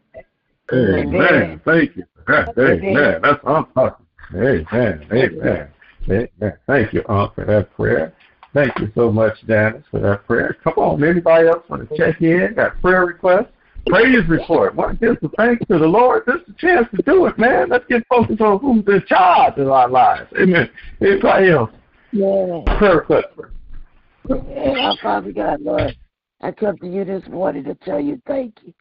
Amen. 0.72 1.60
Thank 1.66 1.96
you. 1.96 2.04
Amen. 2.28 3.20
That's 3.22 3.44
what 3.44 3.56
I'm 3.56 3.66
talking. 3.74 4.06
Amen. 4.34 5.06
Amen. 5.12 5.68
Amen. 6.08 6.58
Thank 6.66 6.92
you, 6.94 7.02
Aunt, 7.08 7.34
for 7.34 7.44
that 7.44 7.74
prayer. 7.76 8.14
Thank 8.54 8.78
you 8.78 8.90
so 8.94 9.12
much, 9.12 9.34
Janice, 9.46 9.84
for 9.90 10.00
that 10.00 10.26
prayer. 10.26 10.56
Come 10.64 10.74
on, 10.76 11.04
anybody 11.04 11.48
else 11.48 11.64
want 11.68 11.88
to 11.88 11.96
check 11.96 12.22
in? 12.22 12.54
Got 12.54 12.80
prayer 12.80 13.04
requests? 13.04 13.52
Praise 13.86 14.26
report. 14.28 14.74
Want 14.74 15.00
to 15.00 15.06
give 15.06 15.16
some 15.20 15.32
thanks 15.36 15.66
to 15.66 15.78
the 15.78 15.86
Lord? 15.86 16.22
This 16.26 16.36
is 16.36 16.54
a 16.54 16.60
chance 16.60 16.88
to 16.94 17.02
do 17.02 17.26
it, 17.26 17.38
man. 17.38 17.68
Let's 17.68 17.84
get 17.88 18.06
focused 18.08 18.40
on 18.40 18.60
who's 18.60 18.84
in 18.86 19.02
charge 19.06 19.58
in 19.58 19.68
our 19.68 19.88
lives. 19.88 20.32
Amen. 20.40 20.70
Anybody 21.00 21.50
else? 21.50 21.70
Yeah. 22.12 22.62
Prayer 22.78 22.96
request. 22.96 23.26
Our 24.30 24.96
Father 25.02 25.32
God, 25.32 25.60
Lord, 25.62 25.96
I 26.40 26.52
come 26.52 26.78
to 26.78 26.86
you 26.86 27.04
this 27.04 27.26
morning 27.28 27.64
to 27.64 27.74
tell 27.74 28.00
you 28.00 28.22
thank 28.26 28.54
you. 28.62 28.72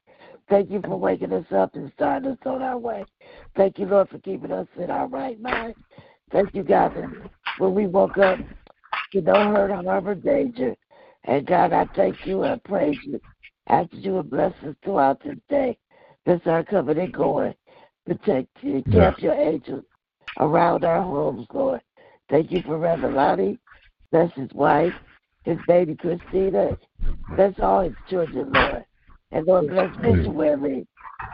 Thank 0.49 0.69
you 0.69 0.81
for 0.81 0.97
waking 0.97 1.33
us 1.33 1.45
up 1.55 1.75
and 1.75 1.91
starting 1.95 2.31
us 2.31 2.37
on 2.45 2.61
our 2.61 2.77
way. 2.77 3.05
Thank 3.55 3.79
you, 3.79 3.85
Lord, 3.85 4.09
for 4.09 4.19
keeping 4.19 4.51
us 4.51 4.67
in 4.77 4.91
our 4.91 5.07
right 5.07 5.39
mind. 5.41 5.75
Thank 6.31 6.53
you, 6.53 6.63
God, 6.63 6.93
that 6.95 7.09
when 7.57 7.73
we 7.73 7.87
woke 7.87 8.17
up, 8.17 8.37
you 9.13 9.21
no 9.21 9.33
hurt, 9.33 9.71
harm, 9.71 10.07
or 10.07 10.15
danger. 10.15 10.75
And 11.23 11.45
God, 11.45 11.73
I 11.73 11.85
thank 11.95 12.25
you 12.25 12.43
and 12.43 12.63
praise 12.63 12.97
you. 13.03 13.19
Ask 13.71 13.87
you 13.93 14.15
would 14.15 14.29
bless 14.29 14.53
us 14.67 14.75
throughout 14.83 15.23
this 15.23 15.37
day. 15.49 15.77
Bless 16.25 16.41
our 16.45 16.61
coming 16.61 16.99
and 16.99 17.13
going. 17.13 17.55
Protect 18.05 18.49
you, 18.61 18.83
Yeah. 18.85 19.11
camp 19.11 19.21
your 19.21 19.33
angels 19.33 19.85
around 20.39 20.83
our 20.83 21.01
homes, 21.01 21.47
Lord. 21.53 21.81
Thank 22.29 22.51
you 22.51 22.61
for 22.63 22.77
Reverend 22.77 23.15
Lonnie. 23.15 23.59
Bless 24.11 24.31
his 24.33 24.53
wife, 24.53 24.93
his 25.43 25.57
baby 25.67 25.95
Christina. 25.95 26.77
Bless 27.29 27.57
all 27.59 27.81
his 27.83 27.95
children, 28.09 28.51
Lord. 28.51 28.85
And 29.31 29.47
Lord, 29.47 29.69
bless 29.69 29.95
Bishop 29.97 30.33
Webby. 30.33 30.85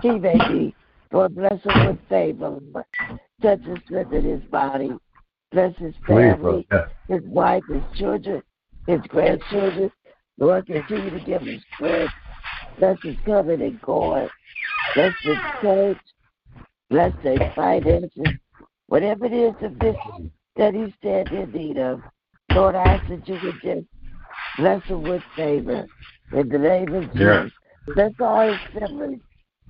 He 0.04 0.12
may 0.12 0.38
be. 0.48 0.76
Lord, 1.12 1.34
bless 1.34 1.64
him 1.64 1.88
with 1.88 2.08
favor. 2.08 2.50
Lord. 2.50 2.86
Touch 3.42 3.62
and 3.66 3.82
strengthen 3.86 4.24
his 4.24 4.44
body. 4.52 4.92
Bless 5.52 5.76
his 5.78 5.96
family, 6.06 6.68
his 7.08 7.24
wife, 7.24 7.64
his 7.68 7.82
children, 7.96 8.44
his 8.86 9.02
grandchildren. 9.08 9.92
Lord, 10.38 10.68
continue 10.68 11.10
to 11.10 11.20
give 11.20 11.42
him 11.42 11.64
strength. 11.74 12.14
Bless 12.80 13.02
his 13.02 13.16
coming 13.26 13.62
and 13.62 13.82
going. 13.82 14.30
Bless 14.94 15.14
his 15.22 15.38
church. 15.62 15.98
Bless 16.90 17.14
their 17.24 17.52
finances. 17.56 18.28
Whatever 18.88 19.26
it 19.26 19.34
is 19.34 19.56
of 19.62 19.78
this 19.80 19.96
that 20.56 20.74
he 20.74 20.94
stands 21.00 21.32
in 21.32 21.52
need 21.52 21.78
of, 21.78 22.02
Lord, 22.54 22.76
I 22.76 22.96
ask 22.96 23.08
that 23.10 23.28
you 23.28 23.38
would 23.44 23.62
just 23.62 23.86
bless 24.58 24.84
him 24.86 25.04
with 25.04 25.22
favor. 25.36 25.88
In 26.32 26.50
the 26.50 26.58
name 26.58 26.94
of 26.94 27.04
Jesus. 27.14 27.52
Yeah. 27.88 27.94
Bless 27.94 28.14
all 28.20 28.48
his 28.48 28.60
siblings 28.74 29.22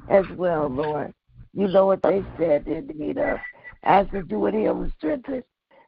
as 0.10 0.26
well, 0.36 0.68
Lord. 0.70 1.14
You 1.54 1.68
know 1.68 1.88
what 1.88 2.04
they 2.04 2.24
stand 2.36 2.68
in 2.68 2.88
need 2.96 3.18
of. 3.18 3.40
Ask 3.84 4.12
that 4.12 4.30
you 4.30 4.40
would 4.40 4.54
heal 4.54 4.82
and 4.82 4.94
strengthen 4.98 5.44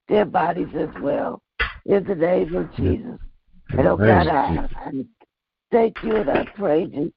their 0.08 0.26
bodies 0.26 0.70
as 0.76 0.90
well. 1.02 1.42
In 1.86 2.04
the 2.04 2.16
name 2.16 2.56
of 2.56 2.76
Jesus. 2.76 3.20
And 3.70 3.88
oh 3.88 3.98
God, 3.98 4.28
I, 4.28 4.68
I 4.76 4.92
thank 5.72 5.96
you 6.04 6.16
and 6.16 6.30
I 6.30 6.46
praise 6.56 6.90
you. 6.94 7.14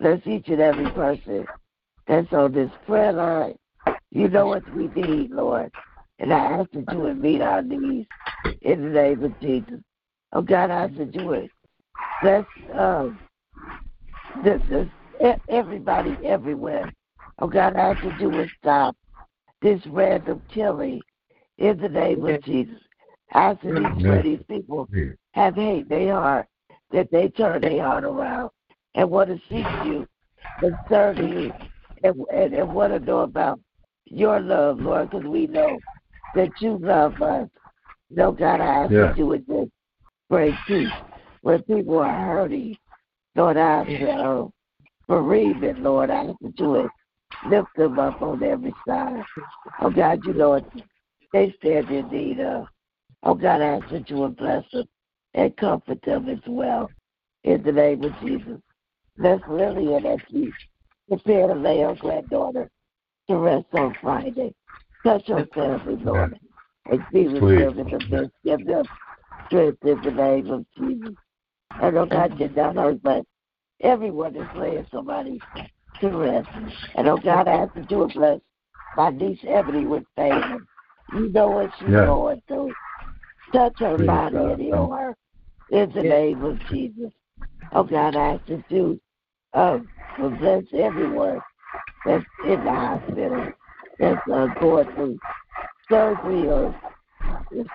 Bless 0.00 0.20
each 0.26 0.48
and 0.48 0.60
every 0.60 0.90
person 0.90 1.46
that's 2.06 2.32
on 2.32 2.52
this 2.52 2.70
prayer 2.86 3.12
line. 3.12 3.56
You 4.10 4.28
know 4.28 4.46
what 4.46 4.62
we 4.74 4.88
need, 4.88 5.30
Lord. 5.30 5.70
And 6.18 6.32
I 6.32 6.38
ask 6.38 6.70
that 6.72 6.92
you 6.92 6.98
would 7.00 7.20
meet 7.20 7.40
our 7.42 7.62
needs 7.62 8.08
in 8.62 8.82
the 8.82 8.88
name 8.90 9.24
of 9.24 9.38
Jesus. 9.40 9.80
Oh 10.32 10.42
God, 10.42 10.70
I 10.70 10.84
ask 10.84 10.94
that 10.96 11.14
you 11.14 11.26
would 11.26 11.50
bless 12.22 12.44
um, 12.74 13.18
this, 14.44 14.60
e- 15.24 15.32
everybody 15.48 16.16
everywhere. 16.24 16.92
Oh 17.38 17.48
God, 17.48 17.76
I 17.76 17.90
ask 17.90 18.02
that 18.02 18.20
you 18.20 18.30
would 18.30 18.50
stop 18.60 18.96
this 19.62 19.80
random 19.86 20.42
killing 20.52 21.02
in 21.58 21.78
the 21.78 21.88
name 21.88 22.24
of 22.26 22.42
Jesus. 22.44 22.80
I 23.32 23.50
ask 23.50 23.60
that 23.62 23.74
these, 23.74 24.22
these 24.22 24.46
people 24.48 24.88
have 25.32 25.54
hate 25.54 25.82
in 25.82 25.88
their 25.88 26.14
heart, 26.14 26.46
that 26.92 27.10
they 27.10 27.28
turn 27.28 27.60
their 27.60 27.82
heart 27.82 28.04
around 28.04 28.50
and 28.94 29.10
want 29.10 29.28
to 29.28 29.36
seek 29.48 29.66
you 29.84 30.06
and 30.62 30.76
serve 30.88 31.18
you 31.18 31.52
and, 32.02 32.24
and, 32.32 32.54
and 32.54 32.74
want 32.74 32.92
to 32.92 32.98
know 33.00 33.20
about 33.20 33.60
your 34.06 34.40
love, 34.40 34.78
Lord, 34.78 35.10
because 35.10 35.26
we 35.26 35.46
know 35.46 35.80
that 36.34 36.50
you 36.60 36.78
love 36.78 37.20
us. 37.20 37.48
No, 38.10 38.32
God, 38.32 38.60
I 38.60 38.84
ask 38.84 38.92
Yeah. 38.92 39.08
that 39.08 39.18
you 39.18 39.26
would 39.26 39.46
just 39.46 39.70
bring 40.30 40.56
peace 40.66 40.92
where 41.42 41.58
people 41.58 41.98
are 41.98 42.24
hurting. 42.26 42.76
Lord, 43.34 43.56
I 43.56 43.60
ask 43.60 43.88
that 43.88 44.20
oh, 44.20 44.52
bereavement, 45.08 45.82
Lord, 45.82 46.10
I 46.10 46.26
ask 46.26 46.38
that 46.40 46.58
you 46.58 46.68
would 46.70 46.90
lift 47.50 47.68
them 47.76 47.98
up 47.98 48.22
on 48.22 48.42
every 48.42 48.74
side. 48.86 49.24
Oh, 49.80 49.90
God, 49.90 50.24
you 50.24 50.32
know 50.32 50.50
what 50.50 50.70
they 51.32 51.54
stand 51.58 51.90
in 51.90 52.08
need 52.08 52.40
of. 52.40 52.66
Oh, 53.22 53.34
God, 53.34 53.60
I 53.60 53.78
ask 53.78 53.90
that 53.90 54.08
you 54.08 54.16
would 54.18 54.36
bless 54.36 54.64
them 54.72 54.86
and 55.36 55.56
comfort 55.56 56.02
them 56.02 56.28
as 56.28 56.40
well. 56.48 56.90
In 57.44 57.62
the 57.62 57.70
name 57.70 58.02
of 58.02 58.12
Jesus. 58.20 58.60
Bless 59.18 59.40
Lillian 59.48 60.04
as 60.04 60.18
she 60.30 60.52
prepare 61.08 61.46
to 61.46 61.54
lay 61.54 61.80
her 61.80 61.94
granddaughter 61.94 62.68
to 63.28 63.36
rest 63.36 63.66
on 63.72 63.94
Friday. 64.02 64.52
Touch 65.04 65.28
her 65.28 65.46
family, 65.54 65.96
Lord, 66.02 66.38
and 66.90 67.06
be 67.12 67.28
with 67.28 67.40
Please. 67.40 67.60
them 67.60 67.78
in 67.78 67.90
the 67.90 68.00
midst. 68.00 68.36
Give 68.44 68.66
them 68.66 68.86
strength 69.46 69.84
in 69.84 70.02
the 70.02 70.10
name 70.10 70.50
of 70.50 70.66
Jesus. 70.76 71.14
And 71.80 71.96
oh 71.96 72.06
God, 72.06 72.38
you're 72.40 72.48
not 72.50 72.76
hurt, 72.76 73.02
but 73.02 73.24
everyone 73.80 74.34
is 74.34 74.48
laying 74.56 74.86
somebody 74.92 75.40
to 76.00 76.08
rest. 76.08 76.48
And 76.96 77.08
oh 77.08 77.18
God, 77.18 77.46
I 77.46 77.52
ask 77.52 77.74
that 77.74 77.90
you 77.90 77.98
would 77.98 78.14
bless 78.14 78.40
my 78.96 79.10
niece 79.10 79.38
Ebony 79.46 79.86
with 79.86 80.04
favor. 80.16 80.60
You 81.12 81.28
know 81.28 81.50
what 81.50 81.70
she's 81.78 81.90
Yeah. 81.90 82.06
going 82.06 82.42
through. 82.48 82.74
Touch 83.52 83.78
her 83.78 83.96
Please, 83.96 84.06
body 84.06 84.36
God. 84.36 84.50
and 84.52 84.60
heal 84.60 84.90
her 84.90 85.16
in 85.70 85.92
the 85.92 86.02
name 86.02 86.44
of 86.44 86.58
Jesus. 86.68 87.12
Oh 87.72 87.84
God, 87.84 88.16
I 88.16 88.34
ask 88.34 88.46
that 88.46 88.64
you 88.68 89.00
will 89.54 90.30
bless 90.38 90.64
everyone 90.72 91.40
that's 92.04 92.24
in 92.44 92.64
the 92.64 92.70
hospital 92.70 93.52
that's 93.98 94.20
uh, 94.32 94.46
going 94.60 94.86
through 94.94 95.18
surgery 95.88 96.48
or 96.48 96.78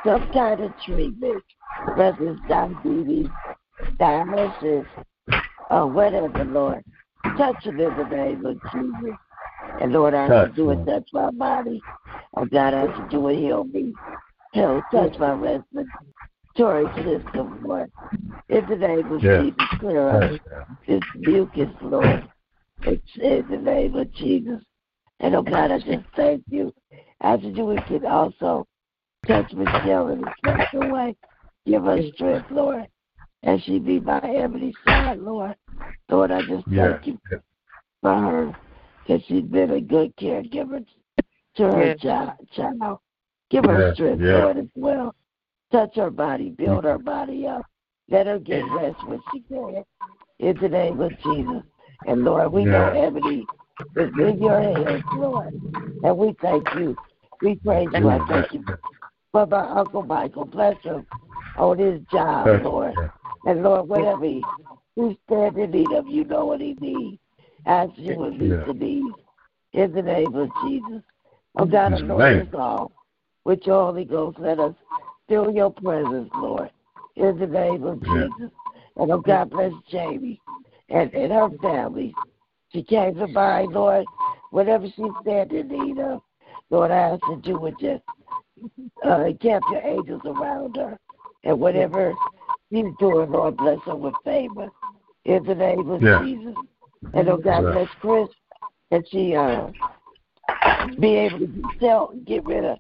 some 0.06 0.32
kind 0.32 0.62
of 0.62 0.72
treatment, 0.86 1.44
whether 1.96 2.32
it's 2.32 2.42
diabetes, 2.48 3.28
dialysis, 4.00 4.86
or 5.70 5.88
whatever, 5.88 6.46
Lord. 6.46 6.84
Touch 7.38 7.64
them 7.64 7.80
in 7.80 7.98
the 7.98 8.04
name 8.06 8.46
of 8.46 8.60
Jesus. 8.72 9.18
And 9.82 9.94
Lord, 9.94 10.14
I 10.14 10.28
to 10.28 10.54
do 10.56 10.72
it, 10.72 10.86
touch 10.86 11.08
my 11.14 11.32
body. 11.32 11.82
Oh 12.36 12.46
God, 12.46 12.74
I 12.74 13.08
do 13.10 13.28
it, 13.30 13.38
heal 13.38 13.64
me. 13.66 13.94
Heal, 14.54 14.82
touch 14.92 15.18
my 15.18 15.36
respiratory 16.58 16.86
system, 17.04 17.60
Lord. 17.64 17.92
In 18.50 18.66
the 18.68 18.76
name 18.76 19.12
of 19.12 19.22
Yes. 19.22 19.42
Jesus, 19.42 19.80
clear 19.80 20.10
up 20.10 20.32
this 20.88 21.02
mucus, 21.16 21.70
Lord. 21.82 22.30
It's 22.82 23.18
in 23.18 23.46
the 23.50 23.58
name 23.58 23.96
of 23.96 24.12
Jesus. 24.14 24.62
And 25.20 25.36
oh 25.36 25.44
God, 25.44 25.72
I 25.72 25.80
just 25.80 26.06
thank 26.16 26.44
you. 26.50 26.74
As 27.22 27.42
you 27.42 27.54
do, 27.54 27.66
we 27.66 27.78
can 27.88 28.06
also 28.06 28.68
touch 29.28 29.54
Michelle 29.54 30.10
in 30.10 30.28
a 30.28 30.34
special 30.40 30.92
way. 30.92 31.16
Give 31.66 31.84
her 31.84 32.02
strength, 32.14 32.50
Lord. 32.50 32.88
And 33.44 33.62
she 33.64 33.80
be 33.80 34.00
by 34.00 34.20
Ebony's 34.20 34.76
side, 34.86 35.20
Lord. 35.20 35.56
Lord, 36.10 36.32
I 36.32 36.42
just 36.42 36.68
Yeah. 36.68 36.94
thank 36.94 37.08
you 37.08 37.20
for 38.02 38.14
her 38.14 38.58
because 39.06 39.24
she's 39.28 39.44
been 39.44 39.72
a 39.72 39.82
good 39.82 40.16
caregiver 40.18 40.86
to 41.56 41.64
her 41.64 41.88
Yes. 41.88 42.00
child. 42.00 42.50
child. 42.52 43.00
Give 43.50 43.66
her 43.66 43.80
Yes, 43.80 43.96
strength, 43.96 44.22
yes. 44.22 44.34
Lord, 44.34 44.58
as 44.58 44.68
well. 44.76 45.16
Touch 45.72 45.96
her 45.96 46.10
body, 46.10 46.50
build 46.50 46.84
her 46.84 46.98
body 46.98 47.48
up. 47.48 47.66
Let 48.10 48.28
her 48.28 48.40
get 48.40 48.64
rest 48.74 48.98
when 49.08 49.22
she 49.32 49.40
can. 49.42 49.84
In 50.40 50.58
the 50.60 50.68
name 50.68 51.00
of 51.00 51.18
Jesus. 51.24 51.64
And 52.06 52.24
Lord, 52.24 52.52
we 52.52 52.66
know. 52.66 52.90
Ebony 52.90 53.48
is 53.96 54.10
in 54.18 54.42
your 54.42 54.60
hands, 54.60 55.04
Lord. 55.14 55.54
And 56.04 56.18
we 56.18 56.36
thank 56.42 56.66
you. 56.76 56.98
We 57.42 57.56
praise 57.56 57.90
you. 57.94 58.10
I 58.10 58.20
thank 58.28 58.54
you 58.54 58.66
for 59.32 59.46
my 59.46 59.70
Uncle 59.70 60.04
Michael. 60.04 60.46
Bless 60.46 60.82
him 60.84 61.06
on 61.58 61.78
his 61.78 62.02
job, 62.12 62.64
Lord. 62.64 62.96
And 63.46 63.64
Lord, 63.64 63.88
whatever 63.88 64.26
he, 64.26 64.44
he 64.96 65.18
stand 65.26 65.58
in 65.58 65.72
need 65.72 65.92
of, 65.92 66.08
you 66.08 66.26
know 66.26 66.46
what 66.46 66.60
he 66.60 66.76
needs. 66.82 67.20
Ask 67.66 67.92
you 67.96 68.16
would 68.16 68.40
meet 68.40 68.50
Yeah. 68.50 68.64
the 68.66 68.74
needs. 68.74 69.18
In 69.74 69.94
the 69.94 70.02
name 70.02 70.36
of 70.36 70.50
Jesus. 70.62 71.02
Oh 71.56 71.66
God, 71.66 71.94
anoint 71.94 72.50
us 72.50 72.54
all 72.54 72.92
with 73.46 73.66
your 73.66 73.86
Holy 73.86 74.06
Ghost. 74.06 74.38
Let 74.40 74.60
us 74.60 74.74
feel 75.28 75.52
your 75.52 75.72
presence, 75.72 76.30
Lord. 76.36 76.70
In 77.16 77.38
the 77.38 77.48
name 77.48 77.84
of 77.84 78.02
Yeah. 78.04 78.28
Jesus. 78.28 78.52
And 78.98 79.12
oh 79.12 79.20
God 79.20 79.50
bless 79.50 79.74
Jamie 79.90 80.42
and, 80.90 81.14
and 81.14 81.32
her 81.32 81.50
family. 81.62 82.16
She 82.72 82.84
came 82.84 83.16
to 83.16 83.28
mind, 83.28 83.74
Lord, 83.74 84.06
whatever 84.52 84.86
she 84.88 85.10
stand 85.22 85.52
in 85.52 85.68
need 85.68 86.00
of. 86.00 86.22
Lord, 86.70 86.92
I 86.92 86.96
ask 86.96 87.22
that 87.28 87.46
you 87.46 87.58
would 87.58 87.78
just 87.80 88.04
uh, 89.04 89.26
camp 89.42 89.66
your 89.70 89.82
angels 89.82 90.22
around 90.26 90.76
her. 90.78 90.98
And 91.44 91.60
whatever 91.60 92.16
she's 92.72 92.86
doing, 93.00 93.32
Lord, 93.32 93.58
bless 93.58 93.80
her 93.86 93.96
with 93.96 94.14
favor. 94.24 94.70
In 95.26 95.44
the 95.44 95.56
name 95.56 95.90
of 95.90 96.02
Yeah. 96.02 96.22
Jesus. 96.24 96.56
And 97.14 97.30
oh 97.30 97.38
God 97.38 97.64
Yeah. 97.64 97.72
bless 97.74 97.90
Chris 98.00 98.30
that 98.90 99.04
she 99.10 99.36
uh 99.36 99.68
be 101.00 101.16
able 101.16 101.40
to 101.40 101.70
sell 101.80 102.14
get 102.26 102.46
rid 102.46 102.66
of 102.66 102.78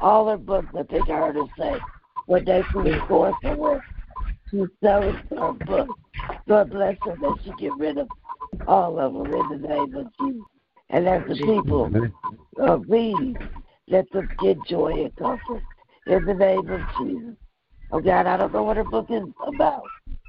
all 0.00 0.26
their 0.26 0.36
books. 0.36 0.68
I 0.76 0.82
think 0.84 1.08
I 1.08 1.18
heard 1.18 1.36
her 1.36 1.46
say 1.58 1.80
one 2.26 2.44
day 2.44 2.64
she 2.70 2.78
was 2.78 3.02
going 3.08 3.34
somewhere. 3.42 3.84
She's 4.50 4.68
selling 4.82 5.18
her 5.30 5.52
books. 5.52 5.94
Lord 6.46 6.70
bless 6.70 6.96
her 7.04 7.16
that 7.16 7.38
she 7.44 7.52
get 7.62 7.76
rid 7.76 7.98
of 7.98 8.08
all 8.66 8.98
of 8.98 9.12
them 9.12 9.32
in 9.32 9.60
the 9.60 9.68
name 9.68 9.94
of 9.96 10.06
Jesus. 10.18 10.42
And 10.90 11.08
as 11.08 11.22
the 11.28 11.34
people 11.34 11.92
uh, 12.60 12.78
read, 12.80 13.36
let 13.88 14.10
them 14.10 14.28
get 14.40 14.64
joy 14.66 15.04
and 15.04 15.16
comfort 15.16 15.62
in 16.06 16.24
the 16.24 16.34
name 16.34 16.68
of 16.70 16.80
Jesus. 16.98 17.36
Oh 17.92 18.00
God, 18.00 18.26
I 18.26 18.36
don't 18.36 18.52
know 18.52 18.62
what 18.62 18.76
her 18.76 18.84
book 18.84 19.06
is 19.10 19.22
about, 19.46 19.82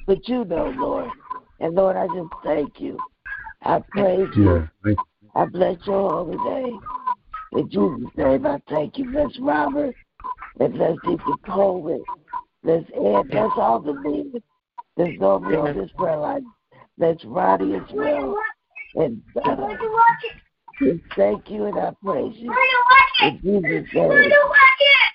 but 0.06 0.28
you 0.28 0.46
know, 0.46 0.74
Lord. 0.78 1.10
And 1.60 1.76
Lord, 1.76 1.96
I 1.96 2.08
just 2.08 2.30
thank 2.44 2.80
you. 2.80 2.98
I 3.64 3.80
praise 3.92 4.30
you. 4.36 4.56
Yeah. 4.56 4.68
Thank 4.84 4.98
I 5.36 5.46
bless 5.46 5.78
your 5.86 6.10
holy 6.10 6.38
name. 6.38 6.82
In 7.54 7.70
Jesus' 7.70 8.16
name, 8.18 8.46
I 8.46 8.62
thank 8.70 8.98
you. 8.98 9.12
Bless 9.12 9.38
Robert. 9.40 9.96
And 10.60 10.74
bless 10.74 10.98
Deacon 11.04 11.36
Coleman. 11.46 12.04
Bless 12.64 12.84
Ed. 12.94 13.30
Bless 13.30 13.52
all 13.56 13.80
the 13.80 13.92
leaders. 13.92 14.42
Bless 14.96 15.20
nobody 15.20 15.56
on 15.56 15.78
this 15.78 15.90
prayer 15.98 16.18
line. 16.18 16.46
Bless 16.98 17.24
Ronnie 17.26 17.76
as 17.76 17.82
well. 17.94 18.36
And 18.96 19.22
uh, 19.44 19.56
just 20.80 21.02
thank 21.16 21.50
you 21.50 21.66
and 21.66 21.78
I 21.78 21.94
praise 22.04 22.36
you. 22.36 22.54
In 23.24 23.40
Jesus' 23.42 23.94
name. 23.94 24.32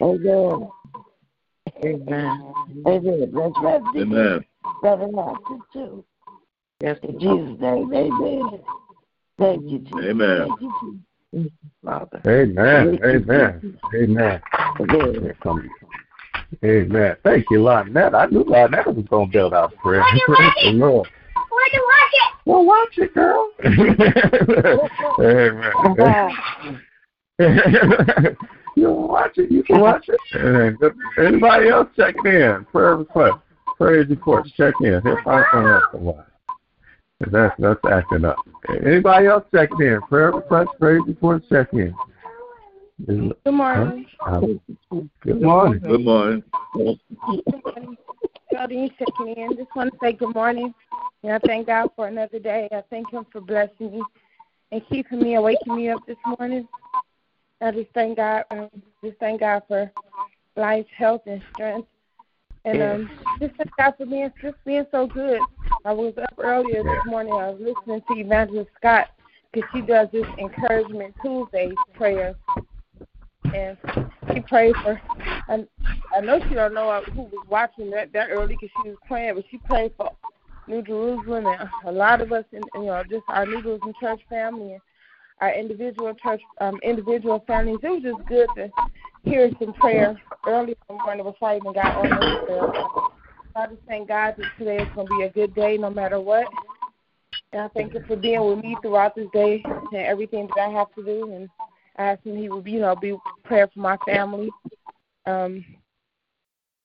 Amen. 0.01 0.71
Amen. 1.85 2.55
Amen. 2.87 3.31
Bless 3.31 3.53
Reverend 3.63 3.95
Deacon. 3.95 4.13
Amen. 4.13 4.45
Brother 4.81 5.09
Hampton, 5.15 5.63
too. 5.73 6.05
Yes, 6.81 6.99
In 7.03 7.19
Jesus' 7.19 7.61
name, 7.61 7.93
amen. 7.93 8.61
Thank 9.39 9.71
you, 9.71 9.79
Jesus. 9.81 9.99
Amen. 10.03 10.49
Thank 10.49 10.61
you, 10.61 10.73
Jesus. 11.33 11.53
Father. 11.85 12.23
Amen. 12.27 12.99
Amen. 13.05 13.79
Amen. 13.95 14.43
Amen. 14.81 15.23
Here 15.23 15.37
come 15.43 15.69
Amen. 16.65 17.17
Thank 17.23 17.47
you, 17.51 17.63
Lynette. 17.63 18.15
I 18.15 18.27
knew 18.27 18.45
Lynette 18.45 18.87
was 18.87 19.05
going 19.11 19.27
to 19.27 19.33
build 19.33 19.55
out 19.55 19.75
prayer. 19.77 20.05
Praise 20.27 20.53
the 20.63 20.71
Lord. 20.71 21.09
Well, 22.45 22.65
watch 22.65 22.97
it, 22.97 23.13
girl. 23.13 23.51
Amen. 23.65 23.97
you 28.77 28.85
can 28.85 29.09
watch 29.09 29.37
it. 29.37 29.51
You 29.51 29.63
can 29.65 29.81
watch 29.81 30.09
it. 30.09 30.21
And 30.33 30.79
anybody 31.19 31.69
else 31.69 31.89
checking 31.97 32.25
in? 32.27 32.65
Prayer 32.71 32.97
request. 32.97 33.39
Praise 33.77 34.09
reports. 34.09 34.51
Check 34.57 34.75
in. 34.81 35.01
He'll 35.03 35.23
find 35.25 35.45
something 35.53 35.71
else 35.71 35.85
to 35.93 35.99
watch. 35.99 36.27
That's 37.21 37.55
that's 37.59 37.81
acting 37.91 38.25
up. 38.27 38.37
Anybody 38.69 39.27
else 39.27 39.45
checking 39.55 39.81
in? 39.81 40.01
Prayer 40.03 40.33
request. 40.33 40.71
Praise 40.79 41.01
reports. 41.07 41.47
Check 41.49 41.73
in. 41.73 41.95
Is- 43.09 43.33
Good 43.45 43.55
morning. 43.55 44.07
huh? 44.21 44.41
Good 44.41 45.43
morning. 45.43 45.81
Good 45.81 46.05
morning. 46.05 46.43
Good 46.75 46.95
morning. 47.65 47.97
Claudine 48.51 48.91
checking 48.99 49.29
in. 49.35 49.57
Just 49.57 49.75
want 49.75 49.93
to 49.93 49.99
say 50.01 50.13
good 50.13 50.35
morning. 50.35 50.75
And 51.23 51.33
I 51.33 51.39
thank 51.39 51.69
God 51.69 51.91
for 51.97 52.07
another 52.07 52.39
day. 52.39 52.69
I 52.71 52.83
thank 52.91 53.11
Him 53.11 53.25
for 53.33 53.41
blessing 53.41 53.93
me 53.93 54.03
and 54.73 54.83
keeping 54.91 55.21
me 55.21 55.35
and 55.35 55.45
waking 55.45 55.75
me 55.75 55.89
up 55.89 56.05
this 56.07 56.19
morning. 56.39 56.69
I 57.63 57.71
just 57.71 57.91
thank 57.95 58.19
God. 58.19 58.45
Um, 58.51 58.69
just 59.03 59.19
thank 59.19 59.41
God 59.41 59.63
for 59.67 59.91
life, 60.57 60.87
health, 60.95 61.23
and 61.27 61.43
strength. 61.55 61.89
And 62.67 62.83
um, 62.83 63.11
just 63.41 63.55
thank 63.55 63.71
God 63.77 63.95
for 63.97 64.07
being 64.07 64.33
just 64.43 64.57
being 64.65 64.85
so 64.91 65.07
good. 65.07 65.41
I 65.85 65.93
was 65.93 66.15
up 66.19 66.35
earlier 66.39 66.83
this 66.83 67.07
morning. 67.07 67.33
I 67.33 67.51
was 67.51 67.61
listening 67.61 68.03
to 68.09 68.21
Evangelist 68.21 68.71
Scott 68.77 69.07
because 69.53 69.71
she 69.73 69.83
does 69.83 70.09
this 70.13 70.27
encouragement 70.37 71.15
Tuesday 71.23 71.73
prayer, 71.95 72.35
and 73.55 73.79
she 74.35 74.41
prayed 74.41 74.75
for. 74.83 75.01
And 75.49 75.69
I 76.13 76.21
know 76.21 76.41
she 76.49 76.55
don't 76.55 76.75
know 76.75 77.03
who 77.15 77.23
was 77.23 77.47
watching 77.49 77.89
that 77.91 78.13
that 78.13 78.31
early 78.31 78.57
because 78.57 78.71
she 78.83 78.91
was 78.91 78.99
praying, 79.07 79.37
but 79.37 79.45
she 79.49 79.59
prayed 79.59 79.93
for 79.97 80.11
New 80.67 80.83
Jerusalem 80.83 81.47
and 81.47 81.71
a 81.85 81.93
lot 81.93 82.21
of 82.21 82.33
us, 82.33 82.45
in, 82.51 82.63
you 82.75 82.87
know, 82.87 83.01
just 83.09 83.23
our 83.29 83.47
New 83.47 83.63
Jerusalem 83.63 83.95
church 84.01 84.21
family 84.29 84.73
and 84.73 84.81
our 85.41 85.53
individual 85.53 86.15
church, 86.15 86.41
um, 86.61 86.79
individual 86.83 87.45
families. 87.47 87.79
It 87.83 87.89
was 87.89 88.03
just 88.03 88.29
good 88.29 88.49
to 88.57 88.71
hear 89.25 89.51
some 89.61 89.73
prayer 89.75 90.21
early 90.47 90.73
in 90.89 90.97
the 90.97 91.03
morning 91.03 91.25
before 91.25 91.51
I 91.51 91.57
even 91.57 91.73
got 91.73 91.97
on 91.97 92.09
this 92.09 92.45
prayer. 92.47 92.73
I 93.55 93.67
just 93.67 93.81
thank 93.87 94.09
God 94.09 94.35
that 94.39 94.47
today 94.59 94.77
is 94.77 94.89
going 94.95 95.07
to 95.09 95.17
be 95.19 95.25
a 95.25 95.31
good 95.31 95.55
day 95.55 95.77
no 95.77 95.91
matter 95.91 96.21
what. 96.21 96.47
And 97.53 97.63
I 97.63 97.69
thank 97.69 97.95
Him 97.95 98.05
for 98.07 98.17
being 98.17 98.45
with 98.45 98.59
me 98.63 98.77
throughout 98.83 99.15
this 99.15 99.29
day 99.33 99.63
and 99.65 99.95
everything 99.95 100.47
that 100.49 100.59
I 100.59 100.69
have 100.71 100.95
to 100.95 101.05
do. 101.05 101.33
And 101.33 101.49
I 101.97 102.05
ask 102.05 102.23
Him 102.23 102.37
He 102.37 102.49
will, 102.49 102.67
you 102.67 102.81
know, 102.81 102.95
be 102.95 103.17
prayer 103.45 103.69
for 103.73 103.81
my 103.81 103.97
family. 104.05 104.51
Um, 105.27 105.65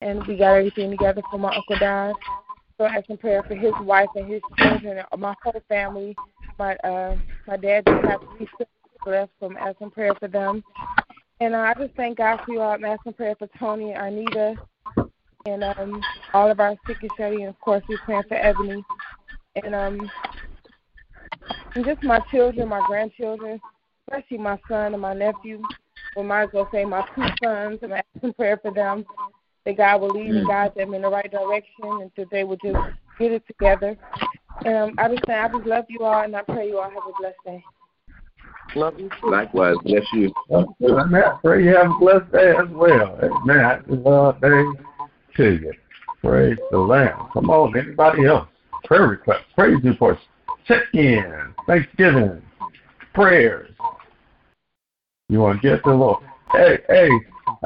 and 0.02 0.26
we 0.26 0.38
got 0.38 0.56
everything 0.56 0.92
together 0.92 1.22
for 1.30 1.38
my 1.38 1.56
uncle 1.56 1.78
died. 1.78 2.16
So 2.78 2.86
I 2.86 2.96
ask 2.96 3.10
Him 3.10 3.18
prayer 3.18 3.44
for 3.48 3.56
his 3.56 3.74
wife 3.82 4.10
and 4.16 4.32
his 4.32 4.42
children 4.58 5.04
and 5.12 5.22
my 5.22 5.36
whole 5.44 5.62
family. 5.68 6.16
My 6.62 6.76
uh, 6.84 7.16
my 7.48 7.58
dad 7.58 7.88
just 7.88 8.06
had 8.06 8.20
three 8.38 8.48
sisters 8.52 8.68
left, 9.08 9.32
so 9.40 9.48
I'm 9.48 9.58
asking 9.58 9.90
prayer 9.90 10.14
for 10.20 10.28
them. 10.28 10.64
And 11.40 11.56
uh, 11.56 11.58
I 11.58 11.74
just 11.74 11.96
thank 11.96 12.20
God 12.20 12.40
for 12.46 12.52
you 12.52 12.62
all. 12.62 12.74
I'm 12.74 12.86
asking 12.86 13.14
prayer 13.14 13.34
for 13.40 13.50
Tony 13.58 13.94
and 13.94 14.30
Arnita 14.30 14.58
and 15.48 15.64
um, 15.64 16.04
all 16.36 16.52
of 16.52 16.60
our 16.60 16.76
sick 16.86 16.98
and 17.02 17.10
shut 17.18 17.34
and 17.34 17.48
of 17.48 17.60
course 17.62 17.82
we're 17.90 17.98
praying 18.06 18.26
for 18.28 18.36
Ebony. 18.36 18.84
And 19.56 19.74
um 19.74 20.12
and 21.74 21.84
just 21.84 22.04
my 22.04 22.20
children, 22.30 22.70
my 22.70 22.86
grandchildren, 22.86 23.60
especially 24.08 24.38
my 24.38 24.60
son 24.68 24.94
and 24.94 25.02
my 25.02 25.16
nephew. 25.16 25.64
Well 26.16 26.26
might 26.26 26.44
as 26.44 26.50
well 26.54 26.70
say 26.72 26.86
my 26.86 27.04
two 27.16 27.24
sons 27.44 27.80
and 27.82 27.92
I'm 27.92 28.04
asking 28.16 28.34
prayer 28.34 28.60
for 28.62 28.70
them. 28.70 29.04
That 29.66 29.78
God 29.78 30.02
will 30.02 30.10
lead 30.10 30.36
and 30.36 30.48
guide 30.48 30.74
them 30.76 30.94
in 30.94 31.02
the 31.02 31.10
right 31.10 31.32
direction 31.32 31.86
and 31.86 32.12
that 32.18 32.30
they 32.30 32.44
will 32.44 32.58
just 32.58 32.78
get 33.20 33.32
it 33.32 33.48
together. 33.48 33.98
And 34.66 34.76
um, 34.76 34.96
I 34.98 35.08
just 35.08 35.26
say 35.26 35.34
I 35.34 35.48
just 35.48 35.66
love 35.66 35.86
you 35.90 36.04
all 36.04 36.24
and 36.24 36.36
I 36.36 36.44
pray 36.44 36.68
you 36.68 36.78
all 36.80 36.90
have 36.90 37.04
a 37.08 37.18
blessed 37.18 37.38
day. 37.46 37.66
Love 38.76 39.00
you 39.00 39.10
too. 39.20 39.32
Likewise, 39.32 39.76
bless 39.84 40.04
you. 40.14 40.32
Amen. 40.52 41.24
Pray 41.44 41.64
you 41.64 41.76
have 41.76 41.92
a 41.92 42.00
blessed 42.00 42.32
day 42.32 42.52
as 42.52 42.70
well. 42.70 43.20
Amen. 43.24 43.60
Happy 43.60 43.92
Lord 43.92 44.40
Day 44.40 44.64
to 45.38 45.54
you. 45.56 45.74
Praise 46.22 46.58
the 46.70 46.78
Lamb. 46.78 47.30
Come 47.34 47.50
on, 47.50 47.78
anybody 47.78 48.26
else? 48.26 48.48
Prayer 48.84 49.08
request, 49.08 49.44
praise 49.56 49.84
reports, 49.84 50.22
check 50.68 50.84
in, 50.94 51.54
Thanksgiving, 51.68 52.42
prayers. 53.14 53.72
You 55.30 55.40
want 55.40 55.62
to 55.62 55.70
get 55.70 55.84
the 55.84 55.92
Lord? 55.92 56.24
Hey, 56.52 56.80
hey, 56.88 57.10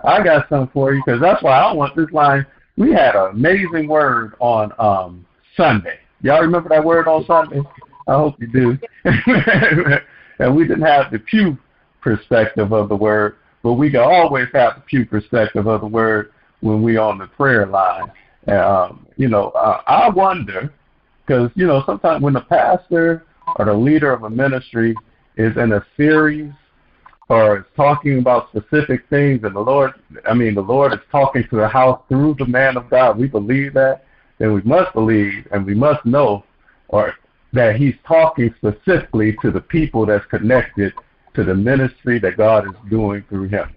I 0.03 0.23
got 0.23 0.47
something 0.49 0.71
for 0.73 0.93
you 0.93 1.01
because 1.05 1.19
that's 1.19 1.41
why 1.43 1.59
I 1.59 1.73
want 1.73 1.95
this 1.95 2.11
line. 2.11 2.45
We 2.77 2.91
had 2.91 3.15
an 3.15 3.31
amazing 3.31 3.87
word 3.87 4.35
on 4.39 4.71
um 4.79 5.25
Sunday. 5.57 5.99
Y'all 6.25 6.41
remember 6.41 6.69
that 6.69 6.83
word 6.83 7.07
on 7.07 7.23
Sunday? 7.27 7.61
I 8.07 8.15
hope 8.15 8.41
you 8.41 8.47
do. 8.47 8.79
and 10.39 10.55
we 10.55 10.67
didn't 10.67 10.81
have 10.81 11.11
the 11.11 11.19
pew 11.19 11.55
perspective 12.01 12.73
of 12.73 12.89
the 12.89 12.95
word, 12.95 13.35
but 13.61 13.73
we 13.73 13.91
can 13.91 13.99
always 13.99 14.47
have 14.51 14.73
the 14.73 14.81
pew 14.81 15.05
perspective 15.05 15.67
of 15.67 15.81
the 15.81 15.87
word 15.87 16.31
when 16.61 16.81
we 16.81 16.97
on 16.97 17.19
the 17.19 17.27
prayer 17.27 17.67
line. 17.67 18.11
Um, 18.47 19.05
you 19.17 19.27
know, 19.27 19.49
uh, 19.49 19.83
I 19.85 20.09
wonder 20.09 20.73
because 21.27 21.51
you 21.53 21.67
know 21.67 21.83
sometimes 21.85 22.23
when 22.23 22.33
the 22.33 22.41
pastor 22.41 23.23
or 23.57 23.65
the 23.65 23.73
leader 23.75 24.11
of 24.11 24.23
a 24.23 24.29
ministry 24.29 24.95
is 25.37 25.55
in 25.57 25.73
a 25.73 25.85
series 25.95 26.51
or 27.29 27.59
is 27.59 27.65
talking 27.75 28.17
about 28.17 28.49
specific 28.49 29.07
things, 29.11 29.41
and 29.43 29.55
the 29.55 29.59
Lord, 29.59 29.91
I 30.27 30.33
mean, 30.33 30.55
the 30.55 30.61
Lord 30.61 30.91
is 30.91 30.99
talking 31.11 31.43
to 31.51 31.55
the 31.55 31.67
house 31.67 32.01
through 32.09 32.37
the 32.39 32.47
man 32.47 32.77
of 32.77 32.89
God. 32.89 33.19
We 33.19 33.27
believe 33.27 33.75
that, 33.75 34.04
then 34.37 34.53
we 34.53 34.61
must 34.61 34.93
believe 34.93 35.47
and 35.51 35.65
we 35.65 35.73
must 35.73 36.05
know, 36.05 36.43
or 36.89 37.13
that 37.53 37.75
He's 37.75 37.95
talking 38.07 38.53
specifically 38.57 39.35
to 39.41 39.51
the 39.51 39.61
people 39.61 40.05
that's 40.05 40.25
connected 40.25 40.93
to 41.35 41.43
the 41.43 41.55
ministry 41.55 42.19
that 42.19 42.37
God 42.37 42.65
is 42.65 42.75
doing 42.89 43.23
through 43.29 43.49
Him. 43.49 43.75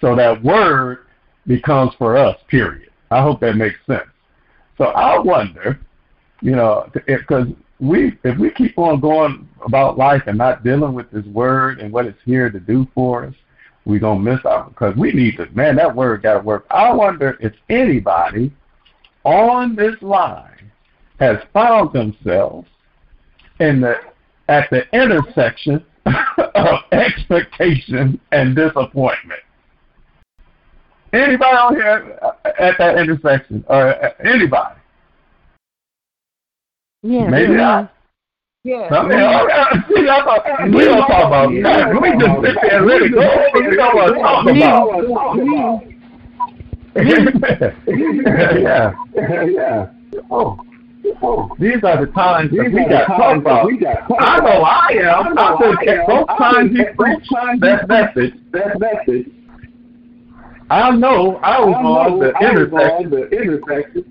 So 0.00 0.16
that 0.16 0.42
word 0.42 1.06
becomes 1.46 1.92
for 1.98 2.16
us. 2.16 2.36
Period. 2.48 2.90
I 3.10 3.22
hope 3.22 3.40
that 3.40 3.56
makes 3.56 3.78
sense. 3.86 4.08
So 4.78 4.84
I 4.84 5.18
wonder, 5.18 5.78
you 6.40 6.56
know, 6.56 6.90
because 7.06 7.46
we 7.78 8.16
if 8.24 8.38
we 8.38 8.50
keep 8.50 8.78
on 8.78 9.00
going 9.00 9.48
about 9.64 9.98
life 9.98 10.22
and 10.26 10.38
not 10.38 10.64
dealing 10.64 10.94
with 10.94 11.10
this 11.10 11.26
word 11.26 11.80
and 11.80 11.92
what 11.92 12.06
it's 12.06 12.18
here 12.24 12.48
to 12.50 12.60
do 12.60 12.86
for 12.94 13.26
us, 13.26 13.34
we're 13.84 14.00
gonna 14.00 14.20
miss 14.20 14.44
out 14.46 14.70
because 14.70 14.96
we 14.96 15.12
need 15.12 15.36
to. 15.36 15.46
Man, 15.50 15.76
that 15.76 15.94
word 15.94 16.22
got 16.22 16.34
to 16.34 16.40
work. 16.40 16.66
I 16.70 16.92
wonder 16.92 17.36
if 17.40 17.52
anybody 17.68 18.52
on 19.24 19.76
this 19.76 19.94
line 20.00 20.70
has 21.18 21.38
found 21.52 21.92
themselves 21.92 22.68
in 23.60 23.80
the 23.80 23.94
at 24.48 24.68
the 24.70 24.82
intersection 24.92 25.84
of 26.54 26.78
expectation 26.92 28.20
and 28.32 28.56
disappointment. 28.56 29.40
Anybody 31.12 31.56
on 31.56 31.74
here 31.74 32.18
at 32.58 32.78
that 32.78 32.98
intersection, 32.98 33.64
or 33.68 34.02
uh, 34.02 34.10
anybody? 34.24 34.80
Yeah. 37.02 37.28
Maybe 37.28 37.52
yeah. 37.52 37.70
I. 37.70 37.88
Yeah. 38.64 38.88
I 38.90 39.08
mean, 39.08 39.18
I, 39.18 39.84
see, 39.88 40.08
I 40.08 40.22
thought, 40.24 40.70
we 40.72 40.84
don't 40.84 40.98
talk 40.98 41.26
about 41.26 41.50
that. 41.64 42.00
We 42.00 42.12
just 42.12 42.40
sit 42.42 42.56
there 42.62 42.78
and 42.78 42.86
let 42.86 43.02
it 43.02 43.12
go. 43.12 43.20
We 43.54 43.76
don't 43.76 43.96
want 43.96 44.14
to 44.14 44.22
talk 44.22 45.82
about. 45.82 45.91
Yeah. 46.96 48.92
Yeah. 49.14 49.90
Oh. 50.30 50.58
Oh, 51.20 51.50
these 51.58 51.82
are 51.82 52.04
the 52.06 52.12
times 52.12 52.50
that 52.52 52.70
we 52.72 52.84
got 52.84 53.00
to 53.00 53.06
talk 53.06 53.36
about. 53.38 53.66
I 54.20 54.38
know 54.38 54.62
I 54.62 54.88
am. 54.92 55.36
I 55.36 55.56
said, 55.84 56.06
both 56.06 56.28
times 56.38 56.70
he 56.70 56.84
preached 56.96 57.28
that 57.60 57.88
message, 57.88 58.34
that 58.52 58.78
message, 58.78 59.26
I 60.72 60.90
know 60.90 61.36
I 61.42 61.60
was 61.60 61.74
on 61.74 62.18
the 62.18 62.32
intersection, 62.40 63.10
the 63.10 63.28
intersection 63.28 64.04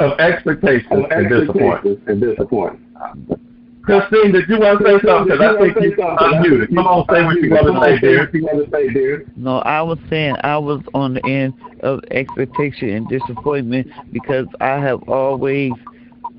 of 0.00 0.18
expectations 0.18 1.04
and 1.10 1.28
disappointment. 1.28 2.00
And 2.08 2.20
disappointment. 2.20 3.45
Christine, 3.86 4.32
did 4.32 4.48
you 4.48 4.58
want 4.58 4.80
to 4.80 4.84
say 4.84 5.06
something? 5.06 5.30
Because 5.30 5.56
I 5.56 5.72
think 5.72 5.96
you 5.96 6.04
unmuted. 6.04 6.74
Come 6.74 6.86
on, 6.86 7.06
say 7.08 7.24
what 7.24 7.36
you 7.40 7.50
want 7.50 7.66
to 7.66 7.80
say, 7.80 7.98
dear. 8.00 8.30
You 8.32 8.44
want 8.44 8.64
to 8.64 8.70
say, 8.70 8.92
dear. 8.92 9.24
No, 9.36 9.58
I 9.58 9.80
was 9.80 9.98
saying 10.10 10.34
I 10.42 10.58
was 10.58 10.82
on 10.92 11.14
the 11.14 11.24
end 11.24 11.54
of 11.84 12.00
expectation 12.10 12.90
and 12.90 13.08
disappointment 13.08 13.86
because 14.12 14.46
I 14.60 14.80
have 14.80 15.08
always 15.08 15.72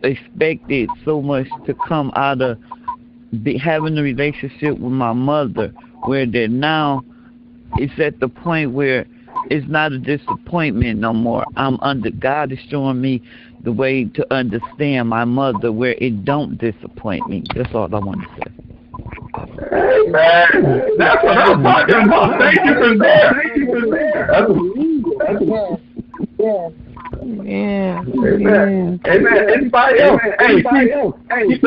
expected 0.03 0.89
so 1.05 1.21
much 1.21 1.47
to 1.65 1.73
come 1.87 2.11
out 2.17 2.41
of 2.41 2.59
be, 3.43 3.57
having 3.57 3.97
a 3.97 4.01
relationship 4.01 4.77
with 4.77 4.91
my 4.91 5.13
mother, 5.13 5.69
where 6.03 6.25
that 6.25 6.49
now 6.49 7.01
it's 7.77 7.97
at 7.99 8.19
the 8.19 8.27
point 8.27 8.71
where 8.73 9.05
it's 9.49 9.67
not 9.69 9.93
a 9.93 9.99
disappointment 9.99 10.99
no 10.99 11.13
more. 11.13 11.45
I'm 11.55 11.79
under 11.79 12.11
God 12.11 12.51
is 12.51 12.59
showing 12.69 12.99
me 12.99 13.21
the 13.63 13.71
way 13.71 14.05
to 14.05 14.33
understand 14.33 15.09
my 15.09 15.25
mother 15.25 15.71
where 15.71 15.95
it 15.99 16.25
don't 16.25 16.57
disappoint 16.57 17.27
me. 17.27 17.43
That's 17.55 17.73
all 17.73 17.93
I 17.93 17.99
want 17.99 18.21
to 18.21 18.27
say. 18.35 18.57
Amen. 19.73 20.97
That's 20.97 21.23
what 21.23 21.37
I'm 21.37 21.63
talking 21.63 22.03
about. 22.05 22.39
Thank 22.39 22.59
you 22.65 22.73
for 22.73 22.97
that. 22.97 23.35
Thank 23.35 23.57
you 23.57 23.65
for 23.67 23.81
that. 23.89 24.27
That's, 24.29 25.39
that's, 25.39 25.81
yeah. 26.39 26.69
Yeah. 27.19 28.03
Amen. 28.07 28.99
Amen. 29.05 29.49
Anybody 29.49 29.99
else? 29.99 30.21
Hey, 30.39 30.45
Anybody 30.45 30.91
else? 30.91 31.15
Hey, 31.29 31.57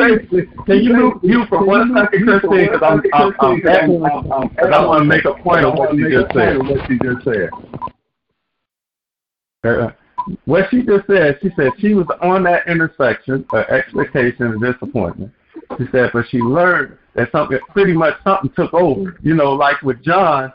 can 0.65 0.83
you 0.83 0.93
move 0.93 1.13
you 1.23 1.45
for 1.49 1.65
one 1.65 1.93
second, 1.95 2.25
Christine? 2.25 2.71
Because 2.71 2.81
I'm, 2.83 3.01
I'm, 3.13 3.33
I'm, 3.39 4.05
I'm, 4.05 4.31
I'm, 4.31 4.73
I 4.73 4.85
want 4.85 5.01
to 5.01 5.05
make 5.05 5.25
a 5.25 5.33
point 5.33 5.65
of 5.65 5.75
what 5.75 5.95
you 5.95 6.09
just 6.09 6.33
said. 6.33 6.57
What 6.57 6.89
you 6.89 6.99
just 6.99 7.23
said. 7.23 7.49
What 10.45 10.69
she 10.69 10.83
just 10.83 11.07
said, 11.07 11.39
she 11.41 11.49
said 11.55 11.71
she 11.79 11.93
was 11.93 12.07
on 12.21 12.43
that 12.43 12.67
intersection 12.67 13.45
of 13.51 13.65
expectation 13.65 14.47
and 14.47 14.61
disappointment. 14.61 15.31
She 15.77 15.85
said, 15.91 16.11
but 16.13 16.25
she 16.29 16.39
learned 16.39 16.97
that 17.15 17.31
something, 17.31 17.59
pretty 17.69 17.93
much 17.93 18.15
something 18.23 18.51
took 18.55 18.73
over. 18.73 19.17
You 19.21 19.35
know, 19.35 19.53
like 19.53 19.81
with 19.81 20.01
John, 20.03 20.51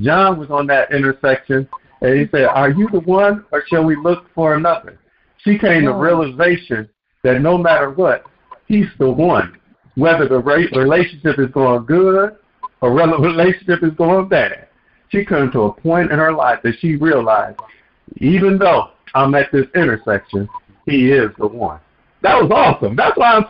John 0.00 0.38
was 0.38 0.50
on 0.50 0.66
that 0.68 0.92
intersection, 0.92 1.68
and 2.00 2.18
he 2.18 2.28
said, 2.30 2.46
"Are 2.46 2.70
you 2.70 2.88
the 2.90 3.00
one, 3.00 3.44
or 3.50 3.64
shall 3.66 3.84
we 3.84 3.96
look 3.96 4.26
for 4.34 4.54
another?" 4.54 4.98
She 5.38 5.58
came 5.58 5.84
to 5.84 5.92
realization 5.92 6.88
that 7.22 7.40
no 7.40 7.58
matter 7.58 7.90
what, 7.90 8.24
he's 8.66 8.88
the 8.98 9.10
one. 9.10 9.56
Whether 9.94 10.28
the 10.28 10.38
relationship 10.38 11.38
is 11.38 11.50
going 11.50 11.84
good 11.86 12.36
or 12.80 12.92
whether 12.92 13.12
the 13.12 13.18
relationship 13.18 13.82
is 13.82 13.92
going 13.94 14.28
bad, 14.28 14.68
she 15.10 15.24
came 15.24 15.50
to 15.52 15.62
a 15.62 15.72
point 15.72 16.12
in 16.12 16.18
her 16.18 16.32
life 16.32 16.60
that 16.62 16.78
she 16.80 16.96
realized, 16.96 17.58
even 18.18 18.58
though 18.58 18.90
I'm 19.14 19.34
at 19.34 19.50
this 19.52 19.66
intersection, 19.74 20.48
he 20.86 21.10
is 21.10 21.30
the 21.38 21.46
one. 21.46 21.80
That 22.20 22.42
was 22.42 22.50
awesome. 22.50 22.96
That's 22.96 23.16
why 23.16 23.34
I'm. 23.34 23.44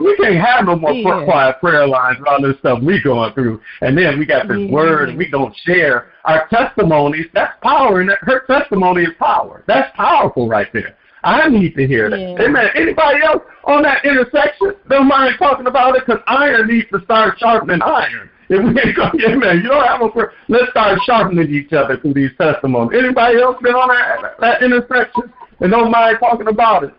We 0.00 0.16
can't 0.16 0.36
have 0.36 0.64
no 0.64 0.76
more 0.76 0.92
yeah. 0.92 1.24
quiet 1.24 1.60
prayer 1.60 1.86
lines 1.86 2.16
and 2.16 2.26
all 2.26 2.40
this 2.40 2.58
stuff 2.60 2.82
we 2.82 3.02
going 3.02 3.34
through. 3.34 3.60
And 3.82 3.96
then 3.96 4.18
we 4.18 4.24
got 4.24 4.48
this 4.48 4.56
yeah. 4.58 4.70
word 4.70 5.10
and 5.10 5.18
we 5.18 5.30
don't 5.30 5.54
share 5.64 6.12
our 6.24 6.48
testimonies. 6.48 7.26
That's 7.34 7.52
power. 7.62 8.00
And 8.00 8.10
her 8.22 8.46
testimony 8.46 9.02
is 9.02 9.12
power. 9.18 9.64
That's 9.66 9.94
powerful 9.94 10.48
right 10.48 10.72
there. 10.72 10.96
I 11.24 11.48
need 11.48 11.74
to 11.74 11.86
hear 11.86 12.08
that. 12.08 12.18
Yeah. 12.18 12.42
Amen. 12.42 12.68
Anybody 12.74 13.20
else 13.22 13.42
on 13.64 13.82
that 13.82 14.04
intersection? 14.04 14.76
Don't 14.88 15.08
mind 15.08 15.34
talking 15.38 15.66
about 15.66 15.96
it 15.96 16.04
because 16.06 16.22
iron 16.26 16.68
needs 16.68 16.88
to 16.92 17.02
start 17.04 17.38
sharpening 17.38 17.82
iron. 17.82 18.30
If 18.48 18.62
we 18.62 18.80
ain't 18.80 18.96
going, 18.96 19.20
amen. 19.24 19.62
You 19.62 19.68
don't 19.68 19.86
have 19.86 20.02
a 20.02 20.08
prayer. 20.08 20.32
Let's 20.48 20.70
start 20.70 20.98
sharpening 21.04 21.52
each 21.52 21.72
other 21.72 21.98
through 21.98 22.14
these 22.14 22.30
testimonies. 22.38 22.98
Anybody 22.98 23.40
else 23.40 23.56
been 23.62 23.74
on 23.74 23.88
that, 23.88 24.40
that 24.40 24.62
intersection 24.62 25.32
and 25.60 25.70
don't 25.70 25.90
mind 25.90 26.18
talking 26.20 26.48
about 26.48 26.84
it? 26.84 26.94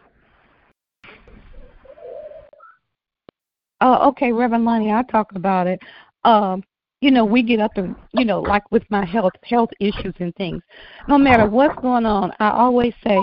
Oh, 3.80 4.10
okay, 4.10 4.32
Reverend 4.32 4.66
Lonnie, 4.66 4.92
I'll 4.92 5.04
talk 5.04 5.32
about 5.36 5.68
it. 5.68 5.80
Um, 6.24 6.64
you 7.00 7.12
know, 7.12 7.24
we 7.24 7.44
get 7.44 7.60
up 7.60 7.72
and 7.76 7.96
you 8.14 8.26
know, 8.26 8.42
like 8.42 8.70
with 8.72 8.84
my 8.90 9.06
health 9.06 9.34
health 9.44 9.70
issues 9.80 10.16
and 10.20 10.36
things. 10.36 10.64
No 11.08 11.18
matter 11.18 11.48
what's 11.48 11.80
going 11.80 12.08
on, 12.08 12.32
I 12.40 12.50
always 12.50 12.94
say, 13.04 13.20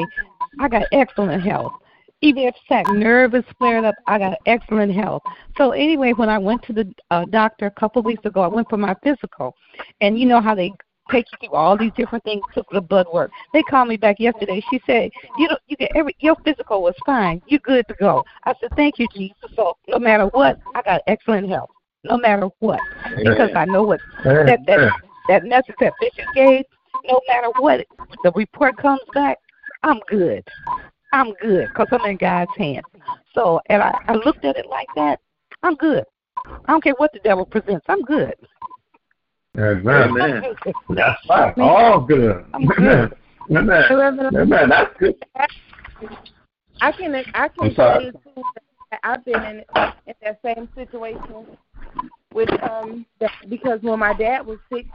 I 0.61 0.69
got 0.69 0.85
excellent 0.93 1.43
health. 1.43 1.73
Even 2.21 2.45
if 2.45 2.55
that 2.71 2.89
nervous 2.89 3.45
flared 3.59 3.85
up, 3.85 3.95
I 4.07 4.19
got 4.19 4.39
excellent 4.47 4.95
health. 4.95 5.23
So 5.59 5.73
anyway, 5.73 6.13
when 6.13 6.29
I 6.29 6.39
went 6.39 6.63
to 6.65 6.73
the 6.73 6.91
uh, 7.11 7.27
doctor 7.27 7.67
a 7.67 7.71
couple 7.71 8.01
of 8.01 8.07
weeks 8.07 8.25
ago, 8.25 8.41
I 8.41 8.47
went 8.47 8.69
for 8.71 8.79
my 8.79 8.95
physical, 9.03 9.55
and 10.01 10.19
you 10.19 10.27
know 10.27 10.41
how 10.41 10.55
they 10.55 10.73
take 11.11 11.27
you 11.33 11.49
through 11.49 11.57
all 11.57 11.77
these 11.77 11.93
different 11.97 12.25
things, 12.25 12.43
took 12.55 12.67
the 12.71 12.81
blood 12.81 13.07
work. 13.13 13.31
They 13.53 13.63
called 13.63 13.89
me 13.89 13.97
back 13.97 14.17
yesterday. 14.19 14.63
She 14.71 14.81
said, 14.87 15.11
"You 15.39 15.49
know, 15.49 15.59
you 15.67 15.77
get 15.77 15.93
every 15.95 16.17
your 16.21 16.37
physical 16.45 16.83
was 16.83 16.95
fine. 17.05 17.43
You're 17.47 17.61
good 17.61 17.87
to 17.89 17.95
go." 17.95 18.25
I 18.45 18.55
said, 18.61 18.71
"Thank 18.77 18.99
you, 18.99 19.07
Jesus." 19.15 19.37
So 19.55 19.77
no 19.89 19.99
matter 19.99 20.27
what, 20.29 20.59
I 20.75 20.83
got 20.83 21.03
excellent 21.07 21.49
health. 21.49 21.71
No 22.05 22.17
matter 22.17 22.49
what, 22.61 22.81
because 23.23 23.51
I 23.55 23.65
know 23.65 23.83
what 23.83 24.01
that 24.25 24.61
that 24.67 24.93
that 25.29 25.45
message 25.45 25.77
that 25.81 25.93
Bishop 26.01 26.27
gave. 26.35 26.65
No 27.07 27.21
matter 27.29 27.51
what 27.59 27.87
the 28.23 28.33
report 28.35 28.79
comes 28.79 29.01
back, 29.13 29.37
I'm 29.83 30.01
good. 30.09 30.43
I'm 31.15 31.33
good 31.35 31.69
because 31.69 31.87
I'm 31.93 32.05
in 32.11 32.17
God's 32.17 32.51
hands. 32.57 32.85
So, 33.35 33.61
and 33.67 33.81
I, 33.81 33.97
I 34.09 34.15
looked 34.15 34.45
at 34.45 34.57
it 34.57 34.67
like 34.67 34.89
that. 34.97 35.21
I'm 35.63 35.77
good. 35.77 36.05
I 36.45 36.73
don't 36.73 36.83
care 36.83 36.95
what 36.97 37.13
the 37.13 37.21
devil 37.21 37.47
presents. 37.47 37.87
I'm 37.89 38.03
good. 38.03 38.35
Amen. 39.57 40.11
Amen. 40.11 40.43
That's 40.91 41.21
right. 41.29 41.57
All 41.59 42.01
good. 42.01 42.45
I'm 42.53 42.67
good. 42.67 43.17
Amen. 43.51 43.85
Amen. 43.91 44.37
Amen. 44.37 44.69
That's 44.69 44.99
good. 44.99 45.15
I 46.81 46.91
can 46.91 47.15
I 47.35 47.49
can 47.49 47.75
sorry. 47.77 48.11
say 48.11 48.11
too 48.35 48.43
that 48.91 49.01
I've 49.05 49.25
been 49.25 49.45
in 49.45 49.65
in 50.07 50.15
that 50.23 50.41
same 50.45 50.69
situation 50.75 51.47
with 52.33 52.51
um 52.65 53.07
that 53.21 53.31
because 53.49 53.81
when 53.83 54.01
my 54.01 54.15
dad 54.15 54.45
was 54.45 54.59
sick 54.73 54.87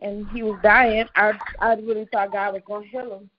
and 0.00 0.28
he 0.30 0.44
was 0.44 0.56
dying, 0.62 1.06
I 1.16 1.32
I 1.60 1.74
really 1.74 2.06
thought 2.12 2.32
God 2.32 2.54
was 2.54 2.62
gonna 2.66 2.86
heal 2.86 3.18
him, 3.18 3.30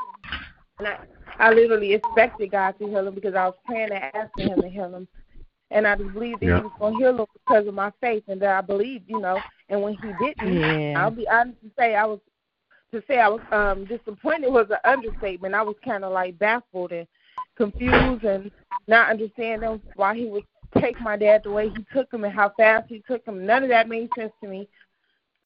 and 0.79 0.87
I 0.87 0.97
I 1.37 1.51
literally 1.51 1.93
expected 1.93 2.51
God 2.51 2.75
to 2.79 2.87
heal 2.87 3.07
him 3.07 3.15
because 3.15 3.35
I 3.35 3.45
was 3.45 3.55
praying 3.65 3.91
and 3.91 4.03
asking 4.13 4.47
Him 4.47 4.61
to 4.61 4.69
heal 4.69 4.93
him, 4.95 5.07
and 5.71 5.85
I 5.87 5.95
just 5.95 6.13
believed 6.13 6.41
that 6.41 6.45
Yeah. 6.47 6.57
He 6.57 6.63
was 6.63 6.71
gonna 6.79 6.95
heal 6.95 7.19
him 7.19 7.25
because 7.33 7.67
of 7.67 7.73
my 7.73 7.91
faith 8.01 8.23
and 8.27 8.41
that 8.41 8.57
I 8.57 8.61
believed, 8.61 9.09
you 9.09 9.19
know, 9.19 9.41
and 9.69 9.81
when 9.81 9.95
He 9.95 10.13
didn't, 10.13 10.61
Yeah. 10.61 11.03
I'll 11.03 11.11
be 11.11 11.27
honest 11.27 11.61
to 11.61 11.71
say 11.77 11.95
I 11.95 12.05
was 12.05 12.19
to 12.91 13.03
say 13.07 13.19
I 13.19 13.27
was 13.27 13.41
um 13.51 13.85
disappointed 13.85 14.49
was 14.51 14.67
an 14.69 14.77
understatement. 14.85 15.55
I 15.55 15.61
was 15.63 15.75
kind 15.83 16.03
of 16.05 16.13
like 16.13 16.37
baffled 16.39 16.91
and 16.91 17.07
confused 17.57 18.23
and 18.23 18.51
not 18.87 19.09
understanding 19.09 19.81
why 19.95 20.15
he 20.15 20.25
would 20.25 20.43
take 20.79 20.99
my 21.01 21.17
dad 21.17 21.41
the 21.43 21.51
way 21.51 21.69
he 21.69 21.85
took 21.93 22.13
him 22.13 22.23
and 22.23 22.33
how 22.33 22.49
fast 22.57 22.85
he 22.89 23.01
took 23.07 23.25
him. 23.25 23.45
None 23.45 23.63
of 23.63 23.69
that 23.69 23.89
made 23.89 24.13
sense 24.15 24.31
to 24.41 24.47
me. 24.47 24.67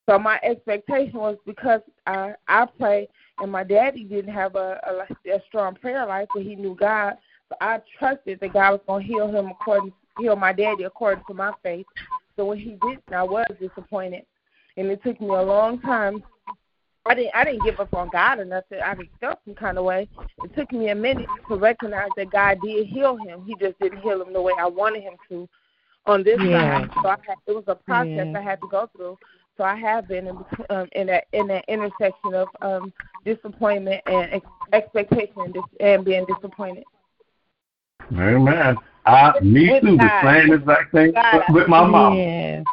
So 0.08 0.18
my 0.20 0.40
expectation 0.44 1.20
was 1.20 1.38
because 1.46 1.82
I 2.06 2.34
I 2.48 2.66
pray 2.80 3.08
and 3.42 3.52
my 3.52 3.64
daddy 3.64 4.04
didn't 4.04 4.34
have 4.34 4.56
a, 4.56 4.80
a, 5.28 5.32
a 5.34 5.42
strong 5.48 5.76
prayer 5.76 6.06
life, 6.06 6.28
but 6.34 6.44
he 6.44 6.56
knew 6.56 6.76
God. 6.76 7.16
So 7.50 7.56
I 7.62 7.82
trusted 7.98 8.40
that 8.40 8.54
God 8.54 8.72
was 8.72 8.82
going 8.88 9.06
to 9.08 9.14
heal 9.14 9.28
him 9.28 9.48
according 9.48 9.94
heal 10.18 10.36
my 10.36 10.52
daddy 10.54 10.84
according 10.84 11.24
to 11.26 11.34
my 11.34 11.54
faith. 11.64 11.86
So 12.36 12.46
when 12.46 12.58
he 12.58 12.72
didn't, 12.82 13.04
I 13.12 13.24
was 13.24 13.46
disappointed, 13.60 14.26
and 14.78 14.88
it 14.88 15.02
took 15.04 15.20
me 15.20 15.28
a 15.28 15.42
long 15.42 15.80
time 15.82 16.24
I 17.06 17.16
didn't 17.16 17.36
I 17.36 17.44
didn't 17.46 17.64
give 17.64 17.80
up 17.80 17.94
on 17.94 18.10
God 18.10 18.40
or 18.40 18.46
nothing. 18.46 18.80
I 18.84 18.96
just 18.96 19.10
felt 19.20 19.40
some 19.46 19.56
kind 19.56 19.78
of 19.78 19.84
way. 19.86 20.08
It 20.44 20.56
took 20.56 20.72
me 20.72 20.90
a 20.90 20.96
minute 20.96 21.28
to 21.48 21.56
recognize 21.56 22.10
that 22.18 22.32
God 22.32 22.62
did 22.62 22.88
heal 22.88 23.16
him. 23.18 23.44
He 23.46 23.56
just 23.56 23.80
didn't 23.80 24.02
heal 24.02 24.22
him 24.22 24.32
the 24.32 24.42
way 24.42 24.54
I 24.60 24.68
wanted 24.68 25.04
him 25.04 25.14
to 25.30 25.50
on 26.06 26.24
this 26.24 26.40
Yeah. 26.40 26.82
side. 26.82 26.90
So 27.02 27.10
I 27.10 27.16
had, 27.26 27.38
it 27.48 27.52
was 27.54 27.64
a 27.68 27.76
process 27.76 28.28
Yeah. 28.32 28.40
I 28.40 28.42
had 28.42 28.62
to 28.62 28.68
go 28.68 28.90
through. 28.96 29.18
So 29.58 29.64
I 29.64 29.76
have 29.76 30.08
been 30.08 30.28
in 30.28 30.38
um, 30.70 30.88
in 30.94 31.08
that 31.08 31.26
in 31.34 31.48
that 31.48 31.66
intersection 31.68 32.34
of 32.34 32.48
um, 32.62 32.94
disappointment 33.26 34.02
and 34.06 34.34
ex- 34.34 34.46
expectation 34.74 35.34
and, 35.38 35.54
dis- 35.54 35.64
and 35.80 36.06
being 36.06 36.26
disappointed. 36.26 36.84
Amen. 38.14 38.78
I, 39.06 39.40
me 39.42 39.80
too. 39.80 39.98
The 39.98 40.22
same 40.24 40.54
exact 40.54 40.92
thing 40.92 41.14
with 41.50 41.68
my 41.68 41.86
mom. 41.86 42.16
Yeah. 42.16 42.64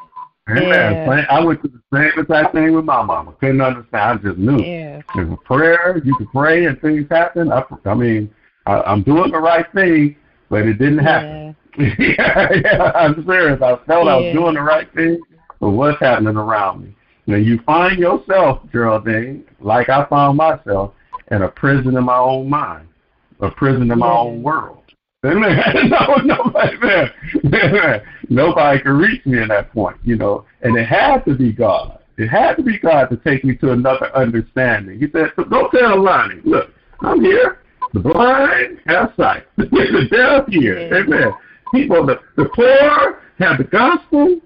Amen. 0.49 0.69
Yeah. 1.09 1.27
I 1.29 1.45
went 1.45 1.61
through 1.61 1.71
the 1.71 1.97
same 1.97 2.23
exact 2.23 2.55
thing 2.55 2.75
with 2.75 2.85
my 2.85 3.03
mama. 3.03 3.33
Couldn't 3.41 3.61
understand. 3.61 4.21
I 4.21 4.23
just 4.23 4.39
knew. 4.39 4.63
Yeah. 4.63 5.03
There's 5.15 5.33
a 5.33 5.37
prayer. 5.37 6.01
You 6.05 6.15
can 6.17 6.27
pray 6.29 6.67
and 6.67 6.81
things 6.81 7.07
happen. 7.11 7.51
I, 7.51 7.65
I 7.85 7.95
mean, 7.95 8.33
I, 8.67 8.81
I'm 8.83 9.03
doing 9.03 9.33
the 9.33 9.39
right 9.39 9.67
thing, 9.75 10.17
but 10.49 10.67
it 10.67 10.75
didn't 10.75 10.99
happen. 10.99 11.57
yeah, 11.79 12.49
yeah, 12.65 12.93
I'm 12.95 13.25
serious. 13.27 13.61
I 13.61 13.77
felt 13.87 14.09
I 14.09 14.17
was 14.17 14.33
doing 14.33 14.55
the 14.55 14.63
right 14.63 14.91
thing, 14.95 15.21
but 15.61 15.71
what's 15.71 16.01
happening 16.01 16.37
around 16.37 16.83
me? 16.85 16.96
Now 17.27 17.37
you 17.37 17.61
find 17.67 17.99
yourself, 17.99 18.61
Geraldine, 18.73 19.45
like 19.61 19.89
I 19.89 20.05
found 20.07 20.37
myself, 20.37 20.93
in 21.31 21.43
a 21.43 21.49
prison 21.49 21.97
in 21.97 22.05
my 22.05 22.19
own 22.19 22.49
mind, 22.49 22.89
a 23.41 23.51
prison 23.51 23.91
in 23.91 23.99
my 23.99 24.11
own 24.11 24.43
world. 24.43 24.83
Amen. 25.25 25.59
no, 25.89 26.17
nobody, 26.25 26.77
man, 26.79 27.11
man, 27.43 28.03
nobody 28.29 28.81
could 28.81 28.91
reach 28.91 29.27
me 29.27 29.43
in 29.43 29.49
that 29.49 29.73
point, 29.73 29.97
you 30.05 30.17
know. 30.17 30.45
And 30.63 30.77
it 30.77 30.87
had 30.87 31.25
to 31.25 31.35
be 31.35 31.53
God. 31.53 31.99
It 32.17 32.29
had 32.29 32.57
to 32.57 32.63
be 32.63 32.79
God 32.79 33.07
to 33.07 33.17
take 33.17 33.45
me 33.45 33.57
to 33.57 33.73
another 33.73 34.15
understanding. 34.17 35.01
He 35.01 35.07
said, 35.11 35.33
"Go 35.51 35.69
tell 35.69 36.03
Lonnie, 36.03 36.41
look, 36.45 36.71
I'm 37.01 37.21
here. 37.21 37.59
The 37.93 38.01
blind 38.01 38.81
have 38.87 39.13
sight. 39.17 39.45
the 39.57 40.09
deaf 40.11 40.47
hear. 40.49 40.95
Amen. 40.95 41.33
People, 41.75 42.07
the, 42.07 42.21
the 42.37 42.49
poor 42.55 43.23
have 43.39 43.59
the 43.59 43.65
gospel 43.65 44.41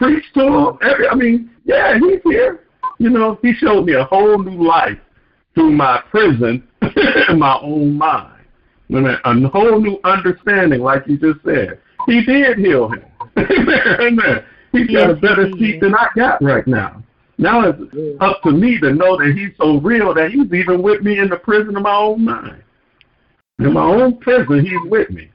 preached 0.00 0.34
to 0.34 0.40
them. 0.40 0.78
Every, 0.82 1.08
I 1.08 1.14
mean, 1.14 1.50
yeah, 1.64 1.98
he's 1.98 2.20
here. 2.24 2.60
You 2.98 3.10
know, 3.10 3.38
he 3.42 3.52
showed 3.54 3.84
me 3.84 3.94
a 3.94 4.04
whole 4.04 4.38
new 4.38 4.66
life 4.66 4.98
through 5.54 5.72
my 5.72 6.02
prison 6.10 6.66
in 7.28 7.38
my 7.38 7.58
own 7.60 7.96
mind. 7.96 8.36
A 8.92 9.48
whole 9.48 9.80
new 9.80 9.98
understanding, 10.04 10.80
like 10.80 11.06
you 11.06 11.16
just 11.18 11.44
said. 11.44 11.78
He 12.06 12.24
did 12.24 12.58
heal 12.58 12.88
him. 12.88 13.04
Amen. 13.36 14.44
He's 14.72 14.86
got 14.86 14.92
Yes, 14.92 15.10
a 15.10 15.14
better 15.14 15.50
seat 15.58 15.80
than 15.80 15.94
I 15.94 16.08
got 16.16 16.42
right 16.42 16.66
now. 16.66 17.02
Now 17.38 17.68
it's 17.68 17.80
up 18.20 18.42
to 18.42 18.52
me 18.52 18.78
to 18.80 18.92
know 18.92 19.16
that 19.16 19.32
he's 19.34 19.56
so 19.56 19.78
real 19.80 20.12
that 20.14 20.30
he's 20.30 20.52
even 20.52 20.82
with 20.82 21.02
me 21.02 21.18
in 21.18 21.28
the 21.28 21.36
prison 21.36 21.76
of 21.76 21.82
my 21.82 21.94
own 21.94 22.24
mind. 22.24 22.62
In 23.58 23.72
my 23.72 23.84
own 23.84 24.18
prison, 24.18 24.64
he's 24.64 24.90
with 24.90 25.10
me. 25.10 25.30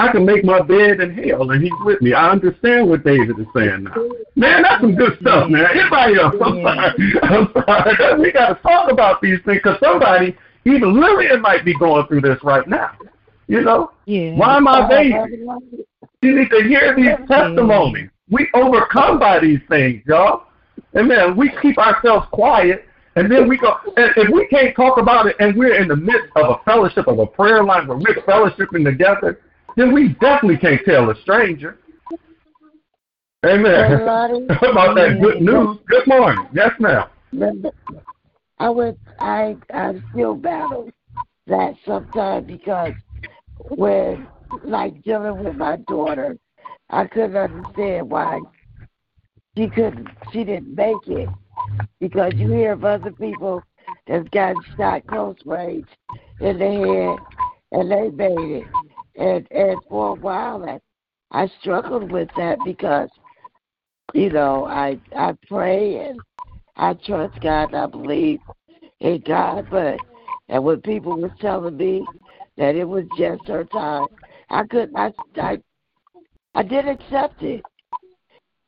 I 0.00 0.10
can 0.12 0.24
make 0.24 0.44
my 0.44 0.62
bed 0.62 1.00
in 1.00 1.12
hell, 1.12 1.50
and 1.50 1.62
he's 1.62 1.72
with 1.84 2.00
me. 2.00 2.14
I 2.14 2.30
understand 2.30 2.88
what 2.88 3.04
David 3.04 3.38
is 3.38 3.46
saying 3.54 3.84
now. 3.84 3.94
Man, 4.34 4.62
that's 4.62 4.80
some 4.80 4.94
good 4.94 5.18
stuff, 5.20 5.50
man. 5.50 5.66
Anybody 5.70 6.14
else? 6.16 6.34
I'm 6.42 6.62
sorry. 6.62 7.12
I'm 7.22 7.52
sorry. 7.52 8.20
We 8.20 8.32
got 8.32 8.48
to 8.48 8.62
talk 8.62 8.90
about 8.90 9.20
these 9.20 9.38
things 9.44 9.60
because 9.62 9.78
somebody, 9.78 10.34
even 10.64 10.98
Lillian, 10.98 11.42
might 11.42 11.66
be 11.66 11.74
going 11.78 12.06
through 12.06 12.22
this 12.22 12.38
right 12.42 12.66
now. 12.66 12.92
You 13.46 13.60
know? 13.60 13.92
Yeah. 14.06 14.36
Why 14.36 14.56
am 14.56 14.68
I 14.68 14.88
baby? 14.88 15.14
You 16.22 16.38
need 16.38 16.48
to 16.48 16.62
hear 16.62 16.96
these 16.96 17.28
testimonies. 17.28 18.08
We 18.30 18.48
overcome 18.54 19.18
by 19.18 19.38
these 19.40 19.60
things, 19.68 20.02
y'all. 20.06 20.44
And 20.94 21.08
man, 21.08 21.36
we 21.36 21.52
keep 21.60 21.76
ourselves 21.76 22.26
quiet, 22.32 22.86
and 23.16 23.30
then 23.30 23.48
we 23.48 23.58
go. 23.58 23.76
And 23.98 24.12
if 24.16 24.30
we 24.32 24.46
can't 24.46 24.74
talk 24.74 24.96
about 24.96 25.26
it, 25.26 25.36
and 25.40 25.54
we're 25.56 25.74
in 25.74 25.88
the 25.88 25.96
midst 25.96 26.30
of 26.36 26.56
a 26.56 26.64
fellowship 26.64 27.06
of 27.06 27.18
a 27.18 27.26
prayer 27.26 27.62
line 27.62 27.86
where 27.86 27.98
we're 27.98 28.22
fellowshipping 28.22 28.84
together, 28.84 29.40
then 29.80 29.94
we 29.94 30.08
definitely 30.20 30.58
can't 30.58 30.84
tell 30.84 31.08
a 31.08 31.16
stranger. 31.22 31.78
Amen. 33.46 33.92
About 34.02 34.94
that 34.96 35.18
good 35.22 35.40
news. 35.40 35.78
Good 35.86 36.06
morning. 36.06 36.46
Yes, 36.52 36.72
ma'am. 36.78 37.08
I 38.58 38.68
would 38.68 38.98
I 39.18 39.56
I 39.72 39.94
still 40.12 40.34
battle 40.34 40.90
that 41.46 41.74
sometimes 41.86 42.46
because 42.46 42.92
when 43.70 44.26
like 44.64 45.02
dealing 45.02 45.42
with 45.42 45.56
my 45.56 45.76
daughter, 45.88 46.36
I 46.90 47.06
couldn't 47.06 47.36
understand 47.36 48.10
why 48.10 48.40
she 49.56 49.68
couldn't 49.68 50.08
she 50.30 50.44
didn't 50.44 50.74
make 50.74 51.06
it 51.06 51.30
because 52.00 52.34
you 52.36 52.52
hear 52.52 52.72
of 52.72 52.84
other 52.84 53.12
people 53.12 53.62
that's 54.06 54.28
gotten 54.28 54.62
shot 54.76 55.06
close 55.06 55.36
range 55.46 55.88
in 56.40 56.58
the 56.58 57.16
head 57.18 57.40
and 57.72 57.90
they 57.90 58.10
made 58.10 58.62
it. 58.62 58.89
And 59.20 59.46
and 59.50 59.80
for 59.88 60.10
a 60.10 60.14
while 60.14 60.64
I 60.64 60.80
I 61.30 61.46
struggled 61.60 62.10
with 62.10 62.28
that 62.36 62.64
because 62.64 63.10
you 64.14 64.30
know, 64.30 64.64
I 64.64 64.98
I 65.16 65.36
pray 65.46 66.08
and 66.08 66.20
I 66.76 66.94
trust 66.94 67.40
God 67.40 67.72
and 67.72 67.76
I 67.76 67.86
believe 67.86 68.40
in 69.00 69.22
God, 69.26 69.66
but 69.70 70.00
and 70.48 70.64
when 70.64 70.80
people 70.80 71.20
were 71.20 71.32
telling 71.40 71.76
me 71.76 72.06
that 72.56 72.74
it 72.74 72.84
was 72.84 73.04
just 73.16 73.46
her 73.46 73.64
time, 73.64 74.08
I 74.48 74.64
couldn't 74.64 74.96
I 74.96 75.12
I 75.36 75.58
I 76.54 76.62
didn't 76.62 77.00
accept 77.00 77.42
it. 77.42 77.64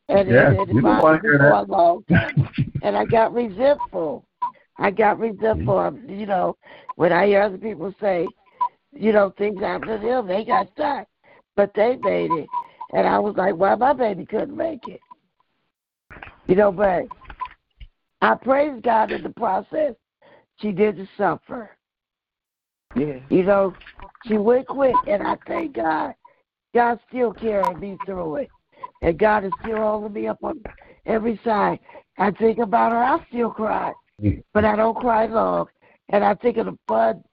And 0.08 0.28
Yeah, 0.28 0.50
it, 0.50 0.68
it 0.68 0.82
bothered 0.82 1.24
me 1.24 1.38
for 1.38 1.62
long. 1.62 2.04
And 2.82 2.96
I 2.96 3.04
got 3.04 3.32
resentful. 3.32 4.26
I 4.76 4.90
got 4.90 5.20
resentful. 5.20 5.78
Um, 5.78 6.04
you 6.08 6.26
know, 6.26 6.56
when 6.96 7.12
I 7.12 7.26
hear 7.26 7.42
other 7.42 7.56
people 7.56 7.94
say, 8.00 8.28
you 8.92 9.12
know, 9.12 9.32
things 9.36 9.60
happen 9.60 9.88
to 9.88 9.98
them, 9.98 10.26
they 10.26 10.44
got 10.44 10.68
shot, 10.76 11.06
but 11.56 11.72
they 11.74 11.96
made 11.96 12.30
it. 12.30 12.48
And 12.92 13.06
I 13.06 13.18
was 13.18 13.36
like, 13.36 13.56
why 13.56 13.74
my 13.74 13.92
baby 13.92 14.26
couldn't 14.26 14.56
make 14.56 14.86
it? 14.86 15.00
You 16.46 16.56
know, 16.56 16.70
but 16.72 17.04
I 18.20 18.34
praise 18.34 18.80
God 18.82 19.10
in 19.10 19.22
the 19.22 19.30
process. 19.30 19.94
She 20.60 20.72
didn't 20.72 21.08
suffer. 21.16 21.70
Yeah. 22.94 23.20
You 23.30 23.42
know, 23.42 23.74
she 24.26 24.36
went 24.36 24.66
quick, 24.66 24.94
and 25.08 25.22
I 25.22 25.36
thank 25.46 25.74
God. 25.74 26.14
God 26.74 27.00
still 27.08 27.32
carried 27.32 27.78
me 27.78 27.96
through 28.04 28.36
it. 28.36 28.50
And 29.00 29.18
God 29.18 29.44
is 29.44 29.52
still 29.62 29.78
holding 29.78 30.12
me 30.12 30.28
up 30.28 30.38
on 30.42 30.62
every 31.06 31.40
side. 31.44 31.78
I 32.18 32.30
think 32.30 32.58
about 32.58 32.92
her, 32.92 33.02
I 33.02 33.24
still 33.28 33.50
cry. 33.50 33.92
But 34.52 34.64
I 34.64 34.76
don't 34.76 34.96
cry 34.96 35.26
long. 35.26 35.66
And 36.10 36.22
I 36.22 36.34
think 36.34 36.58
of 36.58 36.66
the 36.66 36.78
fun, 36.86 37.24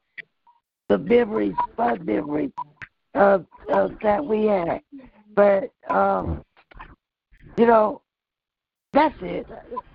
the 0.89 0.97
memories, 0.97 1.55
fun 1.77 2.03
memories 2.03 2.51
of, 3.13 3.45
of 3.71 3.91
that 4.03 4.25
we 4.25 4.45
had. 4.45 4.81
But, 5.35 5.71
um, 5.89 6.43
you 7.57 7.65
know, 7.65 8.01
that's 8.91 9.15
it. 9.21 9.45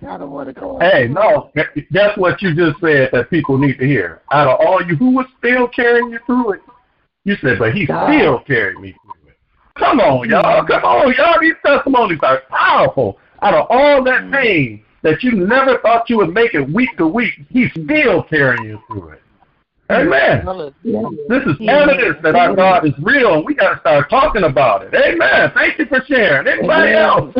I 0.07 0.17
don't 0.17 0.31
want 0.31 0.47
to 0.47 0.53
go 0.53 0.77
on. 0.77 0.81
Hey, 0.81 1.07
no, 1.07 1.51
that's 1.91 2.17
what 2.17 2.41
you 2.41 2.55
just 2.55 2.79
said 2.79 3.09
that 3.11 3.29
people 3.29 3.57
need 3.57 3.77
to 3.77 3.85
hear. 3.85 4.21
Out 4.31 4.47
of 4.47 4.65
all 4.65 4.81
you, 4.81 4.95
who 4.95 5.11
was 5.11 5.25
still 5.37 5.67
carrying 5.67 6.09
you 6.09 6.19
through 6.25 6.53
it? 6.53 6.61
You 7.25 7.35
said, 7.41 7.59
but 7.59 7.73
he 7.73 7.85
God. 7.85 8.07
still 8.07 8.39
carried 8.39 8.79
me 8.79 8.95
through 9.03 9.29
it. 9.31 9.37
Come 9.77 9.99
on, 9.99 10.29
y'all. 10.29 10.65
Come 10.65 10.83
on, 10.83 11.13
y'all. 11.17 11.39
These 11.41 11.55
testimonies 11.65 12.19
are 12.23 12.43
powerful. 12.49 13.19
Out 13.41 13.53
of 13.53 13.67
all 13.69 14.01
that 14.05 14.31
pain 14.31 14.85
that 15.01 15.21
you 15.21 15.33
never 15.33 15.79
thought 15.79 16.09
you 16.09 16.17
would 16.17 16.33
make 16.33 16.53
it 16.53 16.61
week 16.61 16.95
to 16.97 17.05
week, 17.05 17.33
he's 17.49 17.69
still 17.71 18.23
carrying 18.23 18.63
you 18.63 18.81
through 18.87 19.09
it. 19.09 19.21
Amen. 19.89 20.45
This 20.83 21.43
is 21.45 21.55
evidence 21.67 22.17
that 22.23 22.35
our 22.35 22.55
God 22.55 22.87
is 22.87 22.93
real, 23.01 23.35
and 23.35 23.45
we 23.45 23.53
got 23.53 23.73
to 23.73 23.79
start 23.79 24.09
talking 24.09 24.43
about 24.43 24.81
it. 24.83 24.93
Amen. 24.95 25.51
Thank 25.53 25.77
you 25.77 25.85
for 25.85 26.01
sharing. 26.07 26.47
Anybody 26.47 26.93
else? 26.93 27.35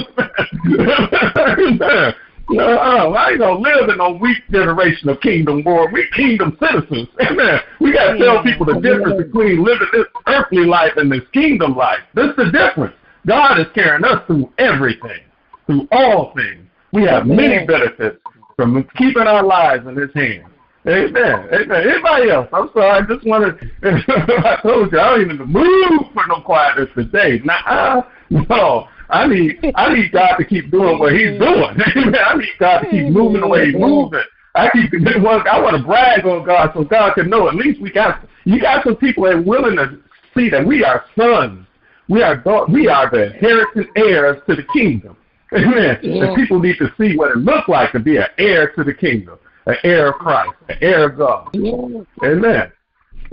Amen. 1.38 2.14
Uh, 2.48 3.10
I 3.10 3.32
ain't 3.32 3.40
gonna 3.40 3.60
live 3.60 3.90
in 3.90 4.00
a 4.00 4.12
weak 4.12 4.38
generation 4.52 5.10
of 5.10 5.20
kingdom 5.22 5.64
war. 5.64 5.90
We 5.92 6.08
kingdom 6.16 6.56
citizens. 6.62 7.08
Amen. 7.20 7.60
We 7.80 7.92
gotta 7.92 8.20
tell 8.20 8.44
people 8.44 8.68
the 8.68 8.80
difference 8.80 9.24
between 9.24 9.64
living 9.64 9.88
this 9.92 10.06
earthly 10.28 10.66
life 10.66 10.92
and 10.98 11.12
this 11.12 11.24
kingdom 11.34 11.76
life. 11.76 12.02
This 12.14 12.28
is 12.28 12.36
the 12.36 12.52
difference. 12.52 12.94
God 13.26 13.60
is 13.60 13.66
carrying 13.74 14.04
us 14.04 14.22
through 14.28 14.52
everything, 14.60 15.22
through 15.66 15.88
all 15.92 16.34
things. 16.36 16.68
We 16.94 17.04
have 17.06 17.26
many 17.26 17.66
benefits 17.66 18.20
from 18.56 18.88
keeping 18.96 19.24
our 19.24 19.44
lives 19.44 19.88
in 19.88 19.96
His 19.96 20.14
hands. 20.14 20.46
Amen. 20.88 21.50
Amen. 21.52 21.88
Anybody 21.90 22.30
else? 22.30 22.48
I'm 22.54 22.70
sorry. 22.74 22.90
I 22.90 23.02
just 23.08 23.26
wanted. 23.26 23.60
To. 23.60 23.68
I 24.48 24.60
told 24.62 24.92
you 24.92 25.00
I 25.00 25.18
don't 25.18 25.22
even 25.22 25.48
move 25.48 26.14
for 26.14 26.28
no 26.28 26.42
quietness 26.42 26.90
today. 26.96 27.42
Nah, 27.44 28.04
no. 28.30 28.88
I 29.10 29.28
need 29.28 29.60
I 29.76 29.94
need 29.94 30.12
God 30.12 30.36
to 30.38 30.46
keep 30.46 30.72
doing 30.72 31.00
what 31.00 31.14
He's 31.14 31.40
mm-hmm. 31.40 31.78
doing. 31.78 32.06
Amen. 32.08 32.22
I 32.26 32.38
need 32.38 32.50
God 32.60 32.80
to 32.82 32.90
keep 32.90 33.08
moving 33.08 33.42
the 33.42 33.48
way 33.48 33.66
He's 33.66 33.76
mm-hmm. 33.76 33.84
moving. 33.84 34.24
I 34.56 34.70
keep 34.72 34.94
I 35.08 35.60
want 35.60 35.78
to 35.78 35.84
brag 35.84 36.26
on 36.26 36.46
God 36.46 36.72
so 36.74 36.84
God 36.84 37.14
can 37.14 37.30
know. 37.30 37.48
At 37.48 37.56
least 37.56 37.82
we 37.82 37.92
got 37.92 38.28
you 38.46 38.60
got 38.62 38.86
some 38.86 38.96
people 38.96 39.24
that 39.24 39.34
are 39.34 39.42
willing 39.42 39.76
to 39.78 39.98
see 40.36 40.50
that 40.50 40.66
we 40.66 40.84
are 40.84 41.06
sons. 41.18 41.66
We 42.08 42.22
are 42.22 42.42
we 42.70 42.88
are 42.88 43.10
the 43.10 43.34
inherited 43.34 43.88
heirs 43.96 44.42
to 44.48 44.56
the 44.56 44.64
kingdom. 44.74 45.18
Amen. 45.54 46.00
Yeah. 46.02 46.26
And 46.26 46.36
people 46.36 46.60
need 46.60 46.78
to 46.78 46.92
see 46.98 47.16
what 47.16 47.32
it 47.32 47.38
looks 47.38 47.70
like 47.70 47.92
to 47.94 48.00
be 48.00 48.18
an 48.18 48.26
heir 48.38 48.72
to 48.72 48.84
the 48.84 48.94
kingdom, 48.94 49.38
an 49.66 49.76
heir 49.84 50.10
of 50.10 50.16
Christ, 50.16 50.54
an 50.70 50.78
heir 50.82 51.10
of 51.10 51.18
God. 51.18 51.56
Amen. 51.56 52.72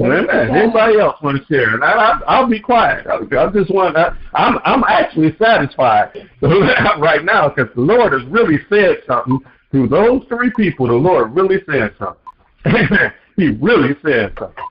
Amen. 0.01 0.31
Anybody 0.31 0.99
else 0.99 1.17
want 1.23 1.39
to 1.39 1.47
share? 1.47 1.75
And 1.75 1.85
I, 1.85 2.19
I, 2.27 2.41
will 2.41 2.49
be 2.49 2.61
quiet. 2.61 3.07
I, 3.07 3.17
I 3.37 3.51
just 3.51 3.71
want. 3.71 3.97
I, 3.97 4.17
I'm 4.35 4.59
I'm 4.65 4.85
actually 4.85 5.37
satisfied 5.39 6.29
right 6.41 7.25
now 7.25 7.51
because 7.51 7.73
the 7.75 7.83
Lord 7.83 8.13
has 8.13 8.25
really 8.25 8.59
said 8.71 9.03
something 9.07 9.39
through 9.71 9.89
those 9.89 10.23
three 10.29 10.51
people. 10.57 10.87
The 10.87 10.95
Lord 10.95 11.35
really 11.35 11.59
said 11.71 11.95
something. 11.99 12.19
he 13.37 13.49
really 13.49 13.95
said 14.03 14.33
something 14.39 14.65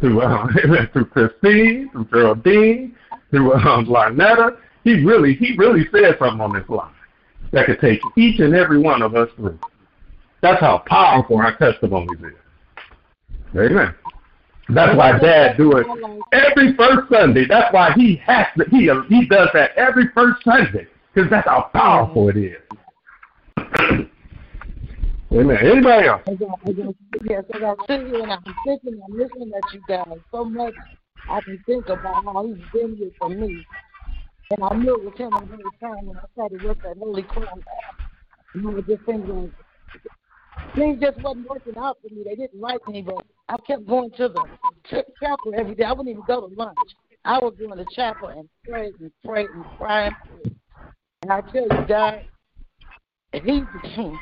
through 0.00 0.20
um, 0.22 0.54
through 0.92 1.06
Christine, 1.06 1.90
through 1.90 2.08
Geraldine, 2.12 2.94
through 3.30 3.54
um, 3.54 3.86
Larnetta. 3.86 4.58
He 4.84 5.04
really 5.04 5.34
he 5.34 5.56
really 5.56 5.86
said 5.90 6.16
something 6.18 6.40
on 6.40 6.52
this 6.52 6.68
line 6.68 6.92
that 7.52 7.66
could 7.66 7.80
take 7.80 8.00
each 8.16 8.40
and 8.40 8.54
every 8.54 8.78
one 8.78 9.02
of 9.02 9.14
us 9.16 9.28
through. 9.36 9.58
That's 10.42 10.60
how 10.60 10.82
powerful 10.86 11.38
our 11.38 11.56
testimonies 11.56 12.18
is. 12.20 12.34
Amen. 13.56 13.94
That's 14.68 14.96
why 14.96 15.18
Dad 15.18 15.56
do 15.56 15.72
it 15.76 15.86
every 16.32 16.74
first 16.76 17.08
Sunday. 17.10 17.46
That's 17.46 17.72
why 17.72 17.92
he 17.92 18.16
has 18.26 18.46
to. 18.58 18.64
He 18.70 18.90
he 19.08 19.26
does 19.26 19.48
that 19.54 19.70
every 19.76 20.08
first 20.12 20.42
Sunday 20.42 20.88
because 21.14 21.30
that's 21.30 21.46
how 21.46 21.70
powerful 21.72 22.28
it 22.28 22.36
is. 22.36 22.56
Amen. 25.32 25.58
Anybody 25.60 26.08
else? 26.08 26.22
Yes, 27.24 27.44
as 27.54 27.62
I 27.62 27.74
sit 27.86 28.06
here 28.06 28.22
and 28.22 28.32
I'm 28.32 28.42
thinking, 28.64 29.00
I'm 29.04 29.16
listening 29.16 29.52
at 29.56 29.72
you 29.72 29.80
guys 29.88 30.18
so 30.32 30.44
much. 30.44 30.74
I 31.28 31.40
can 31.40 31.62
think 31.66 31.88
about 31.88 32.24
how 32.24 32.46
he's 32.46 32.56
been 32.72 32.96
here 32.96 33.10
for 33.18 33.28
me, 33.28 33.64
and 34.50 34.64
I 34.64 34.74
knew 34.76 34.94
it 34.94 35.04
was 35.04 35.14
him 35.16 35.32
whole 35.32 35.46
time 35.80 36.06
when 36.06 36.16
I 36.16 36.24
started 36.34 36.62
with 36.62 36.82
that 36.82 36.96
Holy 36.98 37.22
Cross. 37.22 37.58
You 38.54 38.62
know, 38.62 38.80
just 38.82 39.02
thinking 39.04 39.52
things 40.74 41.00
just 41.00 41.20
wasn't 41.22 41.48
working 41.48 41.76
out 41.76 41.98
for 42.02 42.14
me. 42.14 42.22
They 42.24 42.34
didn't 42.34 42.60
like 42.60 42.86
me, 42.88 43.02
but 43.02 43.24
I 43.48 43.56
kept 43.66 43.86
going 43.86 44.10
to 44.12 44.28
the 44.28 44.44
chapel 45.20 45.52
every 45.56 45.74
day. 45.74 45.84
I 45.84 45.92
wouldn't 45.92 46.08
even 46.08 46.22
go 46.26 46.48
to 46.48 46.54
lunch. 46.54 46.78
I 47.24 47.38
would 47.38 47.58
go 47.58 47.72
in 47.72 47.78
the 47.78 47.86
chapel 47.94 48.28
and 48.28 48.48
pray 48.68 48.92
and 49.00 49.10
pray 49.24 49.46
and 49.52 49.64
cry 49.76 50.06
and 50.06 50.16
pray. 50.24 50.52
And 51.22 51.32
I 51.32 51.40
tell 51.40 51.62
you, 51.62 51.86
God, 51.88 52.22
he 53.32 53.62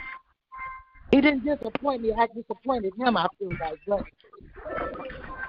he 1.11 1.21
didn't 1.21 1.45
disappoint 1.45 2.03
me. 2.03 2.13
I 2.13 2.27
disappointed 2.35 2.93
him. 2.97 3.17
I 3.17 3.27
feel 3.39 3.51
like, 3.61 3.79
but 3.87 4.03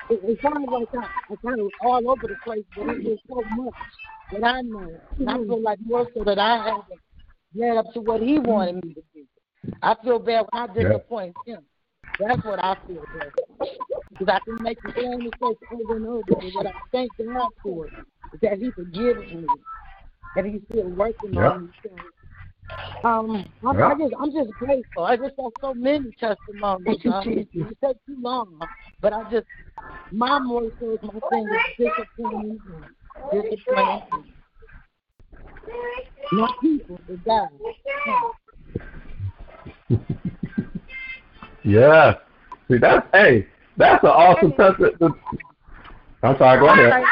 it, 0.09 0.19
it 0.23 0.39
sounds 0.41 0.67
like 0.69 0.87
I, 0.93 1.07
I 1.31 1.35
kind 1.43 1.59
of 1.59 1.69
all 1.81 2.09
over 2.09 2.27
the 2.27 2.35
place, 2.43 2.65
but 2.75 2.89
it 2.89 3.03
was 3.03 3.19
so 3.27 3.41
much 3.55 3.73
that 4.33 4.43
I 4.43 4.61
know. 4.61 4.99
And 5.17 5.29
I 5.29 5.37
feel 5.37 5.61
like 5.61 5.79
more 5.85 6.07
so 6.13 6.23
that 6.23 6.39
I 6.39 6.57
haven't 6.57 6.99
led 7.55 7.77
up 7.77 7.93
to 7.93 8.01
what 8.01 8.21
he 8.21 8.39
wanted 8.39 8.83
me 8.83 8.93
to 8.95 9.01
do. 9.13 9.25
I 9.81 9.95
feel 10.03 10.19
bad 10.19 10.45
when 10.51 10.69
I 10.69 10.73
disappoint 10.73 11.35
yeah. 11.45 11.55
him. 11.55 11.63
That's 12.19 12.43
what 12.43 12.63
I 12.63 12.77
feel 12.87 13.03
bad. 13.19 13.31
Because 14.09 14.27
I 14.27 14.39
can 14.45 14.63
make 14.63 14.81
the 14.81 14.93
same 14.95 15.19
mistakes 15.19 15.61
over 15.71 15.95
and 15.95 16.05
over. 16.05 16.23
But 16.27 16.43
what 16.53 16.67
I 16.67 16.71
thank 16.91 17.11
God 17.17 17.49
for 17.61 17.87
is 17.87 18.39
that 18.41 18.57
He 18.57 18.71
forgives 18.71 19.31
me, 19.33 19.47
that 20.35 20.45
He's 20.45 20.61
still 20.71 20.89
working 20.89 21.33
yeah. 21.33 21.49
on 21.49 21.65
me. 21.65 21.71
So, 21.83 23.07
um, 23.07 23.45
I, 23.65 23.77
yeah. 23.77 23.87
I 23.87 23.97
just, 23.97 24.13
I'm 24.19 24.31
just 24.31 24.51
grateful. 24.57 25.03
I 25.03 25.17
just 25.17 25.33
have 25.39 25.51
so 25.61 25.73
many 25.73 26.11
testimonies. 26.19 26.99
Um, 27.05 27.27
it, 27.27 27.47
it 27.53 27.77
takes 27.83 27.99
too 28.05 28.17
long, 28.19 28.59
but 29.01 29.13
I 29.13 29.29
just, 29.29 29.47
my 30.11 30.39
more 30.39 30.69
so 30.79 30.93
is 30.93 30.99
my 31.03 31.19
thing 31.29 31.47
is 31.47 31.89
disappointing, 32.17 32.61
disappointing. 33.31 34.33
Not 36.31 36.59
people, 36.61 36.99
but 37.07 37.23
God. 37.25 37.49
yeah. 41.63 42.15
See, 42.69 42.77
that's 42.77 43.07
hey, 43.13 43.47
that's 43.77 44.03
an 44.03 44.09
awesome 44.09 44.53
testament. 44.53 44.95
I'm 46.23 46.37
sorry. 46.37 46.59
Go 46.59 46.67
ahead. 46.67 47.03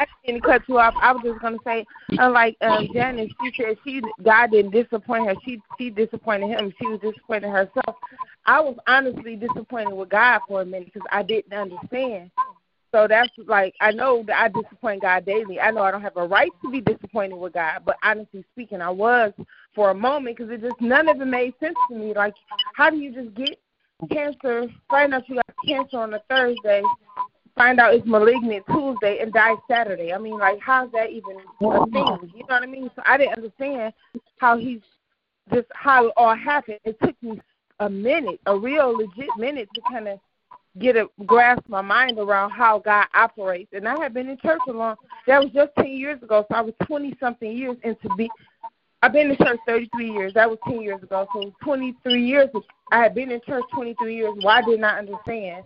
I 0.00 0.06
didn't 0.24 0.42
cut 0.42 0.62
you 0.68 0.78
off. 0.78 0.94
I 1.00 1.12
was 1.12 1.22
just 1.22 1.40
gonna 1.40 1.58
say, 1.64 1.86
unlike 2.10 2.56
um, 2.60 2.88
Janice, 2.92 3.30
she 3.42 3.62
said 3.62 3.78
she 3.84 4.02
God 4.22 4.50
didn't 4.50 4.72
disappoint 4.72 5.26
her. 5.26 5.36
She 5.44 5.62
she 5.78 5.90
disappointed 5.90 6.48
him. 6.48 6.72
She 6.78 6.88
was 6.88 7.00
disappointed 7.00 7.50
herself. 7.50 7.96
I 8.46 8.60
was 8.60 8.76
honestly 8.86 9.36
disappointed 9.36 9.94
with 9.94 10.10
God 10.10 10.42
for 10.46 10.60
a 10.60 10.66
minute 10.66 10.92
because 10.92 11.08
I 11.10 11.22
didn't 11.22 11.54
understand. 11.54 12.30
So 12.94 13.08
that's 13.08 13.30
like 13.48 13.74
I 13.80 13.90
know 13.90 14.22
that 14.28 14.40
I 14.40 14.48
disappoint 14.48 15.02
God 15.02 15.26
daily. 15.26 15.58
I 15.58 15.72
know 15.72 15.82
I 15.82 15.90
don't 15.90 16.02
have 16.02 16.16
a 16.16 16.28
right 16.28 16.52
to 16.62 16.70
be 16.70 16.80
disappointed 16.80 17.34
with 17.34 17.54
God, 17.54 17.80
but 17.84 17.96
honestly 18.04 18.44
speaking, 18.52 18.80
I 18.80 18.90
was 18.90 19.32
for 19.74 19.90
a 19.90 19.94
moment 19.94 20.36
because 20.36 20.52
it 20.52 20.60
just 20.60 20.80
none 20.80 21.08
of 21.08 21.20
it 21.20 21.24
made 21.24 21.54
sense 21.58 21.74
to 21.90 21.96
me. 21.96 22.14
Like, 22.14 22.34
how 22.76 22.90
do 22.90 22.96
you 22.96 23.12
just 23.12 23.34
get 23.34 23.58
cancer, 24.12 24.66
find 24.88 25.12
out 25.12 25.28
you 25.28 25.34
got 25.34 25.44
cancer 25.66 25.98
on 25.98 26.14
a 26.14 26.22
Thursday, 26.30 26.82
find 27.56 27.80
out 27.80 27.94
it's 27.94 28.06
malignant 28.06 28.64
Tuesday, 28.70 29.18
and 29.18 29.32
die 29.32 29.56
Saturday? 29.68 30.12
I 30.12 30.18
mean, 30.18 30.38
like, 30.38 30.60
how's 30.60 30.92
that 30.92 31.10
even 31.10 31.38
a 31.62 31.86
thing? 31.86 32.30
You 32.32 32.44
know 32.48 32.54
what 32.54 32.62
I 32.62 32.66
mean? 32.66 32.88
So 32.94 33.02
I 33.04 33.16
didn't 33.16 33.38
understand 33.38 33.92
how 34.38 34.56
he's 34.56 34.82
just 35.52 35.66
how 35.74 36.06
it 36.06 36.12
all 36.16 36.36
happened. 36.36 36.78
It 36.84 36.96
took 37.02 37.20
me 37.24 37.40
a 37.80 37.90
minute, 37.90 38.38
a 38.46 38.56
real 38.56 38.96
legit 38.96 39.30
minute 39.36 39.68
to 39.74 39.80
kind 39.90 40.06
of 40.06 40.20
get 40.78 40.96
a 40.96 41.08
grasp 41.24 41.62
my 41.68 41.80
mind 41.80 42.18
around 42.18 42.50
how 42.50 42.78
God 42.78 43.06
operates. 43.14 43.72
And 43.72 43.88
I 43.88 43.98
had 43.98 44.14
been 44.14 44.28
in 44.28 44.38
church 44.38 44.60
a 44.68 44.72
long. 44.72 44.96
That 45.26 45.42
was 45.42 45.52
just 45.52 45.70
ten 45.76 45.92
years 45.92 46.22
ago, 46.22 46.44
so 46.48 46.56
I 46.56 46.60
was 46.60 46.74
twenty 46.86 47.16
something 47.20 47.56
years 47.56 47.76
into 47.82 48.08
be. 48.16 48.30
I've 49.02 49.12
been 49.12 49.30
in 49.30 49.36
church 49.36 49.60
thirty 49.66 49.88
three 49.94 50.10
years. 50.10 50.34
That 50.34 50.48
was 50.48 50.58
ten 50.66 50.80
years 50.82 51.02
ago. 51.02 51.28
So 51.32 51.52
twenty 51.62 51.94
three 52.02 52.24
years. 52.24 52.48
I 52.90 52.98
had 52.98 53.14
been 53.14 53.30
in 53.30 53.40
church 53.46 53.64
twenty 53.72 53.94
three 53.94 54.16
years. 54.16 54.34
Why 54.40 54.62
did 54.62 54.80
not 54.80 54.98
understand 54.98 55.64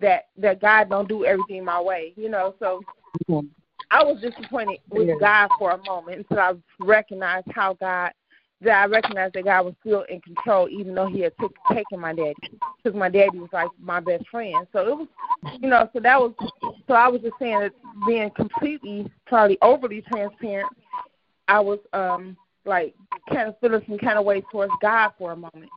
that 0.00 0.28
that 0.36 0.60
God 0.60 0.88
don't 0.90 1.08
do 1.08 1.24
everything 1.24 1.64
my 1.64 1.80
way? 1.80 2.12
You 2.16 2.28
know. 2.28 2.54
So. 2.58 2.82
Mm-hmm. 3.28 3.46
I 3.88 4.02
was 4.02 4.20
disappointed 4.20 4.80
with 4.90 5.20
God 5.20 5.48
for 5.60 5.70
a 5.70 5.78
moment 5.84 6.18
until 6.18 6.40
I 6.40 6.54
recognized 6.80 7.46
how 7.54 7.74
God 7.74 8.10
that 8.62 8.82
I 8.82 8.86
recognized 8.86 9.34
that 9.34 9.44
God 9.44 9.66
was 9.66 9.74
still 9.80 10.02
in 10.08 10.20
control, 10.20 10.68
even 10.68 10.94
though 10.94 11.08
He 11.08 11.20
had 11.20 11.32
took, 11.38 11.54
taken 11.72 12.00
my 12.00 12.14
daddy, 12.14 12.34
because 12.82 12.98
my 12.98 13.08
daddy 13.08 13.38
was 13.38 13.50
like 13.52 13.68
my 13.78 14.00
best 14.00 14.26
friend. 14.28 14.66
So 14.72 14.88
it 14.88 14.96
was, 14.96 15.08
you 15.60 15.68
know, 15.68 15.88
so 15.92 16.00
that 16.00 16.18
was, 16.18 16.32
so 16.86 16.94
I 16.94 17.08
was 17.08 17.20
just 17.20 17.34
saying 17.38 17.60
that 17.60 17.72
being 18.06 18.30
completely, 18.30 19.10
probably 19.26 19.58
overly 19.60 20.02
transparent, 20.02 20.68
I 21.48 21.60
was 21.60 21.78
um 21.92 22.36
like 22.64 22.94
kind 23.28 23.48
of 23.48 23.58
feeling 23.60 23.82
some 23.86 23.98
kind 23.98 24.18
of 24.18 24.24
way 24.24 24.42
towards 24.50 24.72
God 24.82 25.12
for 25.18 25.32
a 25.32 25.36
moment. 25.36 25.70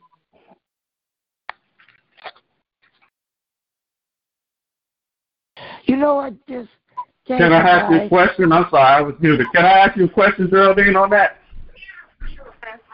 You 5.84 5.96
know, 5.96 6.18
I 6.18 6.30
just 6.48 6.68
can 7.26 7.52
I 7.52 7.58
ask 7.58 7.92
you 7.92 8.00
a 8.00 8.08
question? 8.08 8.50
I'm 8.50 8.66
sorry, 8.70 8.82
I 8.82 9.00
was 9.00 9.14
muted. 9.20 9.46
Can 9.54 9.64
I 9.64 9.78
ask 9.78 9.96
you 9.96 10.06
a 10.06 10.08
question, 10.08 10.48
Geraldine, 10.50 10.96
on 10.96 11.10
that? 11.10 11.39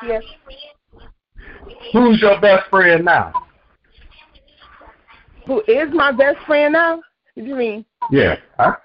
Yes. 0.04 0.22
Who's 1.92 2.20
your 2.20 2.40
best 2.40 2.68
friend 2.70 3.04
now? 3.04 3.32
Who 5.46 5.60
is 5.62 5.88
my 5.92 6.12
best 6.12 6.38
friend 6.46 6.72
now? 6.72 6.96
What 6.96 7.44
do 7.44 7.44
you 7.44 7.54
mean? 7.54 7.84
Yeah. 8.10 8.36
Huh? 8.58 8.76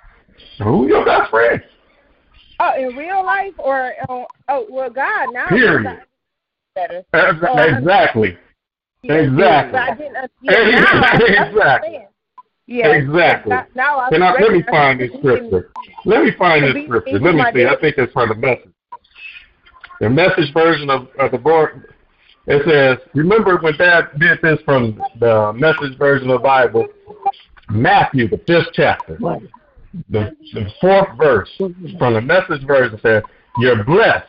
Who's 0.59 0.89
your 0.89 1.05
best 1.05 1.29
friend? 1.31 1.61
Oh, 2.59 2.73
in 2.77 2.95
real 2.95 3.25
life 3.25 3.53
or 3.57 3.93
on, 4.07 4.25
oh 4.49 4.67
well, 4.69 4.89
God 4.89 5.29
now 5.33 5.47
Period. 5.47 6.01
Better. 6.75 7.03
Exactly. 7.13 8.37
Yeah, 9.01 9.13
Exactly. 9.15 9.79
I 9.79 9.95
didn't. 9.95 10.15
uh, 10.15 10.27
Yeah, 10.41 11.47
Exactly. 11.49 12.05
Yeah. 12.67 12.87
Exactly. 12.91 13.49
Now, 13.49 13.65
now 13.75 13.99
I 13.99 14.09
Can 14.09 14.21
I, 14.21 14.33
let 14.33 14.51
me 14.51 14.63
find 14.69 14.99
this 14.99 15.09
scripture. 15.17 15.71
Let 16.05 16.23
me 16.23 16.31
find 16.37 16.63
this 16.63 16.85
scripture. 16.85 17.19
Let 17.19 17.35
me 17.35 17.43
see. 17.53 17.65
I 17.65 17.75
think 17.81 17.97
it's 17.97 18.13
from 18.13 18.29
the 18.29 18.35
message. 18.35 18.71
The 20.01 20.09
message 20.09 20.51
version 20.51 20.89
of, 20.89 21.07
of 21.19 21.31
the 21.31 21.37
board. 21.37 21.93
It 22.47 22.63
says, 22.67 23.07
remember 23.13 23.59
when 23.59 23.77
Dad 23.77 24.09
did 24.19 24.39
this 24.41 24.57
from 24.65 24.99
the 25.19 25.53
message 25.55 25.95
version 25.99 26.31
of 26.31 26.41
the 26.41 26.43
Bible? 26.43 26.87
Matthew, 27.69 28.27
the 28.27 28.39
fifth 28.47 28.69
chapter, 28.73 29.15
the, 30.09 30.35
the 30.53 30.67
fourth 30.81 31.15
verse 31.17 31.49
from 31.99 32.15
the 32.15 32.21
message 32.21 32.65
version 32.65 32.99
says, 33.03 33.21
You're 33.59 33.83
blessed 33.83 34.25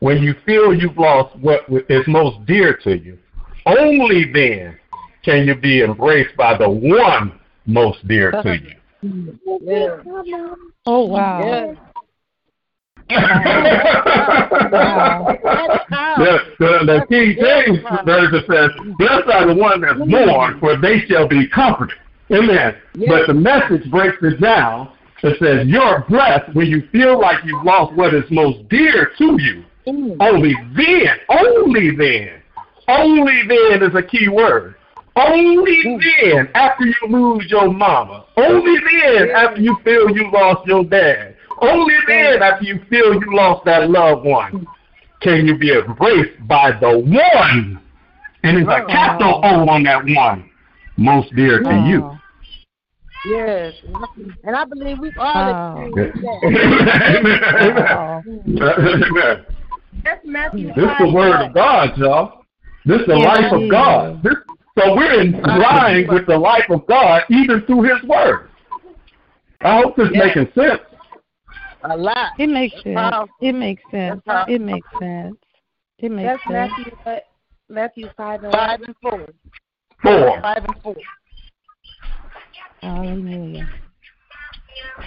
when 0.00 0.22
you 0.22 0.34
feel 0.44 0.74
you've 0.74 0.98
lost 0.98 1.34
what 1.38 1.62
is 1.88 2.04
most 2.06 2.44
dear 2.46 2.78
to 2.84 2.98
you. 2.98 3.18
Only 3.64 4.30
then 4.30 4.78
can 5.24 5.46
you 5.46 5.54
be 5.54 5.82
embraced 5.82 6.36
by 6.36 6.58
the 6.58 6.68
one 6.68 7.40
most 7.64 8.06
dear 8.06 8.30
to 8.30 8.58
you. 9.02 9.38
Yeah. 9.62 10.54
Oh 10.84 11.06
wow. 11.06 11.40
Yeah. 11.40 11.87
The, 13.08 13.16
the, 16.58 16.84
the 16.84 17.06
King 17.08 17.36
James 17.40 17.78
version 18.04 18.42
says, 18.50 18.70
Blessed 18.98 19.28
are 19.28 19.46
the 19.46 19.54
one 19.54 19.80
that 19.80 19.98
mourn, 19.98 20.58
for 20.60 20.76
they 20.76 21.00
shall 21.08 21.26
be 21.28 21.48
comforted. 21.48 21.96
Amen. 22.30 22.76
But 23.06 23.26
the 23.26 23.34
message 23.34 23.90
breaks 23.90 24.18
it 24.22 24.40
down. 24.40 24.92
It 25.22 25.38
says, 25.40 25.66
You're 25.66 26.04
blessed 26.08 26.54
when 26.54 26.66
you 26.66 26.82
feel 26.92 27.18
like 27.20 27.44
you've 27.44 27.64
lost 27.64 27.94
what 27.94 28.14
is 28.14 28.24
most 28.30 28.68
dear 28.68 29.12
to 29.18 29.40
you. 29.40 29.64
Only 30.20 30.54
then, 30.76 31.16
only 31.30 31.96
then, 31.96 32.42
only 32.88 33.42
then 33.48 33.82
is 33.82 33.94
a 33.94 34.02
key 34.02 34.28
word. 34.28 34.74
Only 35.16 35.82
then, 35.82 36.48
after 36.54 36.84
you 36.84 36.94
lose 37.08 37.46
your 37.50 37.72
mama. 37.72 38.26
Only 38.36 38.76
then, 38.78 39.30
after 39.30 39.60
you 39.60 39.76
feel 39.82 40.10
you 40.10 40.30
lost 40.30 40.66
your 40.66 40.84
dad. 40.84 41.34
Only 41.60 41.94
then, 42.06 42.42
after 42.42 42.64
you 42.64 42.80
feel 42.88 43.12
you 43.14 43.34
lost 43.34 43.64
that 43.64 43.90
loved 43.90 44.24
one, 44.24 44.66
can 45.20 45.46
you 45.46 45.56
be 45.56 45.72
embraced 45.72 46.46
by 46.46 46.70
the 46.80 46.98
one. 46.98 47.80
And 48.44 48.58
it's 48.58 48.68
a 48.68 48.84
oh. 48.84 48.86
capital 48.86 49.40
O 49.42 49.68
on 49.68 49.82
that 49.84 50.04
one. 50.04 50.48
Most 50.96 51.34
dear 51.34 51.60
to 51.60 51.68
oh. 51.68 51.86
you. 51.86 52.16
Yes. 53.26 53.74
And 54.44 54.54
I 54.54 54.64
believe 54.64 55.00
we've 55.00 55.18
all 55.18 55.34
Wow. 55.34 55.84
experienced 55.84 56.22
that. 56.22 58.22
Amen. 58.28 59.44
That's 60.04 60.24
Matthew 60.24 60.68
This 60.68 60.84
is 60.84 60.98
the 61.00 61.10
word 61.12 61.46
of 61.46 61.54
God, 61.54 61.98
y'all. 61.98 62.44
This 62.84 63.00
is 63.00 63.06
the 63.06 63.16
life 63.16 63.52
of. 63.52 63.68
God. 63.68 64.22
This, 64.22 64.34
so 64.78 64.94
we're 64.94 65.20
in 65.20 65.42
line 65.42 66.06
with 66.08 66.26
the 66.26 66.38
life 66.38 66.70
of 66.70 66.86
God, 66.86 67.24
even 67.28 67.62
through 67.66 67.82
His 67.82 68.00
word. 68.04 68.48
I 69.60 69.80
hope 69.80 69.96
this 69.96 70.06
is 70.06 70.12
making 70.14 70.46
sense. 70.54 70.80
A 71.90 71.96
lot. 71.96 72.32
It 72.38 72.48
makes 72.48 72.74
sense. 72.82 72.94
Powerful. 72.94 73.34
It 73.40 73.52
makes 73.54 73.82
sense. 73.90 74.20
It 74.26 74.60
makes 74.60 74.88
sense. 74.98 75.36
It 75.98 76.10
makes 76.10 76.28
sense. 76.28 76.42
That's 76.42 76.42
sense. 76.42 76.70
Matthew 76.76 76.96
what? 77.02 77.24
Matthew 77.70 78.08
five 78.16 78.44
and 78.44 78.52
Five 78.52 78.82
and 78.82 78.94
four. 79.00 79.26
Four. 80.02 80.40
Five 80.42 80.64
and 80.64 80.82
four. 80.82 80.96
Hallelujah. 82.82 83.68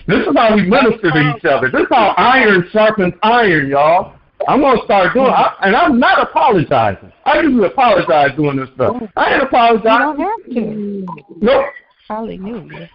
This 0.07 0.27
is 0.27 0.35
how 0.35 0.55
we 0.55 0.63
minister 0.63 1.11
to 1.11 1.33
each 1.37 1.45
other. 1.45 1.69
This 1.69 1.81
is 1.81 1.87
how 1.91 2.13
iron 2.17 2.67
sharpens 2.71 3.13
iron, 3.21 3.69
y'all. 3.69 4.15
I'm 4.47 4.61
gonna 4.61 4.81
start 4.83 5.13
doing, 5.13 5.27
I, 5.27 5.55
and 5.61 5.75
I'm 5.75 5.99
not 5.99 6.19
apologizing. 6.19 7.11
I 7.25 7.41
usually 7.41 7.67
apologize 7.67 8.35
doing 8.35 8.57
this 8.57 8.69
stuff. 8.73 8.95
I 9.15 9.33
ain't 9.33 9.35
You 9.35 9.39
don't 9.39 9.47
apologizing. 9.47 10.25
have 10.25 10.43
to. 10.55 11.35
Nope. 11.41 11.65
Hallelujah. 12.07 12.89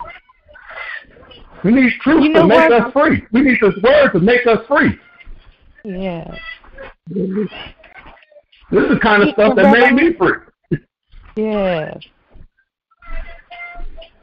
We 1.64 1.72
need 1.72 1.92
truth 2.00 2.22
You 2.22 2.30
know 2.30 2.42
to 2.42 2.46
make 2.46 2.70
what? 2.70 2.72
us 2.72 2.92
free. 2.92 3.22
We 3.32 3.40
need 3.42 3.58
this 3.60 3.74
word 3.82 4.12
to 4.12 4.20
make 4.20 4.46
us 4.46 4.58
free. 4.68 4.98
Yeah. 5.84 6.36
This 7.08 8.82
is 8.82 8.90
the 8.90 8.98
kind 9.00 9.22
of 9.22 9.30
stuff 9.30 9.56
that 9.56 9.72
made 9.72 9.94
me 9.94 10.14
free. 10.16 10.80
Yeah. 11.36 11.94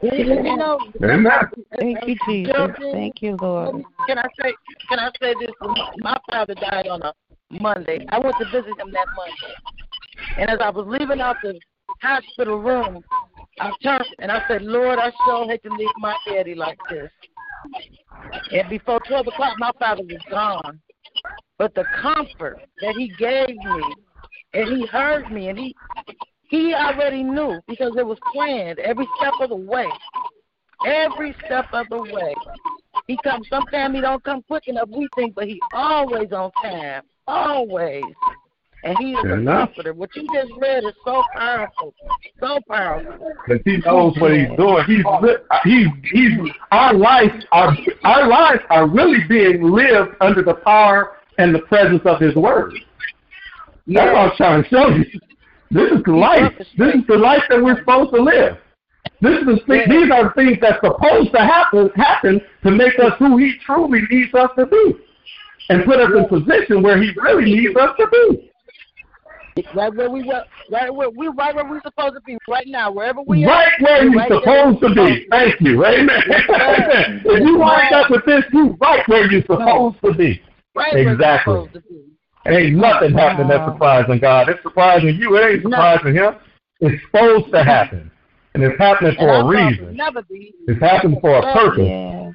You 0.02 0.56
know, 0.56 0.78
Amen. 1.02 1.30
Thank 1.78 2.06
you, 2.06 2.16
Jesus. 2.26 2.54
Thank 2.92 3.22
you, 3.22 3.38
Lord. 3.40 3.82
Can 4.06 4.18
I 4.18 4.26
say? 4.38 4.52
Can 4.90 4.98
I 4.98 5.10
say 5.20 5.34
this? 5.40 5.50
My 5.98 6.18
father 6.30 6.54
died 6.54 6.88
on 6.88 7.00
a 7.00 7.14
Monday. 7.58 8.04
I 8.10 8.18
went 8.18 8.36
to 8.38 8.44
visit 8.46 8.78
him 8.78 8.92
that 8.92 9.06
Monday, 9.16 9.54
and 10.38 10.50
as 10.50 10.58
I 10.60 10.68
was 10.68 10.86
leaving 10.86 11.22
out 11.22 11.36
the 11.42 11.58
hospital 12.02 12.60
room, 12.60 13.02
I 13.60 13.72
turned 13.82 14.06
and 14.18 14.32
I 14.32 14.46
said, 14.48 14.62
"Lord, 14.62 14.98
I 14.98 15.10
sure 15.24 15.46
hate 15.46 15.62
to 15.62 15.70
leave 15.70 15.88
my 15.98 16.16
daddy 16.26 16.54
like 16.54 16.78
this." 16.90 17.10
And 18.52 18.68
before 18.68 19.00
twelve 19.06 19.26
o'clock, 19.26 19.54
my 19.58 19.70
father 19.78 20.02
was 20.02 20.22
gone. 20.30 20.80
But 21.58 21.74
the 21.74 21.84
comfort 22.00 22.58
that 22.80 22.94
he 22.96 23.08
gave 23.18 23.56
me, 23.56 23.94
and 24.54 24.76
he 24.76 24.86
heard 24.86 25.30
me, 25.30 25.48
and 25.48 25.58
he 25.58 25.74
he 26.48 26.74
already 26.74 27.22
knew 27.22 27.60
because 27.66 27.96
it 27.96 28.06
was 28.06 28.18
planned 28.32 28.78
every 28.80 29.08
step 29.18 29.34
of 29.40 29.50
the 29.50 29.56
way. 29.56 29.88
Every 30.84 31.34
step 31.46 31.66
of 31.72 31.88
the 31.88 32.02
way. 32.02 32.34
He 33.06 33.16
comes 33.22 33.46
sometimes 33.48 33.94
he 33.94 34.00
don't 34.00 34.22
come 34.24 34.42
quick 34.42 34.68
enough 34.68 34.88
we 34.88 35.08
think, 35.16 35.34
but 35.34 35.46
he 35.46 35.60
always 35.72 36.32
on 36.32 36.50
time. 36.62 37.02
Always. 37.26 38.04
And 38.84 38.98
he 38.98 39.12
is 39.12 39.22
Fair 39.22 39.34
a 39.36 39.40
enough. 39.40 39.68
comforter. 39.68 39.94
What 39.94 40.14
you 40.14 40.26
just 40.34 40.52
read 40.58 40.84
is 40.84 40.92
so 41.04 41.22
powerful. 41.32 41.94
So 42.38 42.58
powerful. 42.68 43.32
Because 43.46 43.62
he 43.64 43.78
knows 43.78 44.14
what 44.18 44.32
he's 44.32 44.48
doing. 44.58 44.84
He's 44.86 45.04
uh, 45.06 45.58
he's 45.64 45.86
he's 46.12 46.32
our 46.70 46.92
life 46.92 47.32
our 47.50 47.74
our 48.04 48.28
lives 48.28 48.60
are 48.68 48.86
really 48.86 49.24
being 49.26 49.62
lived 49.62 50.16
under 50.20 50.42
the 50.42 50.54
power 50.54 51.16
and 51.38 51.54
the 51.54 51.60
presence 51.60 52.02
of 52.04 52.20
his 52.20 52.34
word. 52.34 52.74
That's 53.86 54.12
what 54.12 54.30
I'm 54.30 54.36
trying 54.36 54.62
to 54.62 54.68
show 54.68 54.88
you. 54.88 55.04
This 55.70 55.90
is 55.90 56.04
the 56.04 56.12
life. 56.12 56.52
This 56.76 56.94
is 56.94 57.06
the 57.08 57.16
life 57.16 57.42
that 57.48 57.62
we're 57.62 57.78
supposed 57.78 58.14
to 58.14 58.22
live. 58.22 58.58
This 59.20 59.38
is 59.40 59.46
the 59.46 59.60
thing, 59.66 59.82
these 59.88 60.10
are 60.12 60.24
the 60.24 60.32
things 60.36 60.58
that's 60.60 60.80
supposed 60.84 61.32
to 61.32 61.38
happen 61.38 61.90
happen 61.96 62.40
to 62.62 62.70
make 62.70 62.98
us 62.98 63.12
who 63.18 63.38
he 63.38 63.54
truly 63.64 64.00
needs 64.10 64.34
us 64.34 64.50
to 64.58 64.66
be. 64.66 64.92
And 65.70 65.84
put 65.86 65.98
us 65.98 66.10
in 66.14 66.24
a 66.24 66.28
position 66.28 66.82
where 66.82 67.02
he 67.02 67.10
really 67.16 67.44
needs 67.44 67.74
us 67.76 67.90
to 67.98 68.06
be. 68.12 68.50
Right 69.74 69.94
where 69.94 70.10
we 70.10 70.24
were 70.24 70.42
right 70.70 70.92
where 70.92 71.10
we 71.10 71.28
right 71.28 71.54
where 71.54 71.64
we're 71.64 71.80
supposed 71.82 72.14
to 72.14 72.20
be 72.22 72.36
right 72.48 72.66
now, 72.66 72.90
wherever 72.90 73.20
we 73.22 73.44
are 73.44 73.48
Right 73.48 73.68
are. 73.80 73.84
where 73.84 74.02
you're 74.02 74.14
right 74.14 74.32
supposed 74.32 74.80
to 74.80 74.94
be. 74.94 75.26
Thank 75.30 75.60
you. 75.60 75.84
Amen. 75.84 76.22
Amen. 76.28 77.22
If 77.24 77.46
you 77.46 77.58
wind 77.58 77.94
up 77.94 78.10
with 78.10 78.24
this, 78.26 78.42
you 78.52 78.76
right 78.80 79.06
where 79.08 79.30
you're 79.30 79.42
supposed 79.42 79.96
to 80.04 80.12
be. 80.14 80.42
Right 80.74 80.92
where 80.94 81.12
Exactly. 81.12 81.54
supposed 81.54 81.72
to 81.74 81.80
be. 81.82 82.04
Ain't 82.46 82.76
nothing 82.76 83.14
happening 83.14 83.48
that's 83.48 83.72
surprising 83.72 84.18
God. 84.18 84.48
It's 84.48 84.62
surprising 84.62 85.16
you. 85.16 85.36
It 85.36 85.54
ain't 85.54 85.62
surprising 85.62 86.14
him. 86.14 86.34
It's 86.80 87.02
supposed 87.04 87.52
to 87.52 87.64
happen. 87.64 88.10
And 88.54 88.62
it's 88.62 88.78
happening 88.78 89.14
for 89.18 89.28
a 89.28 89.32
our 89.32 89.42
thoughts 89.42 89.44
will 89.44 89.68
reason. 89.68 89.96
Never 89.96 90.22
be. 90.22 90.52
It's 90.66 90.80
happening 90.80 91.18
for 91.20 91.38
a 91.38 91.52
purpose. 91.54 91.86
Yeah. 91.86 92.30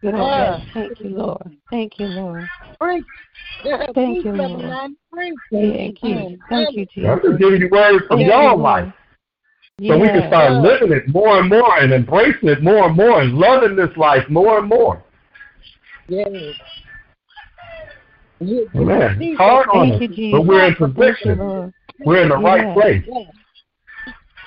Good 0.00 0.14
Yeah. 0.14 0.60
Thank 0.74 1.00
you, 1.00 1.08
Lord. 1.10 1.56
Thank 1.70 1.98
you, 1.98 2.06
Lord. 2.06 2.48
Free. 2.78 3.02
Thank 3.94 4.24
you, 4.24 4.32
Lord. 4.32 4.92
Thank 5.14 6.02
you. 6.02 6.38
Thank 6.48 6.76
you, 6.76 6.86
Jesus. 6.86 7.06
I'm 7.08 7.18
Jesus. 7.20 7.30
just 7.30 7.38
giving 7.38 7.60
you 7.60 7.68
words 7.70 8.04
from 8.06 8.20
your 8.20 8.56
life. 8.56 8.84
Lord. 8.84 8.92
So 9.88 9.98
we 9.98 10.06
can 10.06 10.20
Yes. 10.20 10.28
start 10.28 10.52
living 10.62 10.92
it 10.92 11.08
more 11.08 11.40
and 11.40 11.48
more 11.48 11.78
and 11.78 11.92
embracing 11.92 12.48
it 12.48 12.62
more 12.62 12.86
and 12.86 12.96
more 12.96 13.20
and 13.20 13.34
loving 13.36 13.74
this 13.74 13.96
life 13.96 14.28
more 14.28 14.60
and 14.60 14.68
more. 14.68 15.02
Yes. 16.06 16.28
You- 18.40 18.70
Amen. 18.76 19.18
It's 19.20 19.38
hard 19.38 19.68
on 19.72 19.90
Thank 19.90 20.02
us, 20.02 20.16
Jesus. 20.16 20.38
but 20.38 20.46
we're 20.46 20.64
in 20.66 20.74
position. 20.76 21.72
We're 22.04 22.22
in 22.22 22.28
the 22.28 22.36
right 22.36 22.74
place. 22.74 23.04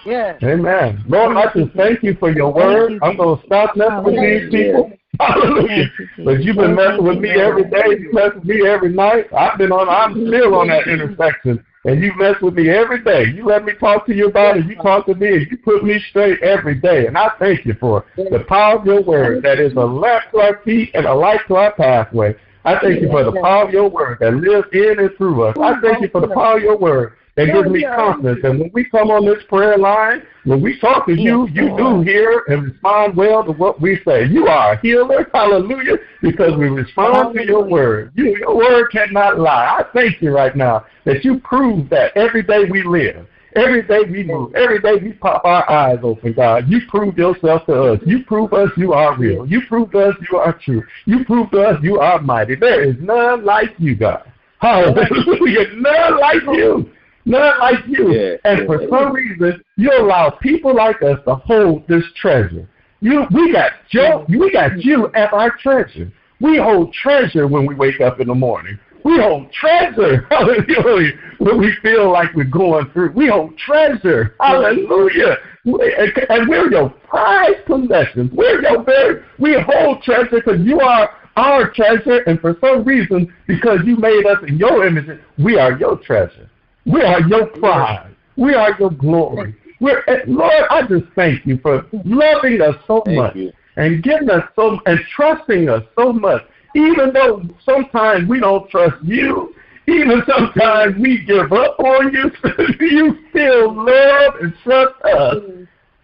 Yeah. 0.05 0.37
Amen. 0.43 1.03
Lord, 1.09 1.35
I 1.35 1.51
just 1.53 1.73
thank 1.75 2.03
you 2.03 2.15
for 2.15 2.31
your 2.31 2.53
word. 2.53 2.93
you. 2.93 2.99
I'm 3.01 3.17
going 3.17 3.39
to 3.39 3.45
stop 3.45 3.75
messing 3.75 4.03
with 4.03 4.15
these 4.15 4.49
people. 4.49 4.91
Hallelujah. 5.19 5.67
Thank 5.67 5.99
you, 5.99 6.07
Jesus. 6.07 6.25
But 6.25 6.43
you've 6.43 6.55
been 6.55 6.75
messing 6.75 7.03
with 7.03 7.19
me 7.19 7.29
every 7.29 7.63
day. 7.63 7.99
You 7.99 8.11
mess 8.13 8.31
with 8.35 8.45
me 8.45 8.67
every 8.67 8.93
night. 8.93 9.31
I've 9.33 9.57
been 9.57 9.71
on, 9.71 9.89
I'm 9.89 10.13
still 10.27 10.55
on 10.55 10.67
that 10.67 10.87
intersection. 10.87 11.63
And 11.85 12.03
you 12.03 12.11
mess 12.17 12.35
with 12.41 12.53
me 12.53 12.69
every 12.69 13.03
day. 13.03 13.25
You 13.33 13.45
let 13.45 13.63
me 13.63 13.73
talk 13.79 14.05
to 14.07 14.13
you 14.13 14.27
about 14.27 14.57
it. 14.57 14.65
You 14.65 14.75
talk 14.75 15.05
to 15.05 15.15
me 15.15 15.27
and 15.27 15.47
you 15.49 15.57
put 15.57 15.83
me 15.83 16.03
straight 16.09 16.41
every 16.43 16.75
day. 16.75 17.07
And 17.07 17.17
I 17.17 17.29
thank 17.39 17.65
you 17.65 17.75
for 17.79 18.05
it. 18.17 18.29
the 18.31 18.43
power 18.43 18.79
of 18.79 18.85
your 18.85 19.01
word 19.01 19.43
that 19.43 19.59
is 19.59 19.73
a 19.73 19.85
lamp 19.85 20.25
to 20.31 20.39
our 20.39 20.61
feet 20.63 20.91
and 20.93 21.05
a 21.05 21.13
light 21.13 21.39
to 21.47 21.55
our 21.55 21.71
pathway. 21.73 22.35
I 22.65 22.79
thank 22.79 23.01
you 23.01 23.07
for 23.09 23.23
the 23.23 23.31
power 23.31 23.63
of 23.65 23.71
your 23.71 23.89
word 23.89 24.17
that 24.19 24.33
lives 24.33 24.67
in 24.73 24.99
and 24.99 25.15
through 25.15 25.43
us. 25.43 25.57
I 25.57 25.79
thank 25.79 26.01
you 26.01 26.09
for 26.09 26.19
the 26.19 26.27
power 26.27 26.57
of 26.57 26.63
your 26.63 26.77
word 26.77 27.13
That 27.37 27.53
gives 27.53 27.69
me 27.69 27.83
confidence. 27.83 28.39
And 28.43 28.59
when 28.59 28.71
we 28.73 28.85
come 28.85 29.11
on 29.11 29.23
this 29.23 29.43
prayer 29.47 29.77
line, 29.77 30.23
when 30.45 30.59
we 30.59 30.79
talk 30.79 31.05
to 31.05 31.13
you, 31.13 31.47
you 31.49 31.77
do 31.77 32.01
hear 32.01 32.43
and 32.47 32.63
respond 32.63 33.15
well 33.15 33.43
to 33.43 33.51
what 33.51 33.79
we 33.79 34.01
say. 34.03 34.25
You 34.25 34.47
are 34.47 34.73
a 34.73 34.79
healer, 34.79 35.29
hallelujah, 35.31 35.97
because 36.19 36.57
we 36.57 36.67
respond 36.67 37.35
to 37.35 37.45
your 37.45 37.63
word. 37.63 38.11
You, 38.15 38.35
your 38.37 38.55
word 38.55 38.89
cannot 38.91 39.39
lie. 39.39 39.77
I 39.79 39.85
thank 39.93 40.19
you 40.19 40.31
right 40.31 40.55
now 40.55 40.87
that 41.05 41.23
you 41.23 41.39
prove 41.41 41.89
that 41.89 42.17
every 42.17 42.41
day 42.41 42.65
we 42.71 42.81
live. 42.81 43.27
Every 43.55 43.83
day 43.83 44.01
we 44.09 44.23
move, 44.23 44.55
every 44.55 44.79
day 44.79 44.95
we 44.95 45.13
pop 45.13 45.45
our 45.45 45.69
eyes 45.69 45.99
open, 46.03 46.33
God. 46.33 46.67
You 46.67 46.81
prove 46.89 47.17
yourself 47.17 47.65
to 47.67 47.93
us. 47.93 47.99
You 48.05 48.23
prove 48.23 48.53
us 48.53 48.69
you 48.77 48.93
are 48.93 49.15
real. 49.17 49.45
You 49.47 49.61
prove 49.67 49.93
us 49.95 50.15
you 50.31 50.37
are 50.37 50.53
true. 50.53 50.83
You 51.05 51.23
prove 51.23 51.53
us 51.53 51.77
you 51.83 51.99
are 51.99 52.19
mighty. 52.19 52.55
There 52.55 52.83
is 52.83 52.95
none 52.99 53.45
like 53.45 53.73
you, 53.77 53.95
God. 53.95 54.31
Hallelujah. 54.59 55.75
None 55.75 56.19
like 56.19 56.43
you. 56.43 56.91
None 57.27 57.59
like 57.59 57.85
you. 57.87 58.13
Yeah, 58.13 58.37
and 58.45 58.59
yeah. 58.59 58.65
for 58.65 58.87
some 58.89 59.11
reason, 59.11 59.61
you 59.75 59.91
allow 59.91 60.29
people 60.29 60.73
like 60.73 61.03
us 61.03 61.19
to 61.25 61.35
hold 61.35 61.85
this 61.87 62.03
treasure. 62.15 62.69
You, 63.01 63.25
we 63.31 63.51
got 63.51 63.73
Joe, 63.89 64.25
we 64.29 64.49
got 64.51 64.81
you 64.81 65.07
as 65.13 65.27
our 65.33 65.51
treasure. 65.57 66.09
We 66.39 66.57
hold 66.57 66.93
treasure 66.93 67.45
when 67.45 67.65
we 67.65 67.75
wake 67.75 67.99
up 67.99 68.21
in 68.21 68.27
the 68.27 68.33
morning. 68.33 68.79
We 69.03 69.19
hold 69.19 69.51
treasure, 69.51 70.25
hallelujah, 70.29 71.11
when 71.39 71.59
we 71.59 71.73
feel 71.81 72.11
like 72.11 72.33
we're 72.33 72.45
going 72.45 72.89
through. 72.91 73.11
We 73.11 73.27
hold 73.27 73.57
treasure, 73.57 74.35
hallelujah. 74.39 75.37
And 75.65 76.47
we're 76.47 76.71
your 76.71 76.89
prized 77.09 77.65
possessions. 77.65 78.31
We're 78.33 78.61
your 78.61 78.83
very, 78.83 79.21
we 79.37 79.57
hold 79.59 80.01
treasure 80.01 80.29
because 80.31 80.61
you 80.61 80.79
are 80.79 81.09
our 81.35 81.71
treasure, 81.71 82.19
and 82.25 82.39
for 82.39 82.55
some 82.61 82.85
reason, 82.85 83.33
because 83.47 83.79
you 83.85 83.97
made 83.97 84.25
us 84.25 84.37
in 84.47 84.57
your 84.57 84.87
image, 84.87 85.19
we 85.37 85.59
are 85.59 85.77
your 85.77 85.97
treasure. 85.97 86.49
We 86.87 87.01
are 87.01 87.21
your 87.21 87.47
pride. 87.47 88.15
We 88.37 88.53
are 88.53 88.75
your 88.79 88.91
glory. 88.91 89.55
We're, 89.79 90.03
eh, 90.07 90.23
Lord, 90.27 90.63
I 90.69 90.81
just 90.87 91.05
thank 91.15 91.45
you 91.45 91.57
for 91.59 91.85
loving 92.05 92.61
us 92.61 92.75
so 92.87 93.01
Thank 93.05 93.17
much 93.17 93.35
you. 93.35 93.51
and 93.75 94.01
giving 94.01 94.29
us 94.29 94.43
so 94.55 94.79
and 94.85 94.99
trusting 95.15 95.69
us 95.69 95.83
so 95.95 96.13
much. 96.13 96.43
Even 96.75 97.13
though 97.13 97.43
sometimes 97.63 98.27
we 98.27 98.39
don't 98.39 98.69
trust 98.69 98.95
you, 99.03 99.53
even 99.87 100.21
sometimes 100.27 100.95
we 100.99 101.23
give 101.25 101.51
up 101.51 101.79
on 101.79 102.13
you, 102.13 102.31
you 102.79 103.17
still 103.29 103.73
love 103.73 104.33
and 104.41 104.53
trust 104.63 104.95
us 105.03 105.35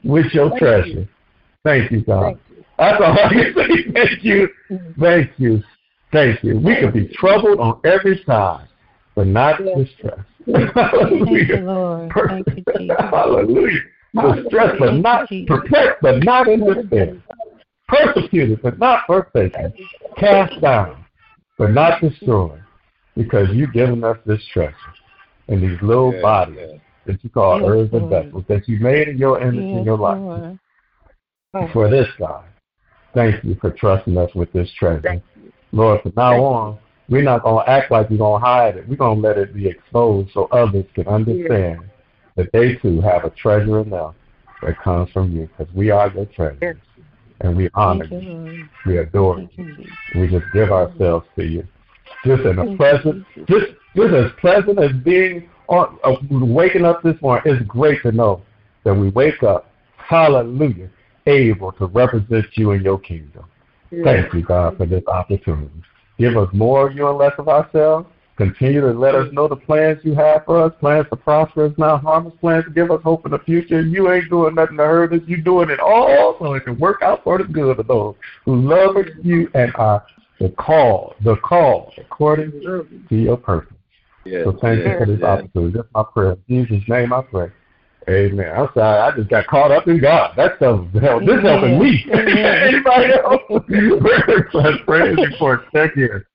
with 0.04 0.26
your 0.34 0.58
treasure. 0.58 1.08
Thank 1.64 1.92
you, 1.92 2.02
God. 2.04 2.38
That's 2.78 3.02
all 3.02 3.18
I 3.18 3.30
can 3.30 3.54
say. 3.56 3.92
Thank 3.94 4.24
you. 4.24 4.50
Thank 5.00 5.32
you. 5.38 5.64
Thank 6.12 6.44
you. 6.44 6.60
We 6.60 6.76
could 6.76 6.94
be 6.94 7.08
troubled 7.16 7.60
on 7.60 7.80
every 7.84 8.24
side, 8.26 8.68
but 9.16 9.28
not 9.28 9.60
distressed. 9.60 10.22
Thank 10.46 10.76
you, 10.76 10.76
Hallelujah. 10.76 11.62
Lord. 11.62 12.12
Thank 12.28 12.48
you, 12.56 12.64
Jesus. 12.78 12.96
Hallelujah. 13.00 13.80
Distressed, 14.14 14.80
but 14.80 14.94
not 14.96 15.30
perplexed, 15.48 16.02
but 16.02 16.24
not 16.24 16.48
in 16.48 16.64
despair. 16.64 17.18
Persecuted, 17.88 18.62
but 18.62 18.80
not 18.80 19.06
forsaken. 19.08 19.74
Cast 20.18 20.60
down, 20.62 21.06
but 21.58 21.72
not 21.72 22.02
destroyed. 22.02 22.62
Because 23.16 23.48
you've 23.52 23.74
given 23.74 24.04
us 24.04 24.18
this 24.26 24.44
treasure 24.52 24.76
in 25.48 25.62
these 25.62 25.80
little 25.82 26.12
Yeah, 26.12 26.22
bodies 26.22 26.58
yeah. 26.60 26.78
that 27.06 27.24
you 27.24 27.30
call 27.30 27.58
Yes, 27.58 27.66
herbs 27.66 27.94
and 27.94 28.10
vessels 28.10 28.44
that 28.48 28.68
you 28.68 28.80
made 28.80 29.08
in 29.08 29.18
your 29.18 29.40
image 29.40 29.72
in 29.72 29.78
Yes, 29.78 29.86
your 29.86 29.98
life. 29.98 30.18
Lord. 30.18 30.60
For 31.72 31.90
this, 31.90 32.08
God, 32.18 32.46
thank 33.14 33.44
you 33.44 33.56
for 33.62 33.72
trusting 33.72 34.18
us 34.18 34.34
with 34.34 34.52
this 34.54 34.72
treasure. 34.78 35.22
Lord, 35.72 36.02
from 36.02 36.14
now 36.16 36.44
on, 36.44 36.78
we're 37.10 37.22
not 37.22 37.44
going 37.44 37.64
to 37.66 37.70
act 37.70 37.92
like 37.92 38.10
we're 38.10 38.18
going 38.18 38.42
to 38.42 38.46
hide 38.46 38.78
it. 38.78 38.88
We're 38.88 38.96
going 38.96 39.22
to 39.22 39.28
let 39.28 39.38
it 39.38 39.54
be 39.54 39.68
exposed 39.68 40.32
so 40.34 40.46
others 40.46 40.86
can 40.96 41.08
understand 41.08 41.82
that 42.36 42.52
they 42.52 42.76
too 42.76 43.02
have 43.02 43.26
a 43.26 43.30
treasure 43.32 43.80
in 43.82 43.90
them 43.90 44.14
that 44.62 44.82
comes 44.82 45.10
from 45.12 45.32
you 45.36 45.48
because 45.48 45.74
we 45.76 45.92
are 45.92 46.12
your 46.12 46.26
treasure. 46.28 46.80
And 47.42 47.58
we 47.58 47.70
honor 47.74 48.06
you, 48.06 48.20
you. 48.20 48.70
We 48.86 48.98
adore 49.00 49.40
you. 49.40 49.50
You, 49.58 49.86
We 50.16 50.28
just 50.28 50.46
give 50.54 50.72
ourselves 50.72 51.26
to 51.36 51.44
you. 51.44 51.68
Just 52.26 52.44
in 52.44 52.58
a 52.58 52.78
pleasant, 52.78 53.26
just, 53.48 53.66
just 53.96 54.14
as 54.14 54.32
pleasant 54.40 54.80
as 54.80 54.92
being 55.04 55.50
on, 55.68 56.00
uh, 56.04 56.16
waking 56.32 56.86
up 56.86 57.04
this 57.04 57.22
morning. 57.22 57.54
It's 57.54 57.68
great 57.68 58.02
to 58.04 58.12
know 58.14 58.42
that 58.86 58.94
we 58.94 59.10
wake 59.10 59.44
up, 59.44 59.70
hallelujah, 59.98 60.90
able 61.26 61.74
to 61.74 61.88
represent 61.88 62.46
you 62.54 62.72
in 62.72 62.84
your 62.84 63.00
kingdom. 63.00 63.46
Thank 64.04 64.34
you, 64.34 64.42
God, 64.42 64.78
for 64.78 64.86
this 64.86 65.04
opportunity. 65.08 65.70
Give 66.18 66.38
us 66.38 66.50
more 66.54 66.88
of 66.88 66.96
you 66.96 67.08
and 67.10 67.18
less 67.18 67.34
of 67.38 67.50
ourselves. 67.50 68.08
Continue 68.36 68.82
to 68.82 68.92
let 68.92 69.14
us 69.14 69.32
know 69.32 69.48
the 69.48 69.56
plans 69.56 70.00
you 70.04 70.16
have 70.16 70.44
for 70.46 70.64
us, 70.64 70.74
plans 70.80 71.06
to 71.12 71.16
prosper 71.16 71.66
us, 71.66 71.74
not 71.78 72.02
harm 72.02 72.26
us, 72.26 72.34
plans 72.42 72.66
to 72.66 72.72
give 72.72 72.90
us 72.90 73.02
hope 73.04 73.26
in 73.26 73.32
the 73.32 73.40
future. 73.40 73.82
You 73.82 74.12
ain't 74.12 74.30
doing 74.30 74.56
nothing 74.56 74.78
to 74.78 74.84
hurt 74.84 75.14
us. 75.14 75.22
You're 75.28 75.40
doing 75.40 75.70
it 75.70 75.80
all 75.80 76.36
so 76.40 76.54
it 76.54 76.64
can 76.64 76.80
work 76.80 77.04
out 77.04 77.24
for 77.24 77.38
the 77.38 77.44
good 77.44 77.80
of 77.80 77.88
those 77.88 78.16
who 78.46 78.56
love 78.56 78.96
you 79.22 79.52
and 79.54 79.72
are 79.76 80.04
the 80.40 80.50
call, 80.50 81.16
the 81.24 81.36
call 81.38 81.94
according 81.98 82.52
to 82.52 83.16
your 83.16 83.38
purpose. 83.38 83.78
Yes, 84.26 84.46
So 84.46 84.58
thank 84.60 84.84
you 84.84 84.98
for 84.98 85.06
this 85.06 85.20
yes. 85.20 85.28
opportunity. 85.28 85.78
That's 85.78 85.88
my 85.94 86.04
prayer. 86.04 86.38
In 86.48 86.66
Jesus' 86.66 86.90
name 86.90 87.14
I 87.14 87.22
pray. 87.22 87.52
Amen. 88.10 88.52
I'm 88.56 88.70
sorry, 88.74 89.00
I 89.00 89.16
just 89.16 89.30
got 89.30 89.48
caught 89.48 89.72
up 89.72 89.88
in 89.88 90.00
God. 90.02 90.34
That's 90.36 90.58
the 90.60 90.88
hell. 91.02 91.20
This 91.20 91.42
helping 91.42 91.80
me. 91.80 92.06
Anybody 92.14 93.14
else? 93.14 93.42
Praise 94.86 95.18
report. 95.18 95.62
Check 95.72 95.94
here. 95.94 96.28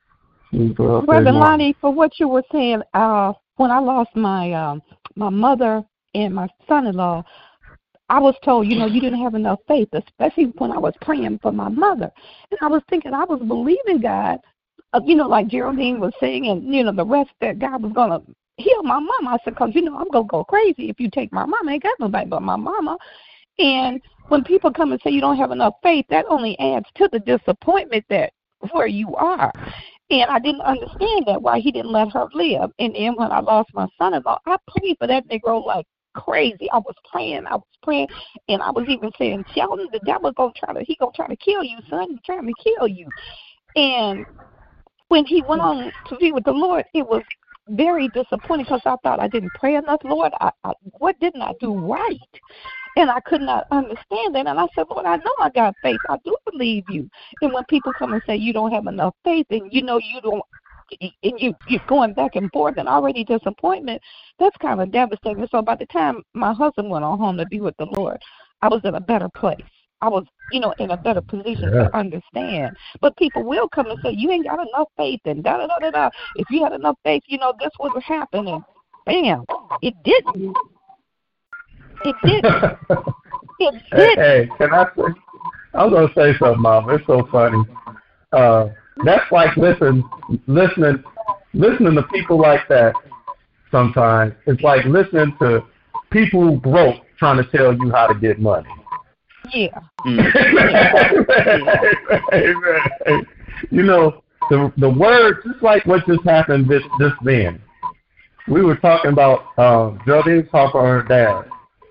Brother 0.53 1.33
Lonnie, 1.33 1.77
for 1.81 1.93
what 1.93 2.19
you 2.19 2.29
were 2.29 2.45
saying, 2.51 2.81
uh, 2.95 3.35
when 3.57 3.71
I 3.71 3.79
lost 3.79 4.16
my 4.16 4.53
um, 4.53 4.83
my 5.14 5.29
mother 5.29 5.85
and 6.14 6.35
my 6.35 6.49
son-in-law, 6.66 7.23
I 8.09 8.19
was 8.19 8.35
told, 8.43 8.66
you 8.66 8.79
know, 8.79 8.87
you 8.87 9.01
didn't 9.01 9.23
have 9.23 9.35
enough 9.35 9.59
faith, 9.69 9.89
especially 9.93 10.53
when 10.57 10.73
I 10.73 10.79
was 10.79 10.95
praying 11.03 11.41
for 11.43 11.53
my 11.53 11.69
mother. 11.69 12.11
And 12.51 12.59
I 12.62 12.69
was 12.69 12.83
thinking, 12.89 13.12
I 13.12 13.25
was 13.25 13.41
believing 13.47 14.01
God, 14.01 14.39
uh, 14.95 15.01
you 15.05 15.14
know, 15.14 15.29
like 15.29 15.49
Geraldine 15.49 16.01
was 16.01 16.14
saying, 16.19 16.47
and 16.47 16.75
you 16.75 16.83
know, 16.85 16.93
the 16.93 17.05
rest 17.05 17.31
that 17.43 17.59
God 17.59 17.83
was 17.83 17.93
gonna 17.93 18.23
heal 18.59 18.82
my 18.82 18.98
mama. 18.98 19.30
I 19.30 19.38
said, 19.44 19.54
because 19.54 19.74
you 19.74 19.82
know, 19.82 19.96
I'm 19.96 20.09
gonna 20.11 20.26
go 20.26 20.44
crazy 20.44 20.90
if 20.90 21.00
you 21.00 21.11
take 21.11 21.32
my 21.32 21.46
mama. 21.46 21.70
I 21.70 21.74
ain't 21.74 21.82
got 21.82 21.98
nobody 21.98 22.28
but 22.28 22.42
my 22.42 22.56
mama. 22.56 22.98
And 23.59 24.00
when 24.28 24.44
people 24.44 24.72
come 24.72 24.92
and 24.92 25.00
say 25.02 25.11
you 25.11 25.20
don't 25.20 25.36
have 25.36 25.50
enough 25.50 25.74
faith, 25.82 26.06
that 26.11 26.26
only 26.28 26.59
adds 26.59 26.86
to 26.96 27.09
the 27.11 27.18
disappointment 27.20 28.04
that 28.11 28.32
where 28.70 28.86
you 28.86 29.14
are. 29.16 29.52
And 30.11 30.30
I 30.30 30.38
didn't 30.38 30.62
understand 30.62 31.26
that 31.26 31.40
why 31.40 31.61
he 31.61 31.70
didn't 31.70 31.92
let 31.92 32.12
her 32.12 32.26
live. 32.32 32.70
And 32.78 32.94
then 32.94 33.14
when 33.16 33.30
I 33.30 33.40
lost 33.40 33.70
my 33.74 33.86
son-in-law, 33.98 34.38
I 34.46 34.56
prayed 34.68 34.96
for 34.98 35.06
that 35.06 35.28
Negro 35.28 35.64
like 35.64 35.86
crazy. 36.14 36.68
I 36.70 36.78
was 36.78 36.94
praying, 37.11 37.46
I 37.46 37.56
was 37.56 37.64
praying, 37.82 38.09
and 38.48 38.62
I 38.62 38.70
was 38.70 38.86
even 38.88 39.11
saying, 39.18 39.44
Sheldon, 39.54 39.88
the 39.92 40.00
devil 40.00 40.32
gonna 40.32 40.52
try 40.56 40.72
to 40.72 40.80
he 40.84 40.96
gonna 40.96 41.12
try 41.14 41.28
to 41.28 41.36
kill 41.36 41.62
you, 41.62 41.78
son. 41.90 42.11
He's 42.11 42.18
trying 42.24 42.46
to 42.46 42.52
kill 42.62 42.88
you. 42.88 43.09
And 43.76 44.24
when 45.09 45.24
he 45.26 45.42
went 45.42 45.62
hmm. 45.62 45.68
on 45.68 45.92
to 46.09 46.16
be 46.16 46.32
with 46.32 46.44
the 46.44 46.52
Lord, 46.52 46.84
it 46.94 47.06
was 47.06 47.22
very 47.71 48.09
disappointed 48.09 48.66
because 48.66 48.83
I 48.85 48.97
thought 49.03 49.21
I 49.21 49.29
didn't 49.29 49.55
pray 49.55 49.77
enough, 49.77 50.01
Lord. 50.05 50.33
I, 50.41 50.51
I, 50.64 50.73
what 50.99 51.19
didn't 51.21 51.43
I 51.43 51.53
do 51.61 51.75
right? 51.75 52.19
And 52.97 53.11
I 53.11 53.21
could 53.21 53.43
not 53.43 53.66
understand 53.71 54.35
that. 54.35 54.47
And 54.47 54.59
I 54.59 54.66
said, 54.75 54.87
Lord, 54.91 55.07
I 55.07 55.16
know 55.16 55.35
I 55.41 55.51
got 55.51 55.77
faith. 55.83 56.01
I 56.09 56.16
do 56.25 56.37
believe 56.51 56.85
you. 56.89 57.09
And 57.41 57.53
when 57.53 57.64
people 57.64 57.93
come 57.93 58.12
and 58.12 58.23
say 58.27 58.37
you 58.37 58.53
don't 58.53 58.73
have 58.73 58.87
enough 58.87 59.14
faith 59.25 59.47
and 59.51 59.73
you 59.73 59.83
know 59.83 59.99
you 59.99 60.21
don't 60.21 60.43
and 61.01 61.39
you 61.39 61.55
you're 61.66 61.81
going 61.87 62.14
back 62.14 62.35
and 62.35 62.51
forth 62.51 62.77
and 62.79 62.89
already 62.89 63.23
disappointment, 63.25 64.01
that's 64.39 64.57
kind 64.57 64.81
of 64.81 64.91
devastating. 64.91 65.47
So 65.51 65.62
by 65.62 65.77
the 65.77 65.87
time 65.87 66.23
my 66.35 66.53
husband 66.53 66.91
went 66.91 67.05
on 67.05 67.19
home 67.19 67.37
to 67.37 67.47
be 67.47 67.61
with 67.61 67.77
the 67.77 67.87
Lord, 67.97 68.19
I 68.62 68.69
was 68.69 68.81
in 68.85 68.95
a 68.95 69.01
better 69.01 69.29
place. 69.29 69.61
I 70.01 70.09
was, 70.09 70.24
you 70.51 70.61
know, 70.61 70.74
in 70.78 70.90
a 70.90 70.96
better 70.96 71.20
position 71.20 71.70
Yeah. 71.72 71.84
to 71.84 71.96
understand. 71.96 72.76
But 73.01 73.16
people 73.16 73.44
will 73.44 73.68
come 73.68 73.90
and 73.90 73.99
say, 74.05 74.12
You 74.12 74.30
ain't 74.30 74.46
got 74.46 74.61
enough 74.61 74.88
faith 74.96 75.20
and 75.24 75.42
da 75.42 75.59
da 75.59 75.66
da 75.66 75.78
da 75.78 75.90
da. 75.90 76.11
If 76.34 76.49
you 76.51 76.62
had 76.62 76.72
enough 76.72 76.96
faith, 77.05 77.22
you 77.26 77.38
know, 77.38 77.53
this 77.59 77.70
would 77.80 78.01
happen 78.03 78.49
and 78.49 78.62
bam. 79.07 79.44
It 79.82 79.94
didn't. 80.05 80.57
It 82.05 82.16
didn't. 82.24 82.78
It 83.61 83.74
hey, 83.90 83.99
didn't. 83.99 84.18
hey, 84.18 84.51
can 84.57 84.72
I 84.72 84.84
say? 84.96 85.03
I'm 85.74 85.90
gonna 85.90 86.09
say 86.14 86.32
something, 86.38 86.62
Mama. 86.62 86.94
It's 86.94 87.07
so 87.07 87.28
funny. 87.32 87.64
Uh, 88.32 88.68
that's 89.05 89.30
like 89.32 89.57
listen, 89.57 90.05
listening, 90.46 91.03
listening 91.55 91.94
to 91.96 92.03
people 92.05 92.38
like 92.38 92.68
that. 92.68 92.94
Sometimes 93.72 94.34
it's 94.46 94.62
like 94.62 94.84
listening 94.84 95.36
to 95.40 95.64
people 96.11 96.57
broke 96.57 97.03
trying 97.18 97.42
to 97.42 97.51
tell 97.51 97.74
you 97.74 97.90
how 97.90 98.07
to 98.07 98.14
get 98.14 98.38
money. 98.38 98.68
Yeah. 99.53 99.80
you 103.70 103.82
know, 103.82 104.22
the 104.51 104.72
the 104.78 104.88
words, 104.90 105.38
just 105.46 105.62
like 105.62 105.84
what 105.86 106.07
just 106.07 106.22
happened 106.24 106.68
this 106.68 106.82
this 106.99 107.12
then. 107.24 107.61
We 108.46 108.62
were 108.62 108.76
talking 108.76 109.12
about 109.12 109.59
um, 109.59 110.01
Geraldine 110.07 110.49
about 110.49 110.72
her 110.72 111.03
dad. 111.03 111.44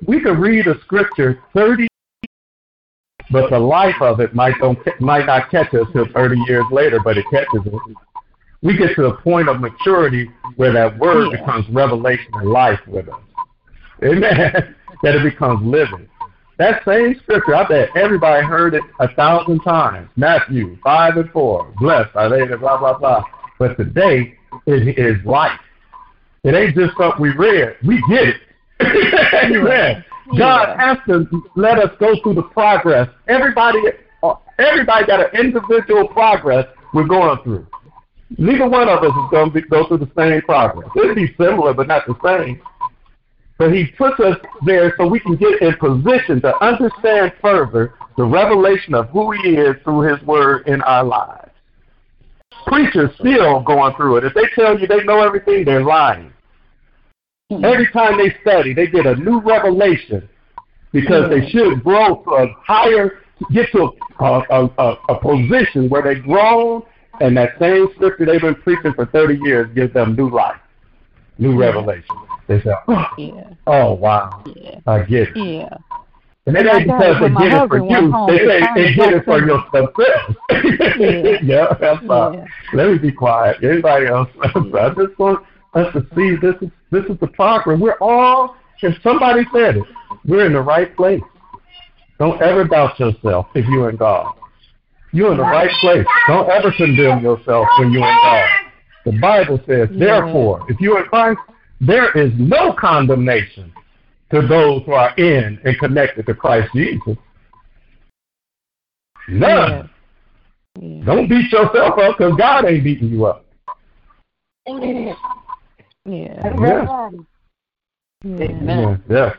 We 0.08 0.22
could 0.22 0.40
read 0.40 0.68
a 0.68 0.80
scripture 0.82 1.44
thirty, 1.54 1.88
but 3.32 3.50
the 3.50 3.60
life 3.60 4.02
of 4.02 4.20
it 4.20 4.34
might 4.34 4.56
don't 4.60 4.78
might 5.00 5.26
not 5.26 5.52
catch 5.52 5.74
us 5.74 5.88
till 5.94 6.08
thirty 6.14 6.40
years 6.48 6.66
later, 6.72 7.00
but 7.04 7.18
it 7.18 7.26
catches 7.32 7.62
us. 7.74 7.80
we 8.64 8.76
get 8.78 8.96
to 8.96 9.06
a 9.06 9.22
point 9.22 9.50
of 9.50 9.60
maturity 9.60 10.30
where 10.56 10.74
that 10.74 10.98
word 10.98 11.30
Yeah. 11.32 11.40
becomes 11.40 11.70
revelation 11.70 12.32
and 12.34 12.50
life 12.50 12.80
with 12.88 13.08
us. 13.10 13.22
Amen. 14.04 14.76
that 15.04 15.16
it 15.16 15.24
becomes 15.24 15.64
living. 15.66 16.08
That 16.58 16.84
same 16.86 17.16
scripture, 17.22 17.56
I 17.56 17.68
bet 17.68 17.90
everybody 17.96 18.46
heard 18.46 18.74
it 18.74 18.82
a 19.00 19.14
thousand 19.14 19.60
times. 19.60 20.10
Matthew 20.16 20.78
5 20.84 21.18
and 21.18 21.30
4. 21.32 21.74
Blessed 21.80 22.16
are 22.16 22.30
they 22.30 22.48
that 22.48 22.60
blah, 22.60 22.78
blah, 22.78 22.98
blah. 22.98 23.24
But 23.60 23.78
today, 23.78 24.38
it 24.66 24.98
is 24.98 25.24
life. 25.24 25.60
It 26.44 26.56
ain't 26.56 26.76
just 26.76 26.98
something 26.98 27.22
we 27.22 27.30
read. 27.30 27.76
We 27.86 28.02
get 28.10 28.28
it. 28.30 28.42
Amen. 28.82 30.04
God 30.38 30.78
has 30.80 30.98
to 31.08 31.28
let 31.56 31.78
us 31.80 31.92
go 32.00 32.16
through 32.24 32.36
the 32.36 32.44
progress. 32.44 33.08
Everybody, 33.28 33.80
uh, 34.24 34.36
everybody 34.58 35.06
got 35.06 35.34
an 35.34 35.40
individual 35.40 36.08
progress 36.08 36.66
we're 36.94 37.08
going 37.08 37.42
through. 37.44 37.68
Neither 38.38 38.68
one 38.68 38.90
of 38.90 39.00
us 39.04 39.10
is 39.10 39.32
going 39.32 39.52
to 39.54 39.62
go 39.62 39.88
through 39.88 40.00
the 40.00 40.12
same 40.18 40.42
progress. 40.42 40.90
It'll 40.96 41.16
be 41.16 41.34
similar, 41.38 41.74
but 41.74 41.88
not 41.88 42.06
the 42.08 42.16
same. 42.24 42.62
But 43.58 43.74
he 43.74 43.88
puts 43.98 44.20
us 44.20 44.38
there 44.66 44.94
so 44.98 45.08
we 45.08 45.20
can 45.20 45.36
get 45.36 45.62
in 45.62 45.76
position 45.78 46.42
to 46.42 46.56
understand 46.64 47.34
further 47.42 47.94
the 48.16 48.24
revelation 48.24 48.94
of 48.94 49.10
who 49.10 49.32
he 49.32 49.56
is 49.56 49.76
through 49.84 50.02
his 50.02 50.22
word 50.24 50.68
in 50.68 50.82
our 50.84 51.04
lives. 51.04 51.52
Preachers 52.66 53.12
still 53.20 53.62
going 53.62 53.96
through 53.96 54.18
it. 54.18 54.26
If 54.26 54.34
they 54.34 54.48
tell 54.54 54.80
you 54.80 54.88
they 54.88 55.04
know 55.04 55.26
everything, 55.26 55.66
they're 55.66 55.84
lying. 55.84 56.34
Every 57.50 57.88
time 57.92 58.18
they 58.18 58.36
study, 58.42 58.74
they 58.74 58.88
get 58.88 59.06
a 59.06 59.16
new 59.16 59.40
revelation 59.40 60.28
because 60.92 61.30
they 61.30 61.50
should 61.50 61.84
grow 61.84 62.22
to 62.24 62.30
a 62.32 62.48
higher, 62.62 63.22
get 63.54 63.72
to 63.72 63.92
a, 64.20 64.42
a, 64.50 64.70
a, 64.78 64.96
a 65.10 65.20
position 65.20 65.90
where 65.90 66.02
they 66.02 66.20
grow, 66.20 66.86
and 67.22 67.38
that 67.38 67.58
same 67.60 67.88
scripture 67.96 68.26
they've 68.26 68.42
been 68.42 68.56
preaching 68.56 68.94
for 68.94 69.06
30 69.06 69.40
years 69.44 69.74
gives 69.74 69.94
them 69.94 70.16
new 70.16 70.30
life, 70.30 70.60
new 71.38 71.58
revelation. 71.58 72.16
They 72.48 72.62
say, 72.62 72.74
oh, 72.88 73.06
Yeah. 73.18 73.50
oh 73.68 73.94
wow, 73.94 74.44
Yeah. 74.56 74.80
I 74.86 75.04
get 75.04 75.30
it. 75.30 75.38
Yeah. 75.38 75.78
And 76.46 76.56
they 76.56 76.60
And 76.62 76.70
I 76.70 76.78
ain't 76.80 76.88
got 76.88 77.00
because 77.00 77.20
they 77.22 77.50
get 77.50 77.64
it 77.64 77.68
for 77.68 77.78
you. 77.78 78.28
They 78.28 78.38
say 78.38 78.62
they 78.76 78.94
get 78.96 79.14
it 79.14 79.26
for 79.26 79.38
it. 79.38 79.48
yourself. 79.48 79.90
Yeah. 80.98 81.38
yeah, 81.44 81.78
that's 81.80 82.06
fine. 82.06 82.48
Let 82.74 82.92
me 82.92 82.98
be 82.98 83.12
quiet. 83.12 83.62
Anybody 83.62 84.08
else? 84.08 84.30
I 84.44 84.94
just 84.96 85.20
want 85.20 85.46
us 85.74 85.92
to 85.94 86.08
see 86.16 86.38
this 86.42 86.56
is 86.62 86.70
this 86.90 87.04
is 87.10 87.20
the 87.20 87.28
progress. 87.28 87.80
We're 87.80 87.98
all, 88.00 88.56
if 88.82 88.96
somebody 89.04 89.46
said 89.54 89.78
it, 89.78 89.84
we're 90.26 90.46
in 90.46 90.54
the 90.54 90.62
right 90.62 90.96
place. 90.96 91.22
Don't 92.18 92.42
ever 92.42 92.64
doubt 92.64 92.98
yourself 92.98 93.48
if 93.54 93.66
you're 93.68 93.90
in 93.90 93.98
God. 93.98 94.34
You're 95.12 95.32
in 95.32 95.38
the 95.38 95.44
right 95.44 95.70
place. 95.82 96.06
Don't 96.28 96.50
ever 96.50 96.72
condemn 96.72 97.22
yourself 97.22 97.68
when 97.78 97.92
you're 97.92 98.08
in 98.08 98.18
God. 98.24 98.50
The 99.06 99.20
Bible 99.20 99.60
says, 99.68 99.90
therefore, 99.98 100.66
if 100.70 100.80
you're 100.80 101.04
in 101.04 101.10
Christ, 101.10 101.40
there 101.80 102.12
is 102.18 102.32
no 102.38 102.74
condemnation 102.74 103.72
to 104.32 104.46
those 104.48 104.84
who 104.86 104.94
are 104.94 105.14
in 105.16 105.60
and 105.64 105.78
connected 105.80 106.26
to 106.26 106.34
Christ 106.34 106.70
Jesus. 106.74 107.18
None. 109.30 109.90
Yeah. 110.80 111.04
Don't 111.06 111.28
beat 111.28 111.52
yourself 111.52 111.98
up 112.00 112.18
because 112.18 112.36
God 112.38 112.66
ain't 112.66 112.84
beating 112.84 113.10
you 113.10 113.26
up. 113.26 113.46
Yeah. 116.10 116.42
Yeah. 116.58 117.10
Amen. 118.26 119.04
Yeah. 119.10 119.34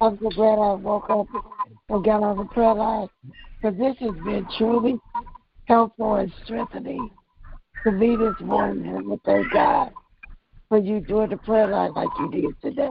I'm 0.00 0.18
so 0.20 0.30
glad 0.30 0.58
I 0.58 0.74
woke 0.74 1.08
up 1.10 1.28
and 1.88 2.04
got 2.04 2.24
on 2.24 2.38
the 2.38 2.44
prayer 2.46 2.74
line 2.74 3.08
because 3.60 3.78
this 3.78 3.94
has 4.00 4.14
been 4.24 4.48
truly 4.58 4.98
helpful 5.66 6.16
and 6.16 6.32
strengthening 6.44 7.08
to 7.84 7.92
me 7.92 8.16
this 8.16 8.34
morning. 8.40 8.84
And 8.96 9.12
I 9.12 9.16
thank 9.24 9.52
God 9.52 9.92
for 10.72 10.78
you 10.78 11.00
doing 11.00 11.28
the 11.28 11.36
prayer 11.36 11.66
line 11.66 11.92
like 11.92 12.08
you 12.18 12.30
did 12.30 12.58
today. 12.62 12.88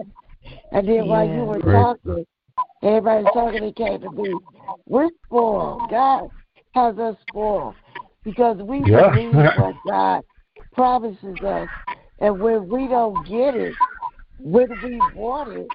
And 0.72 0.88
then 0.88 1.08
while 1.08 1.26
you 1.26 1.46
were 1.46 1.58
Great. 1.58 1.82
talking, 1.82 2.26
everybody 2.84 3.24
was 3.24 3.32
talking, 3.34 3.64
it 3.64 3.76
came 3.76 4.02
to 4.02 4.10
me. 4.12 4.40
We're 4.86 5.10
spoiled. 5.26 5.90
God 5.90 6.30
has 6.76 6.96
us 7.00 7.16
spoiled 7.28 7.74
because 8.24 8.58
we 8.58 8.82
Yeah. 8.82 9.10
believe 9.10 9.34
what 9.58 9.74
God 9.84 10.24
promises 10.74 11.40
us. 11.44 11.68
And 12.20 12.40
when 12.40 12.70
we 12.70 12.88
don't 12.88 13.28
get 13.28 13.56
it, 13.56 13.74
when 14.38 14.80
we 14.84 15.00
want 15.16 15.50
it, 15.58 15.68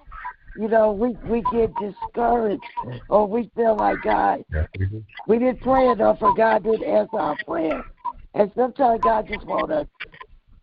you 0.54 0.68
know, 0.68 0.92
we 0.92 1.08
we 1.28 1.42
get 1.50 1.74
discouraged 1.80 2.62
or 3.08 3.26
we 3.26 3.50
feel 3.56 3.74
like 3.74 4.00
God, 4.04 4.44
mm-hmm. 4.54 4.98
we 5.26 5.40
didn't 5.40 5.60
pray 5.60 5.90
enough 5.90 6.18
or 6.20 6.32
God 6.36 6.62
didn't 6.62 6.84
answer 6.84 7.18
our 7.18 7.36
prayer. 7.44 7.82
And 8.34 8.52
sometimes 8.54 9.00
God 9.02 9.26
just 9.28 9.44
want 9.44 9.72
us, 9.72 9.88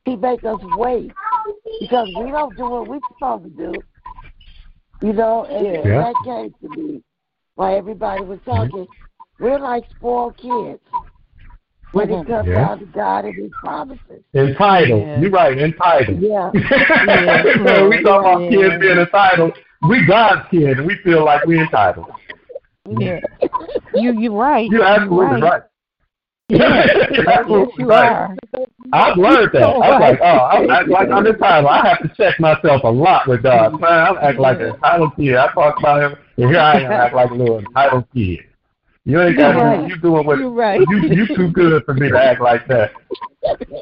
He 0.05 0.15
make 0.15 0.45
us 0.45 0.59
wait 0.77 1.11
because 1.79 2.07
we 2.17 2.31
don't 2.31 2.55
do 2.57 2.69
what 2.69 2.87
we're 2.87 2.99
supposed 3.13 3.43
to 3.43 3.49
do. 3.49 3.73
You 5.01 5.13
know, 5.13 5.45
and 5.45 5.67
and 5.67 5.85
Yeah. 5.85 5.97
that 6.03 6.15
came 6.23 6.53
to 6.61 6.81
me 6.81 7.03
while 7.55 7.75
everybody 7.75 8.23
was 8.23 8.39
mm-hmm. 8.39 8.69
talking. 8.69 8.87
We're 9.39 9.59
like 9.59 9.83
spoiled 9.97 10.37
kids 10.37 10.81
when 11.91 12.09
it 12.09 12.13
mm-hmm. 12.13 12.31
comes 12.31 12.47
Yeah. 12.47 12.67
down 12.67 12.79
to 12.79 12.85
God 12.85 13.25
and 13.25 13.35
His 13.35 13.51
promises. 13.59 14.23
Entitled. 14.33 15.01
Yeah. 15.01 15.19
You're 15.19 15.31
right, 15.31 15.57
entitled. 15.57 16.21
Yeah. 16.21 16.51
Yeah. 17.07 17.87
we 17.87 18.01
talk 18.03 18.21
about 18.21 18.43
Yeah. 18.43 18.49
kids 18.49 18.81
being 18.81 18.97
entitled. 18.97 19.53
We 19.87 20.05
God's 20.05 20.49
kids, 20.49 20.79
and 20.79 20.87
we 20.87 20.95
feel 21.03 21.25
like 21.25 21.45
we're 21.45 21.63
entitled. 21.63 22.07
Yeah. 22.99 23.19
You 23.93 24.19
you're 24.19 24.33
right. 24.33 24.69
You're 24.69 24.83
absolutely 24.83 25.41
right. 25.41 25.63
Yeah. 26.49 26.57
You're 27.11 27.23
Yes, 27.23 27.37
absolutely 27.39 27.73
you 27.79 27.87
right. 27.87 28.11
are. 28.11 28.35
I've 28.93 29.17
learned 29.17 29.49
that. 29.53 29.63
I'm 29.83 29.99
like, 29.99 30.19
oh, 30.21 30.25
I'm 30.25 30.69
act 30.69 30.87
like 30.87 31.09
I'm 31.09 31.25
entitled. 31.25 31.71
I 31.71 31.87
have 31.87 32.01
to 32.03 32.11
check 32.15 32.39
myself 32.39 32.83
a 32.83 32.87
lot 32.87 33.27
with 33.27 33.41
God. 33.41 33.81
Man, 33.81 33.91
I'm 33.91 34.17
act 34.17 34.39
like 34.39 34.59
an 34.59 34.67
entitled 34.67 35.15
kid. 35.15 35.35
I 35.35 35.51
talk 35.51 35.79
about 35.79 36.03
him, 36.03 36.19
and 36.37 36.49
here 36.49 36.59
I 36.59 36.81
am, 36.81 36.91
act 36.91 37.15
like 37.15 37.31
a 37.31 37.33
little 37.33 37.57
entitled 37.59 38.05
kid. 38.13 38.39
You 39.05 39.21
ain't 39.21 39.37
got 39.37 39.55
right. 39.55 39.89
You 39.89 39.97
doing 39.97 40.25
what 40.25 40.37
You're 40.37 40.51
right. 40.51 40.79
you 40.87 41.01
you 41.07 41.27
too 41.35 41.49
good 41.49 41.83
for 41.85 41.93
me 41.95 42.09
to 42.09 42.17
act 42.17 42.39
like 42.39 42.67
that. 42.67 42.91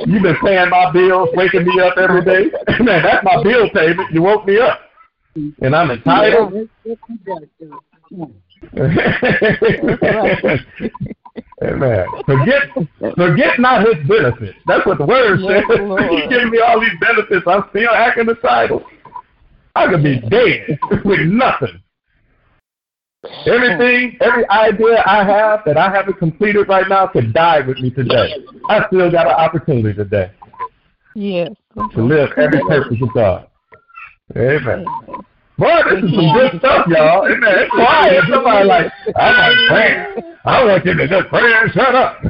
You've 0.06 0.24
been 0.24 0.38
paying 0.38 0.70
my 0.70 0.92
bills, 0.92 1.30
waking 1.34 1.66
me 1.66 1.80
up 1.82 1.98
every 1.98 2.24
day. 2.24 2.50
Man, 2.80 3.04
that's 3.04 3.24
my 3.24 3.44
bill 3.44 3.70
payment. 3.70 4.12
You 4.12 4.24
woke 4.24 4.46
me 4.46 4.60
up, 4.60 4.80
and 5.36 5.76
I'm 5.76 5.92
entitled. 5.92 6.70
Amen. 11.64 12.06
Forget, 12.26 12.64
forget 13.16 13.60
not 13.60 13.86
his 13.86 14.08
benefits. 14.08 14.58
That's 14.66 14.86
what 14.86 14.98
the 14.98 15.06
word 15.06 15.40
Yes, 15.40 15.64
says. 15.68 16.10
He's 16.10 16.30
giving 16.30 16.50
me 16.50 16.60
all 16.60 16.80
these 16.80 16.98
benefits. 17.00 17.46
I'm 17.48 17.64
still 17.70 17.90
acting 17.92 18.28
entitled. 18.28 18.84
I 19.76 19.88
could 19.88 20.04
be 20.04 20.20
dead 20.20 20.80
with 21.06 21.20
nothing. 21.22 21.82
Everything, 23.46 24.18
every 24.20 24.50
idea 24.50 25.04
I 25.06 25.24
have 25.24 25.62
that 25.66 25.78
I 25.78 25.94
haven't 25.94 26.18
completed 26.18 26.68
right 26.68 26.88
now 26.90 27.06
could 27.08 27.34
die 27.34 27.62
with 27.62 27.78
me 27.78 27.92
today. 27.92 28.34
I 28.68 28.88
still 28.88 29.12
got 29.12 29.28
an 29.28 29.34
opportunity 29.34 29.94
today 29.96 30.32
Yes. 31.14 31.52
to 31.76 32.02
live 32.02 32.30
every 32.38 32.62
purpose 32.62 32.98
of 33.02 33.14
God. 33.14 33.48
Amen. 34.36 34.86
Boy, 35.62 35.78
this 35.92 36.04
is 36.04 36.10
some 36.16 36.34
good 36.34 36.58
stuff, 36.58 36.88
y'all. 36.88 37.28
Amen. 37.28 37.54
It's 37.60 37.70
quiet. 37.70 38.24
Somebody 38.34 38.66
like, 38.66 38.92
I'm 39.16 39.38
like, 39.38 39.58
man, 39.70 40.38
I 40.44 40.66
want 40.66 40.84
you 40.88 40.96
to 40.96 41.08
just 41.08 41.30
pray 41.30 41.54
and 41.54 41.72
shut 41.72 41.94
up. 41.94 42.18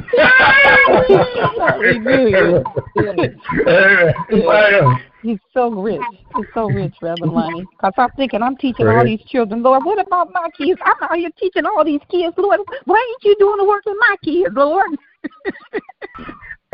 Amen. 4.34 5.00
He's 5.22 5.38
so 5.54 5.70
rich. 5.70 6.02
He's 6.36 6.44
so 6.52 6.66
rich, 6.66 6.92
Reverend 7.00 7.32
Lonnie. 7.32 7.64
Because 7.70 7.94
I'm 7.96 8.10
thinking, 8.16 8.42
I'm 8.42 8.56
teaching 8.58 8.86
all 8.86 9.02
these 9.02 9.24
children. 9.26 9.62
Lord, 9.62 9.82
what 9.82 9.98
about 9.98 10.30
my 10.34 10.50
kids? 10.58 10.78
I'm 10.84 10.96
out 11.00 11.16
here 11.16 11.30
teaching 11.40 11.64
all 11.64 11.86
these 11.86 12.02
kids. 12.10 12.34
Lord, 12.36 12.60
why 12.84 12.98
ain't 12.98 13.24
you 13.24 13.34
doing 13.38 13.56
the 13.56 13.64
work 13.64 13.84
in 13.86 13.96
my 13.98 14.16
kids, 14.22 14.54
Lord? 14.54 14.90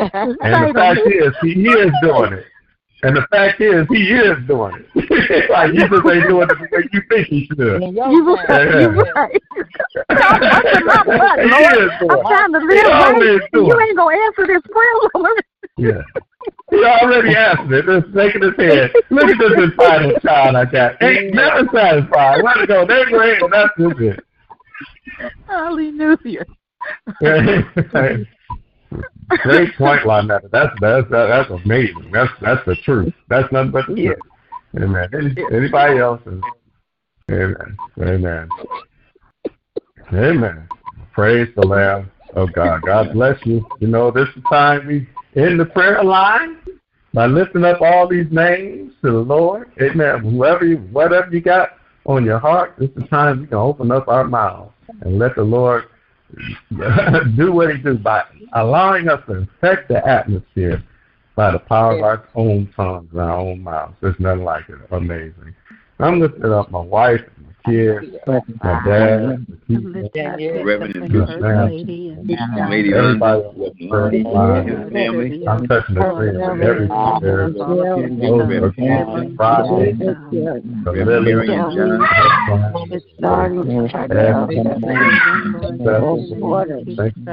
And 0.00 0.36
the 0.40 0.72
fact 0.74 1.00
is, 1.06 1.34
he 1.42 1.60
is 1.60 1.92
doing 2.04 2.34
it. 2.34 2.44
And 3.02 3.16
the 3.16 3.22
fact 3.30 3.60
is, 3.60 3.86
he 3.90 4.10
is 4.10 4.36
doing 4.48 4.74
it. 4.94 5.50
like, 5.50 5.72
you 5.72 5.80
just 5.88 5.92
ain't 6.10 6.26
doing 6.28 6.48
it 6.50 6.58
the 6.58 6.68
way 6.72 6.82
you 6.92 7.00
think 7.08 7.28
he 7.28 7.46
should. 7.46 7.58
You 7.58 7.92
right. 7.94 8.10
You 8.10 8.90
right. 9.14 9.42
I'm 10.10 10.84
my 10.86 11.04
butt, 11.04 11.38
He 11.38 11.46
Lord. 11.46 11.78
is 11.78 11.90
doing 12.00 12.10
I'm 12.10 12.26
trying 12.26 12.52
to 12.54 12.60
He 12.60 12.66
live 12.66 12.84
right. 12.84 13.14
always 13.14 13.40
doing 13.52 13.66
You 13.66 13.80
ain't 13.80 13.96
going 13.96 14.16
to 14.18 14.22
answer 14.24 14.46
this 14.52 14.62
prayer, 14.72 14.94
Lord. 15.14 15.42
Yeah. 15.76 16.02
He 16.70 16.76
already 16.84 17.36
answered 17.36 17.72
it. 17.72 17.86
Just 17.86 18.14
shaking 18.14 18.42
his 18.42 18.56
head. 18.56 18.90
Look 19.10 19.24
at 19.30 19.38
this 19.38 19.52
entitled 19.58 20.20
child 20.22 20.56
I 20.56 20.64
got. 20.64 21.00
Ain't 21.02 21.34
never 21.38 21.68
satisfied. 21.72 22.42
Let 22.42 22.56
it 22.58 22.66
go. 22.68 22.84
They 22.86 23.04
great. 23.04 23.42
and 23.42 23.52
That's 23.52 23.70
just 23.78 24.00
it. 24.00 24.24
Hallelujah. 25.46 26.44
Great 29.42 29.76
point, 29.76 30.02
Lynetta. 30.02 30.50
That's 30.50 30.74
that's 30.80 31.06
that's 31.10 31.50
amazing. 31.50 32.10
That's 32.12 32.30
that's 32.40 32.64
the 32.66 32.76
truth. 32.76 33.12
That's 33.28 33.50
nothing 33.52 33.72
but 33.72 33.86
the 33.86 33.94
Yeah. 33.94 34.12
truth. 34.14 34.24
Amen. 34.76 35.08
Any, 35.12 35.46
anybody 35.50 35.98
else? 35.98 36.20
Is, 36.26 36.42
amen. 37.30 37.78
Amen. 38.00 38.52
Amen. 40.12 40.68
Praise 41.12 41.48
the 41.56 41.66
Lamb 41.66 42.10
of 42.34 42.52
God. 42.52 42.82
God 42.84 43.12
bless 43.12 43.44
you. 43.44 43.66
You 43.80 43.88
know, 43.88 44.10
this 44.10 44.28
is 44.36 44.42
time 44.48 44.86
we 44.86 45.08
in 45.34 45.56
the 45.56 45.64
prayer 45.66 46.02
line 46.02 46.58
by 47.12 47.26
lifting 47.26 47.64
up 47.64 47.80
all 47.80 48.08
these 48.08 48.30
names 48.30 48.92
to 49.02 49.10
the 49.10 49.18
Lord. 49.18 49.70
Amen. 49.80 50.20
Whoever 50.20 50.64
you, 50.64 50.76
whatever 50.92 51.28
you 51.30 51.40
got 51.40 51.70
on 52.06 52.24
your 52.24 52.38
heart, 52.38 52.74
this 52.78 52.90
is 52.96 53.08
time 53.08 53.40
we 53.40 53.46
can 53.46 53.58
open 53.58 53.90
up 53.90 54.08
our 54.08 54.24
mouths 54.24 54.72
and 55.02 55.18
let 55.18 55.34
the 55.34 55.42
Lord 55.42 55.84
do 57.36 57.52
what 57.52 57.74
He 57.74 57.82
do 57.82 57.98
by 57.98 58.22
allowing 58.54 59.08
us 59.08 59.20
to 59.26 59.46
affect 59.56 59.88
the 59.88 60.06
atmosphere 60.06 60.82
by 61.36 61.52
the 61.52 61.58
power 61.58 61.96
of 61.96 62.02
our 62.02 62.28
own 62.34 62.72
tongues 62.74 63.08
and 63.12 63.20
our 63.20 63.38
own 63.38 63.62
mouths. 63.62 63.94
There's 64.00 64.18
nothing 64.18 64.44
like 64.44 64.68
it. 64.68 64.78
Amazing. 64.90 65.54
I'm 66.00 66.20
lifting 66.20 66.44
up 66.44 66.70
my 66.70 66.80
wife 66.80 67.20
and 67.36 67.47
my 68.62 68.80
dad, 68.84 69.46
Reverend 70.64 70.94
Yes. 72.24 72.40
Lady 72.70 72.92
his 74.66 74.92
family. 74.92 75.46
I'm 75.46 75.66
touching 75.66 75.94
the 75.94 76.00
are 78.62 78.72
Keith, 78.72 79.36
Friday. 79.36 79.96
It's 82.90 83.04
starting 83.18 83.64
to 83.64 83.88
turn 83.88 84.16
out. 84.16 84.48
Thank 86.96 87.16
you 87.16 87.24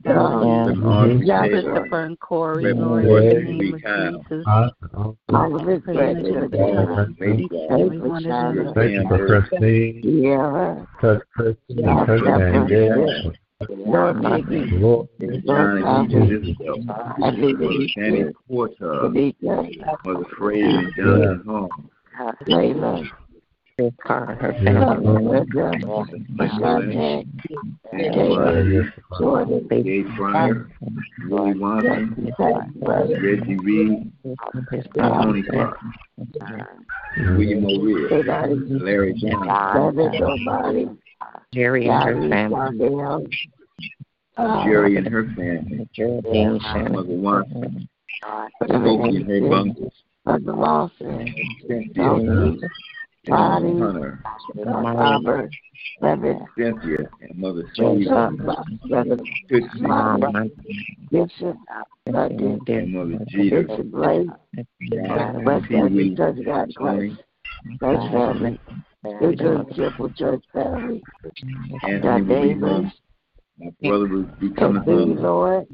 spiritual 0.00 0.40
mm-hmm. 0.40 0.70
gift 0.70 0.82
you 0.82 0.92
should 0.92 1.14
today. 1.14 1.20
Reverend 1.20 1.24
Arthur 1.24 1.24
Yeah, 1.24 1.42
Taylor. 1.42 1.62
Christopher 1.62 2.04
and 2.04 2.20
Corey, 2.20 2.64
Reverend 2.64 2.90
Lord, 2.90 3.04
Roy 3.04 3.16
in 3.16 3.24
the 3.24 3.34
Henry 3.34 3.58
name 3.58 3.74
of 3.74 3.82
Kyle. 3.82 4.12
Jesus. 4.28 4.44
Huh? 4.46 4.70
All 5.34 5.60
of 5.60 5.66
his 5.66 5.82
grandchildren. 5.82 7.16
Lady 7.20 7.48
Everyone 7.70 8.24
is 8.24 8.30
on 8.32 8.56
the 8.56 8.72
Thank 8.74 8.92
you 8.92 9.08
for 9.08 9.26
Christine, 9.26 10.00
Yeah. 10.04 10.84
touch 11.00 11.22
Christine, 11.34 11.88
and 11.88 12.06
touch 12.06 12.24
Danielle. 12.24 13.32
Lord, 13.68 14.22
Maggie. 14.22 14.70
Lord, 14.78 15.08
John 15.46 15.82
and 15.84 16.10
Edith 16.10 16.44
Isabel. 16.44 16.76
I 17.22 17.30
believe 17.30 17.58
Mother 17.58 17.74
in 17.74 17.88
Fanny 17.94 18.18
you. 18.20 18.32
Porter. 18.48 18.74
Kalika, 19.02 19.96
Mother 20.06 20.24
Frey 20.38 20.62
and 20.62 20.92
Jonathan 20.96 21.42
Holmes. 21.46 21.70
Layla, 23.80 23.96
Car, 23.98 24.34
her 24.40 24.52
family, 24.52 25.06
Shante, 26.38 27.26
David, 27.92 28.92
Jordan, 29.18 29.68
Gabe 29.68 30.06
Fryer. 30.16 30.70
Watson. 31.28 32.32
Reggie 32.82 33.56
Reed. 33.56 34.12
Tony 34.96 35.42
Clark. 35.42 35.78
William 37.16 37.64
O'Reilly. 37.64 38.58
Larry 38.68 39.14
Johnson. 39.14 40.98
Jerry 41.52 41.88
and 41.88 42.02
her 42.02 42.18
family. 42.28 43.26
Uh, 44.36 44.64
Jerry 44.64 44.96
and 44.96 45.08
her 45.08 45.24
family. 45.34 45.88
Mother 45.98 47.08
Watson. 47.08 47.88
Smokey 48.66 49.16
and 49.16 49.28
her 49.28 49.40
bungles. 49.48 49.92
Mother 50.26 50.52
Lawson, 50.52 51.34
Cynthia. 51.66 52.04
Sophie, 52.04 52.60
Bonnie, 53.26 53.78
Hunter. 53.78 54.18
Robert, 54.56 55.50
Reverend 56.00 56.40
Cynthia 56.56 57.10
and 57.20 57.38
Mother 57.38 57.64
Joseph, 57.76 58.06
Steve. 58.06 58.90
Reverend 58.90 59.28
Tootsie. 59.48 59.68
Mom, 59.80 60.50
Bishop, 61.10 61.56
Dr. 62.06 62.58
And 62.66 62.92
Mother 62.92 63.24
Jeter. 63.26 63.62
Bishop 63.64 63.90
Blake, 63.90 64.28
John 64.90 65.44
West 65.44 65.68
Pee 65.68 65.74
Country 65.74 66.10
Wee. 66.10 66.16
Church 66.16 66.38
of 66.38 66.44
God. 66.46 66.74
Christ, 66.74 67.16
Church 67.80 68.12
family, 68.12 68.60
Israel 69.04 69.64
Temple 69.76 70.12
Church 70.16 70.44
family, 70.52 71.04
God 71.22 71.82
Anthony 71.84 72.22
will 72.22 72.42
be 72.42 72.54
Davis. 72.54 72.92
My 73.58 73.70
brother 73.88 74.06
will 74.06 74.22
be 74.40 74.50
coming 74.50 74.78
Kathleen, 74.78 75.16
home. 75.16 75.22
Lord, 75.22 75.66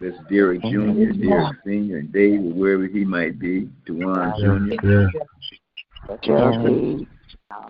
That's 0.00 0.16
Derek 0.30 0.62
Jr., 0.62 1.12
Derek 1.20 1.56
Sr., 1.64 1.98
and 1.98 2.12
David, 2.12 2.54
wherever 2.54 2.86
he 2.86 3.04
might 3.04 3.40
be. 3.40 3.68
Dewan 3.84 4.32
Jr. 4.38 5.08
yeah. 6.08 6.16
Geraldine, 6.22 7.06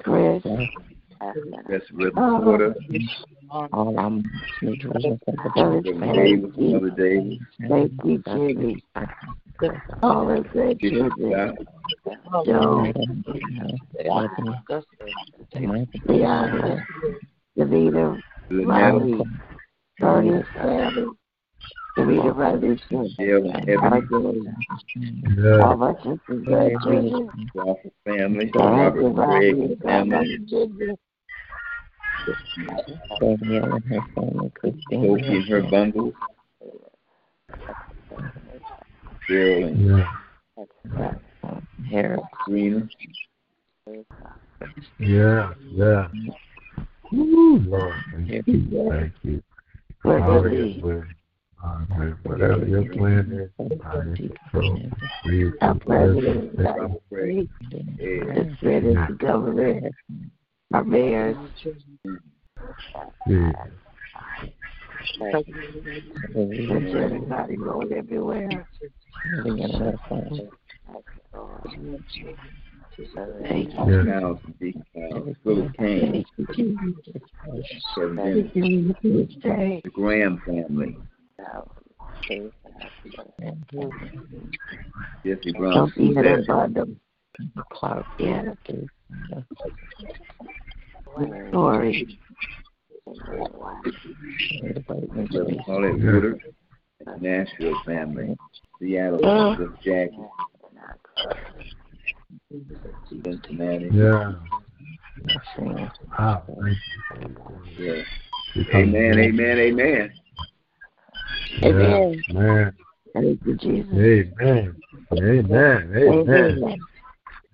Chris, 0.02 0.42
That's 1.68 1.84
Reverend 1.92 2.44
Porter. 2.44 2.74
Oh. 3.50 3.68
All 3.72 3.98
I'm 3.98 4.24
Reverend 4.62 5.20
Reverend 5.54 6.14
Davis, 6.14 6.50
Stacy, 6.54 6.72
Mother 6.72 6.90
Davis. 6.90 7.38
Stacy, 7.64 8.22
Jimmy, 8.26 8.82
all 10.02 10.30
of 10.30 10.44
their 10.52 10.74
Bishop 10.74 11.12
children, 11.16 11.56
Scott. 12.00 12.44
Joe, 12.46 12.92
Deanna, 16.08 16.84
Davida, 17.56 18.20
Lynette. 18.50 18.66
Riley, 18.68 19.20
Bernie's 20.00 20.44
family, 20.54 21.06
Davida 21.96 22.34
Riley's 22.34 22.80
Jill 22.88 23.50
and 23.52 23.70
all 25.60 25.72
of 25.72 25.82
our 25.82 25.96
sisters, 25.98 26.44
grandchildren, 26.44 27.50
Crawford 27.52 27.92
family. 28.04 28.46
Diana, 28.46 28.82
Robert 28.82 29.14
Craig 29.14 29.56
Riley, 29.56 29.76
family. 29.82 30.38
Virginia, 30.38 30.96
Danielle 33.20 33.74
and 33.74 33.84
her 33.84 34.00
family. 34.14 34.50
Christine. 34.54 34.82
Sophie 34.90 35.36
and 35.36 35.48
her 35.48 35.62
bundles. 35.62 36.14
Cheryl 39.28 39.68
and 39.68 39.86
Yeah. 39.86 41.14
Harris. 41.88 42.20
Serena. 42.44 42.88
Yeah. 44.98 45.52
Yeah. 45.70 46.08
Ooh, 47.12 47.58
Lord, 47.58 47.94
thank 48.12 48.46
you. 48.48 48.88
Thank 48.90 49.12
you. 49.22 49.42
Power 50.02 50.48
your 50.48 50.82
will. 50.82 51.04
Amen. 51.64 52.16
Whatever 52.24 52.66
your 52.66 52.84
plan 52.92 53.32
is, 53.32 53.50
I'm 53.84 54.14
in 54.14 54.28
control. 54.52 54.90
We 55.26 55.44
our 55.46 55.52
can 55.52 55.78
president, 55.80 56.56
bless 56.56 56.78
our 56.78 56.88
Yeah. 57.10 57.48
the 57.70 58.56
Senate, 58.60 58.96
the 59.08 59.14
our 60.72 60.84
mayors, 60.84 61.36
you. 63.26 63.52
everybody 66.34 67.56
going 67.56 67.92
everywhere. 67.92 68.66
Thank 73.42 73.74
you. 73.74 73.84
Yeah. 73.88 74.02
Now, 74.02 74.40
Deacon 74.60 74.84
Kyle, 74.94 75.34
Phyllis 75.42 75.70
Bottom. 86.46 87.00
Clark. 87.70 88.06
Yeah. 88.18 88.54
Sorry. 91.52 92.18
Nashville 97.20 97.80
family, 97.84 98.36
Seattle, 98.78 99.26
Uh. 99.26 99.56
Jackie, 99.84 100.16
Yeah. 103.92 104.32
Ah, 106.18 106.42
yeah. 106.48 106.74
you. 107.78 108.04
You 108.54 108.64
Amen, 108.72 109.18
amen, 109.18 110.12
amen. 111.62 112.24
Amen. 112.30 112.72
Thank 113.12 113.40
you, 113.46 113.54
Jesus. 113.56 113.92
Amen. 113.92 114.76
Amen. 115.12 115.92
Amen. 115.96 115.96
Amen. 115.96 116.86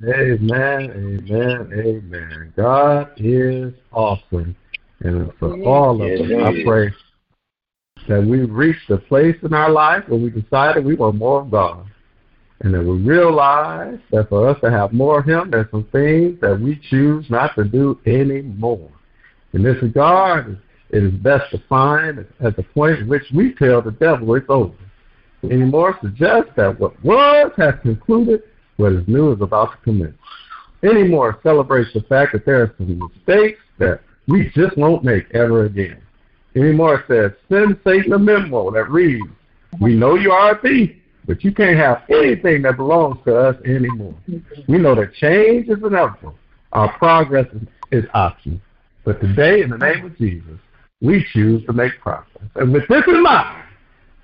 Amen. 0.02 0.90
Amen. 0.90 1.72
Amen. 1.72 2.52
God 2.56 3.10
is 3.18 3.74
awesome. 3.92 4.56
And 5.00 5.30
for 5.38 5.62
all 5.64 6.00
of 6.02 6.08
Yes, 6.08 6.20
us, 6.20 6.26
he 6.28 6.34
I 6.34 6.50
is. 6.50 6.64
pray 6.64 6.94
that 8.08 8.26
we 8.26 8.42
reached 8.42 8.88
a 8.90 8.96
place 8.96 9.36
in 9.42 9.52
our 9.52 9.70
life 9.70 10.04
where 10.08 10.18
we 10.18 10.30
decided 10.30 10.84
we 10.84 10.94
want 10.94 11.16
more 11.16 11.42
of 11.42 11.50
God. 11.50 11.86
And 12.62 12.74
that 12.74 12.82
we 12.82 12.98
realize 12.98 13.98
that 14.10 14.28
for 14.28 14.48
us 14.48 14.60
to 14.62 14.70
have 14.70 14.92
more 14.92 15.20
of 15.20 15.26
Him, 15.26 15.50
there's 15.50 15.70
some 15.70 15.86
things 15.92 16.38
that 16.40 16.60
we 16.60 16.80
choose 16.90 17.24
not 17.30 17.54
to 17.56 17.64
do 17.64 17.98
anymore. 18.06 18.90
In 19.52 19.62
this 19.62 19.76
regard, 19.82 20.60
it 20.92 21.04
is 21.04 21.12
best 21.12 21.50
to 21.52 21.62
find 21.68 22.26
at 22.40 22.56
the 22.56 22.62
point 22.62 23.00
at 23.00 23.06
which 23.06 23.24
we 23.34 23.54
tell 23.54 23.80
the 23.80 23.92
devil 23.92 24.34
it's 24.34 24.46
over. 24.48 24.74
Anymore 25.44 25.98
suggests 26.02 26.50
that 26.56 26.78
what 26.78 27.02
was 27.04 27.52
has 27.56 27.74
concluded, 27.82 28.42
what 28.76 28.92
is 28.92 29.06
new 29.06 29.32
is 29.32 29.40
about 29.40 29.72
to 29.72 29.78
commence. 29.78 30.16
Anymore 30.82 31.38
celebrates 31.42 31.92
the 31.92 32.02
fact 32.02 32.32
that 32.32 32.44
there 32.44 32.62
are 32.62 32.74
some 32.76 32.98
mistakes 32.98 33.60
that 33.78 34.00
we 34.26 34.50
just 34.54 34.76
won't 34.76 35.04
make 35.04 35.30
ever 35.34 35.64
again. 35.64 36.00
Anymore 36.56 37.04
says, 37.06 37.32
send 37.48 37.78
Satan 37.84 38.12
a 38.12 38.18
memo 38.18 38.70
that 38.72 38.90
reads, 38.90 39.28
we 39.80 39.94
know 39.94 40.16
you 40.16 40.32
are 40.32 40.56
a 40.56 40.60
thief, 40.60 40.90
but 41.26 41.44
you 41.44 41.52
can't 41.52 41.78
have 41.78 42.02
anything 42.08 42.62
that 42.62 42.76
belongs 42.76 43.18
to 43.24 43.36
us 43.36 43.56
anymore. 43.64 44.14
We 44.66 44.78
know 44.78 44.94
that 44.96 45.14
change 45.14 45.68
is 45.68 45.78
inevitable. 45.82 46.34
Our 46.72 46.92
progress 46.98 47.46
is, 47.54 48.02
is 48.04 48.10
optional. 48.14 48.60
But 49.04 49.20
today, 49.20 49.62
in 49.62 49.70
the 49.70 49.78
name 49.78 50.06
of 50.06 50.18
Jesus, 50.18 50.58
we 51.00 51.26
choose 51.32 51.64
to 51.66 51.72
make 51.72 51.98
progress. 52.00 52.44
And 52.56 52.72
with 52.72 52.86
this 52.88 53.02
in 53.06 53.22
mind, 53.22 53.64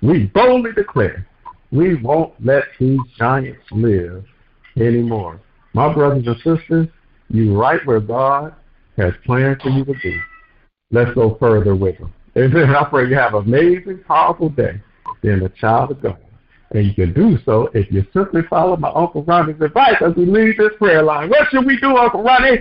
we 0.01 0.25
boldly 0.25 0.73
declare 0.73 1.27
we 1.71 1.95
won't 1.95 2.33
let 2.43 2.63
these 2.79 2.99
giants 3.17 3.63
live 3.71 4.23
anymore. 4.77 5.41
My 5.73 5.93
brothers 5.93 6.25
and 6.25 6.35
sisters, 6.37 6.87
you 7.29 7.59
right 7.59 7.85
where 7.85 7.99
God 7.99 8.53
has 8.97 9.13
planned 9.25 9.61
for 9.61 9.69
you 9.69 9.83
to 9.85 9.93
be. 10.01 10.17
Let's 10.91 11.13
go 11.13 11.35
further 11.39 11.75
with 11.75 11.95
him. 11.95 12.13
Amen. 12.37 12.75
I 12.75 12.83
pray 12.85 13.09
you 13.09 13.15
have 13.15 13.33
an 13.33 13.43
amazing, 13.43 14.03
powerful 14.07 14.49
day 14.49 14.81
being 15.21 15.41
a 15.41 15.49
child 15.49 15.91
of 15.91 16.01
God. 16.01 16.17
And 16.71 16.85
you 16.85 16.93
can 16.93 17.13
do 17.13 17.37
so 17.45 17.69
if 17.73 17.91
you 17.91 18.05
simply 18.13 18.41
follow 18.49 18.75
my 18.77 18.89
Uncle 18.89 19.23
Ronnie's 19.23 19.59
advice 19.61 19.95
as 20.05 20.15
we 20.15 20.25
leave 20.25 20.57
this 20.57 20.71
prayer 20.77 21.01
line. 21.01 21.29
What 21.29 21.47
should 21.49 21.65
we 21.65 21.79
do, 21.79 21.95
Uncle 21.95 22.23
Ronnie? 22.23 22.59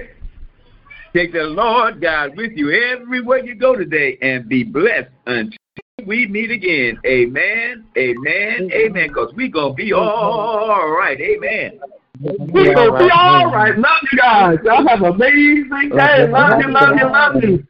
Take 1.16 1.32
the 1.32 1.44
Lord 1.44 2.02
God 2.02 2.36
with 2.36 2.52
you 2.56 2.70
everywhere 2.70 3.42
you 3.42 3.54
go 3.54 3.74
today 3.74 4.18
and 4.20 4.46
be 4.46 4.62
blessed 4.62 5.08
until 5.24 5.56
we 6.04 6.26
meet 6.26 6.50
again. 6.50 7.00
Amen, 7.06 7.86
amen, 7.96 8.70
amen. 8.70 9.08
Because 9.08 9.32
we're 9.34 9.48
going 9.48 9.72
to 9.72 9.76
be 9.76 9.94
all 9.94 10.90
right. 10.90 11.18
Amen. 11.18 11.80
We're 12.20 12.74
going 12.74 12.92
to 12.92 12.98
be 12.98 13.10
all 13.10 13.50
right. 13.50 13.78
Love 13.78 14.00
you 14.12 14.18
guys. 14.18 14.58
Y'all 14.62 14.86
have 14.86 15.00
an 15.00 15.14
amazing 15.14 15.88
day. 15.96 16.28
Love 16.28 16.60
you, 16.60 16.70
love 16.70 16.98
you, 16.98 17.10
love 17.10 17.42
you. 17.42 17.66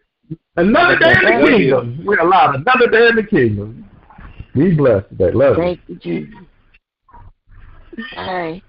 Another 0.56 0.98
day 0.98 1.12
in 1.12 1.24
the 1.24 1.48
kingdom. 1.48 2.05
We're 2.05 2.18
allowed 2.18 2.56
another 2.56 2.90
day 2.90 3.09
in 3.10 3.14
the 3.14 3.23
kingdom. 3.23 3.89
Be 4.55 4.74
blessed 4.74 5.09
today. 5.10 5.31
Love 5.31 5.59
you. 5.59 5.62
Thank 5.62 5.81
you, 5.86 5.94
Jesus. 5.94 6.35
Bye. 8.16 8.60